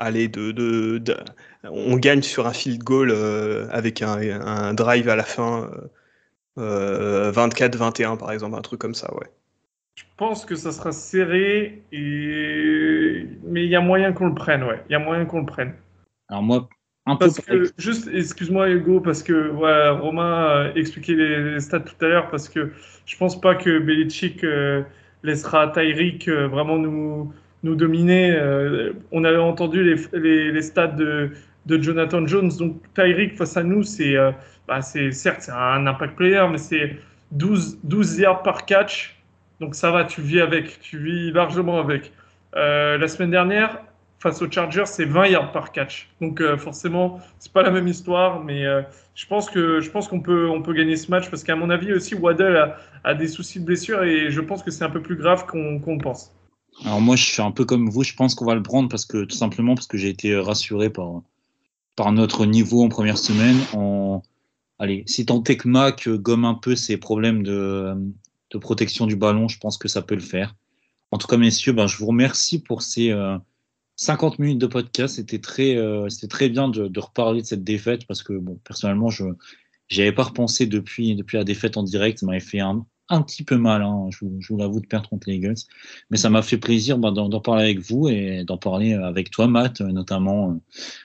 Allez, 0.00 0.28
de, 0.28 0.52
de, 0.52 1.16
on 1.64 1.96
gagne 1.96 2.22
sur 2.22 2.46
un 2.46 2.52
field 2.52 2.84
goal 2.84 3.10
euh, 3.10 3.66
avec 3.70 4.00
un, 4.00 4.72
drive 4.72 5.08
à 5.08 5.16
la 5.16 5.24
fin, 5.24 5.68
24-21 6.56 8.12
euh, 8.12 8.16
par 8.16 8.30
exemple, 8.30 8.56
un 8.56 8.62
truc 8.62 8.80
comme 8.80 8.94
ça, 8.94 9.12
ouais. 9.14 9.26
Je 9.96 10.04
pense 10.16 10.44
que 10.44 10.54
ça 10.54 10.70
sera 10.70 10.92
serré, 10.92 11.82
et... 11.90 13.26
mais 13.42 13.64
il 13.64 13.68
y 13.68 13.74
a 13.74 13.80
moyen 13.80 14.12
qu'on 14.12 14.28
le 14.28 14.34
prenne, 14.34 14.62
ouais. 14.62 14.80
Il 14.88 14.92
y 14.92 14.94
a 14.94 15.00
moyen 15.00 15.24
qu'on 15.24 15.40
le 15.40 15.46
prenne. 15.46 15.74
Alors 16.28 16.44
moi, 16.44 16.68
un 17.06 17.16
parce 17.16 17.40
Que, 17.40 17.64
juste, 17.78 18.08
excuse-moi 18.12 18.70
Hugo, 18.70 19.00
parce 19.00 19.24
que 19.24 19.48
voilà, 19.48 19.92
Romain 19.92 20.46
a 20.46 20.72
expliqué 20.76 21.14
les, 21.14 21.58
stats 21.58 21.80
tout 21.80 22.04
à 22.04 22.08
l'heure, 22.08 22.30
parce 22.30 22.48
que 22.48 22.70
je 23.06 23.16
pense 23.16 23.40
pas 23.40 23.56
que 23.56 23.80
Belichick 23.80 24.44
euh, 24.44 24.82
laissera 25.24 25.68
Tyreek 25.68 26.28
euh, 26.28 26.46
vraiment 26.46 26.78
nous, 26.78 27.32
nous 27.62 27.74
dominer. 27.74 28.32
Euh, 28.32 28.92
on 29.12 29.24
avait 29.24 29.38
entendu 29.38 29.82
les, 29.82 30.50
les, 30.52 30.62
stats 30.62 30.88
de, 30.88 31.30
de, 31.66 31.82
Jonathan 31.82 32.26
Jones. 32.26 32.50
Donc 32.58 32.76
Tyreek 32.94 33.36
face 33.36 33.56
à 33.56 33.62
nous, 33.62 33.82
c'est 33.82 34.16
euh, 34.16 34.32
bah, 34.66 34.82
certes 34.82 35.42
c'est 35.42 35.52
un 35.52 35.86
impact 35.86 36.16
player, 36.16 36.44
mais 36.50 36.58
c'est 36.58 36.96
12, 37.32 37.78
12 37.84 38.18
yards 38.18 38.42
par 38.42 38.66
catch. 38.66 39.20
Donc 39.60 39.74
ça 39.74 39.90
va, 39.90 40.04
tu 40.04 40.20
vis 40.20 40.40
avec, 40.40 40.80
tu 40.80 40.98
vis 40.98 41.32
largement 41.32 41.80
avec. 41.80 42.12
la 42.54 43.08
semaine 43.08 43.30
dernière, 43.30 43.78
face 44.18 44.42
aux 44.42 44.50
Chargers, 44.50 44.86
c'est 44.86 45.04
20 45.04 45.28
yards 45.28 45.52
par 45.52 45.72
catch. 45.72 46.08
Donc 46.20 46.40
euh, 46.40 46.56
forcément, 46.56 47.20
c'est 47.38 47.52
pas 47.52 47.62
la 47.62 47.70
même 47.70 47.86
histoire, 47.86 48.42
mais 48.42 48.66
euh, 48.66 48.82
je 49.14 49.26
pense 49.26 49.50
je 49.52 49.90
pense 49.90 50.08
qu'on 50.08 50.20
peut 50.20 50.48
on 50.48 50.62
peut 50.62 50.72
gagner 50.72 50.96
ce 50.96 51.10
match 51.10 51.30
parce 51.30 51.44
qu'à 51.44 51.56
mon 51.56 51.70
avis 51.70 51.92
aussi 51.92 52.14
Waddell 52.14 52.74
a, 53.04 53.14
des 53.14 53.28
soucis 53.28 53.60
de 53.60 53.64
blessure 53.64 54.02
et 54.02 54.30
je 54.30 54.40
pense 54.40 54.62
que 54.62 54.70
c'est 54.70 54.84
un 54.84 54.90
peu 54.90 55.02
plus 55.02 55.16
grave 55.16 55.46
qu'on 55.46 55.98
pense. 55.98 56.34
Alors 56.84 57.00
moi, 57.00 57.16
je 57.16 57.24
suis 57.24 57.42
un 57.42 57.50
peu 57.50 57.64
comme 57.64 57.88
vous. 57.90 58.04
Je 58.04 58.14
pense 58.14 58.34
qu'on 58.34 58.44
va 58.44 58.54
le 58.54 58.62
prendre 58.62 58.88
parce 58.88 59.04
que 59.04 59.24
tout 59.24 59.36
simplement 59.36 59.74
parce 59.74 59.86
que 59.86 59.98
j'ai 59.98 60.08
été 60.08 60.36
rassuré 60.36 60.90
par 60.90 61.22
par 61.96 62.12
notre 62.12 62.46
niveau 62.46 62.84
en 62.84 62.88
première 62.88 63.18
semaine. 63.18 63.56
Allez, 64.78 65.02
si 65.06 65.26
tant 65.26 65.42
est 65.42 65.56
que 65.56 66.16
gomme 66.16 66.44
un 66.44 66.54
peu 66.54 66.76
ses 66.76 66.96
problèmes 66.96 67.42
de, 67.42 67.94
de 68.50 68.58
protection 68.58 69.06
du 69.06 69.16
ballon, 69.16 69.48
je 69.48 69.58
pense 69.58 69.76
que 69.76 69.88
ça 69.88 70.02
peut 70.02 70.14
le 70.14 70.20
faire. 70.20 70.54
En 71.10 71.18
tout 71.18 71.26
cas, 71.26 71.36
messieurs, 71.36 71.72
ben, 71.72 71.86
je 71.86 71.96
vous 71.96 72.06
remercie 72.06 72.62
pour 72.62 72.82
ces 72.82 73.10
euh, 73.10 73.36
50 73.96 74.38
minutes 74.38 74.58
de 74.58 74.66
podcast, 74.66 75.16
c'était 75.16 75.40
très, 75.40 75.76
euh, 75.76 76.08
c'était 76.08 76.28
très 76.28 76.48
bien 76.48 76.68
de, 76.68 76.86
de, 76.86 77.00
reparler 77.00 77.42
de 77.42 77.46
cette 77.46 77.64
défaite 77.64 78.06
parce 78.06 78.22
que, 78.22 78.34
bon, 78.34 78.60
personnellement, 78.62 79.10
je 79.10 79.24
n'avais 79.96 80.12
pas 80.12 80.24
repensé 80.24 80.66
depuis, 80.66 81.16
depuis 81.16 81.36
la 81.36 81.44
défaite 81.44 81.76
en 81.76 81.82
direct. 81.82 82.20
Ça 82.20 82.26
m'avait 82.26 82.38
fait 82.38 82.60
un, 82.60 82.86
un 83.08 83.22
petit 83.22 83.44
peu 83.44 83.56
mal, 83.56 83.82
hein, 83.82 84.08
je, 84.10 84.24
vous 84.24 84.56
l'avoue, 84.56 84.80
de 84.80 84.86
perdre 84.86 85.08
contre 85.08 85.28
les 85.28 85.36
Eagles. 85.36 85.54
Mais 86.10 86.16
ça 86.16 86.30
m'a 86.30 86.42
fait 86.42 86.58
plaisir 86.58 86.98
bah, 86.98 87.10
d'en 87.10 87.40
parler 87.40 87.64
avec 87.64 87.80
vous 87.80 88.08
et 88.08 88.44
d'en 88.44 88.58
parler 88.58 88.94
avec 88.94 89.30
toi, 89.30 89.46
Matt, 89.46 89.80
notamment 89.80 90.50
euh, 90.50 90.54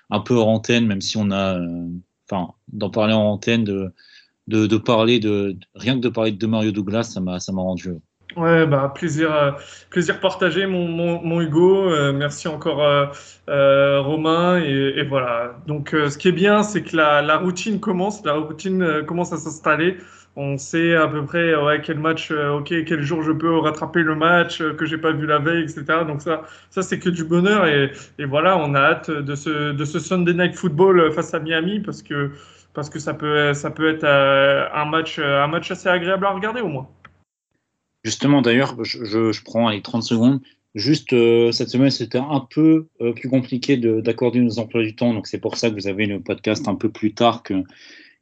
un 0.10 0.20
peu 0.20 0.36
hors 0.36 0.50
antenne, 0.50 0.86
même 0.88 1.02
si 1.02 1.18
on 1.18 1.32
a. 1.32 1.60
Euh, 1.60 1.88
enfin, 2.30 2.54
d'en 2.72 2.90
parler 2.90 3.14
en 3.14 3.24
antenne, 3.24 3.64
de, 3.64 4.78
parler 4.78 5.20
de. 5.20 5.58
Rien 5.76 5.96
que 5.96 6.02
de 6.02 6.10
parler 6.10 6.32
de 6.32 6.48
Mario 6.48 6.72
Douglas, 6.72 7.04
ça 7.04 7.22
m'a 7.22 7.62
rendu 7.62 7.90
Ouais, 8.36 8.66
bah, 8.66 8.92
plaisir, 8.94 9.32
euh, 9.32 9.52
plaisir 9.92 10.20
partagé, 10.20 10.66
mon, 10.66 11.42
Hugo. 11.42 11.92
Euh, 11.92 12.14
merci 12.14 12.48
encore, 12.48 12.84
euh, 12.84 13.06
euh, 13.50 14.02
Romain. 14.02 14.58
Et, 14.58 15.04
voilà. 15.04 15.56
Donc, 15.68 15.94
euh, 15.94 16.10
ce 16.10 16.18
qui 16.18 16.30
est 16.30 16.34
bien, 16.34 16.64
c'est 16.64 16.84
que 16.84 16.96
la, 16.96 17.38
routine 17.38 17.80
commence. 17.80 18.24
La 18.26 18.34
routine 18.34 18.82
euh, 18.82 19.04
commence 19.04 19.34
à 19.34 19.38
s'installer. 19.38 19.98
On 20.36 20.58
sait 20.58 20.96
à 20.96 21.08
peu 21.08 21.24
près 21.26 21.54
quel 21.84 22.00
match, 22.00 22.32
ok, 22.32 22.74
quel 22.86 23.02
jour 23.04 23.22
je 23.22 23.32
peux 23.32 23.58
rattraper 23.60 24.02
le 24.02 24.16
match 24.16 24.64
que 24.78 24.86
j'ai 24.86 24.98
pas 24.98 25.12
vu 25.12 25.28
la 25.28 25.38
veille, 25.38 25.64
etc. 25.64 25.84
Donc 26.08 26.22
ça, 26.22 26.42
ça 26.72 26.82
c'est 26.82 26.98
que 26.98 27.10
du 27.10 27.24
bonheur. 27.24 27.68
Et, 27.68 27.92
voilà, 28.26 28.58
on 28.58 28.74
a 28.74 28.80
hâte 28.80 29.12
de 29.12 29.36
ce, 29.36 29.74
de 29.74 29.86
Sunday 29.86 30.34
Night 30.34 30.56
Football 30.56 31.12
face 31.14 31.36
à 31.36 31.40
Miami 31.40 31.82
parce 31.82 32.02
que, 32.02 32.32
parce 32.74 32.90
que 32.90 32.98
ça 32.98 33.14
peut, 33.14 33.54
ça 33.54 33.70
peut 33.70 33.88
être 33.88 34.06
un 34.06 34.86
match, 34.86 35.20
un 35.20 35.48
match 35.48 35.70
assez 35.70 35.88
agréable 35.88 36.26
à 36.26 36.32
regarder 36.32 36.62
au 36.62 36.68
moins. 36.70 36.88
Justement, 38.04 38.42
d'ailleurs, 38.42 38.84
je, 38.84 39.32
je, 39.32 39.44
prends 39.44 39.70
les 39.70 39.82
30 39.82 40.04
secondes. 40.04 40.42
Juste 40.76 41.14
euh, 41.14 41.52
cette 41.52 41.70
semaine, 41.70 41.92
c'était 41.92 42.18
un 42.18 42.46
peu 42.50 42.88
euh, 43.00 43.14
plus 43.14 43.30
compliqué 43.30 43.78
d'accorder 43.78 44.40
nos 44.40 44.60
emplois 44.60 44.82
du 44.82 44.96
temps, 44.96 45.14
donc 45.14 45.28
c'est 45.28 45.40
pour 45.40 45.56
ça 45.56 45.70
que 45.70 45.76
vous 45.76 45.88
avez 45.88 46.06
le 46.06 46.20
podcast 46.20 46.68
un 46.68 46.76
peu 46.76 46.90
plus 46.90 47.14
tard 47.14 47.44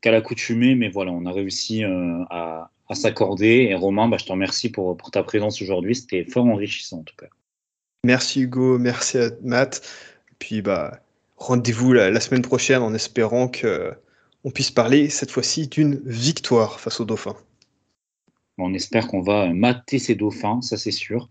qu'à 0.02 0.10
qu 0.10 0.14
l'accoutumée, 0.14 0.76
mais 0.76 0.90
voilà, 0.90 1.12
on 1.12 1.26
a 1.26 1.32
réussi 1.32 1.84
euh, 1.84 2.24
à, 2.30 2.72
à 2.90 2.96
s'accorder. 2.96 3.68
Et 3.70 3.76
Romain, 3.76 4.08
bah, 4.08 4.18
je 4.20 4.26
te 4.26 4.32
remercie 4.32 4.70
pour, 4.70 4.98
pour 4.98 5.12
ta 5.12 5.24
présence 5.24 5.62
aujourd'hui, 5.62 5.96
c'était 5.96 6.26
fort 6.26 6.46
enrichissant 6.46 7.00
en 7.00 7.04
tout 7.04 7.16
cas. 7.18 7.28
Merci 8.04 8.42
Hugo, 8.42 8.80
merci 8.80 9.18
à 9.20 9.30
Matt. 9.44 9.88
Puis 10.40 10.62
bah, 10.62 11.00
rendez-vous 11.38 11.94
la, 11.94 12.10
la, 12.10 12.20
semaine 12.20 12.42
prochaine 12.42 12.82
en 12.82 12.94
espérant 12.94 13.48
qu'on 13.48 14.52
puisse 14.52 14.72
parler 14.72 15.10
cette 15.10 15.32
fois-ci 15.32 15.68
d'une 15.68 16.02
victoire 16.04 16.80
face 16.80 17.00
aux 17.00 17.06
Dauphins. 17.06 17.38
On 18.58 18.74
espère 18.74 19.08
qu'on 19.08 19.22
va 19.22 19.52
mater 19.54 20.00
ces 20.00 20.16
dauphins, 20.16 20.62
ça 20.62 20.78
c'est 20.78 20.92
sûr. 20.92 21.30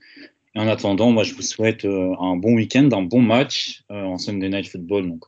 Et 0.55 0.59
en 0.59 0.67
attendant, 0.67 1.11
moi 1.11 1.23
je 1.23 1.35
vous 1.35 1.43
souhaite 1.43 1.85
euh, 1.85 2.15
un 2.19 2.37
bon 2.37 2.55
week-end, 2.55 2.89
un 2.93 3.03
bon 3.03 3.21
match 3.21 3.85
euh, 3.91 4.03
en 4.03 4.19
Sunday 4.19 4.49
Night 4.49 4.69
Football. 4.69 5.09
Donc, 5.09 5.27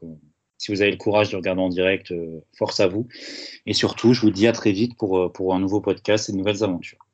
si 0.62 0.70
vous 0.70 0.80
avez 0.80 0.92
le 0.92 0.96
courage 0.96 1.30
de 1.30 1.36
regarder 1.36 1.60
en 1.60 1.68
direct, 1.68 2.12
euh, 2.12 2.40
force 2.56 2.78
à 2.78 2.86
vous. 2.86 3.08
Et 3.66 3.72
surtout, 3.72 4.12
je 4.12 4.20
vous 4.20 4.30
dis 4.30 4.46
à 4.46 4.52
très 4.52 4.70
vite 4.70 4.96
pour, 4.96 5.32
pour 5.32 5.56
un 5.56 5.58
nouveau 5.58 5.80
podcast 5.80 6.28
et 6.28 6.32
de 6.32 6.36
nouvelles 6.38 6.62
aventures. 6.62 7.04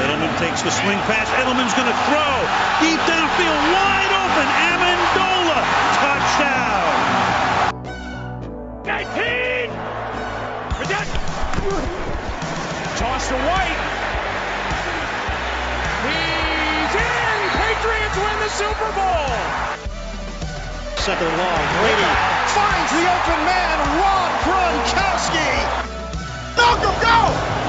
Edelman 0.00 0.32
takes 0.38 0.62
the 0.62 0.70
swing 0.70 0.98
pass. 1.08 1.28
Edelman's 1.40 1.74
going 1.74 1.86
to 1.86 1.98
throw. 2.08 2.32
Deep 2.80 3.00
downfield, 3.04 3.60
wide 3.72 4.12
open. 4.16 4.48
Amendola, 4.72 5.60
touchdown. 6.00 6.88
19! 8.84 9.70
Toss 12.96 13.28
to 13.28 13.34
White. 13.34 13.89
Patriots 18.10 18.16
win 18.16 18.38
the 18.38 18.48
Super 18.48 18.92
Bowl! 18.92 19.26
Second 20.96 21.36
long. 21.38 21.62
Brady 21.80 22.10
finds 22.50 22.90
the 22.92 23.06
open 23.06 23.44
man, 23.44 23.78
Rob 24.00 24.32
Gronkowski. 24.42 25.50
Malcolm, 26.56 26.96
go! 27.02 27.59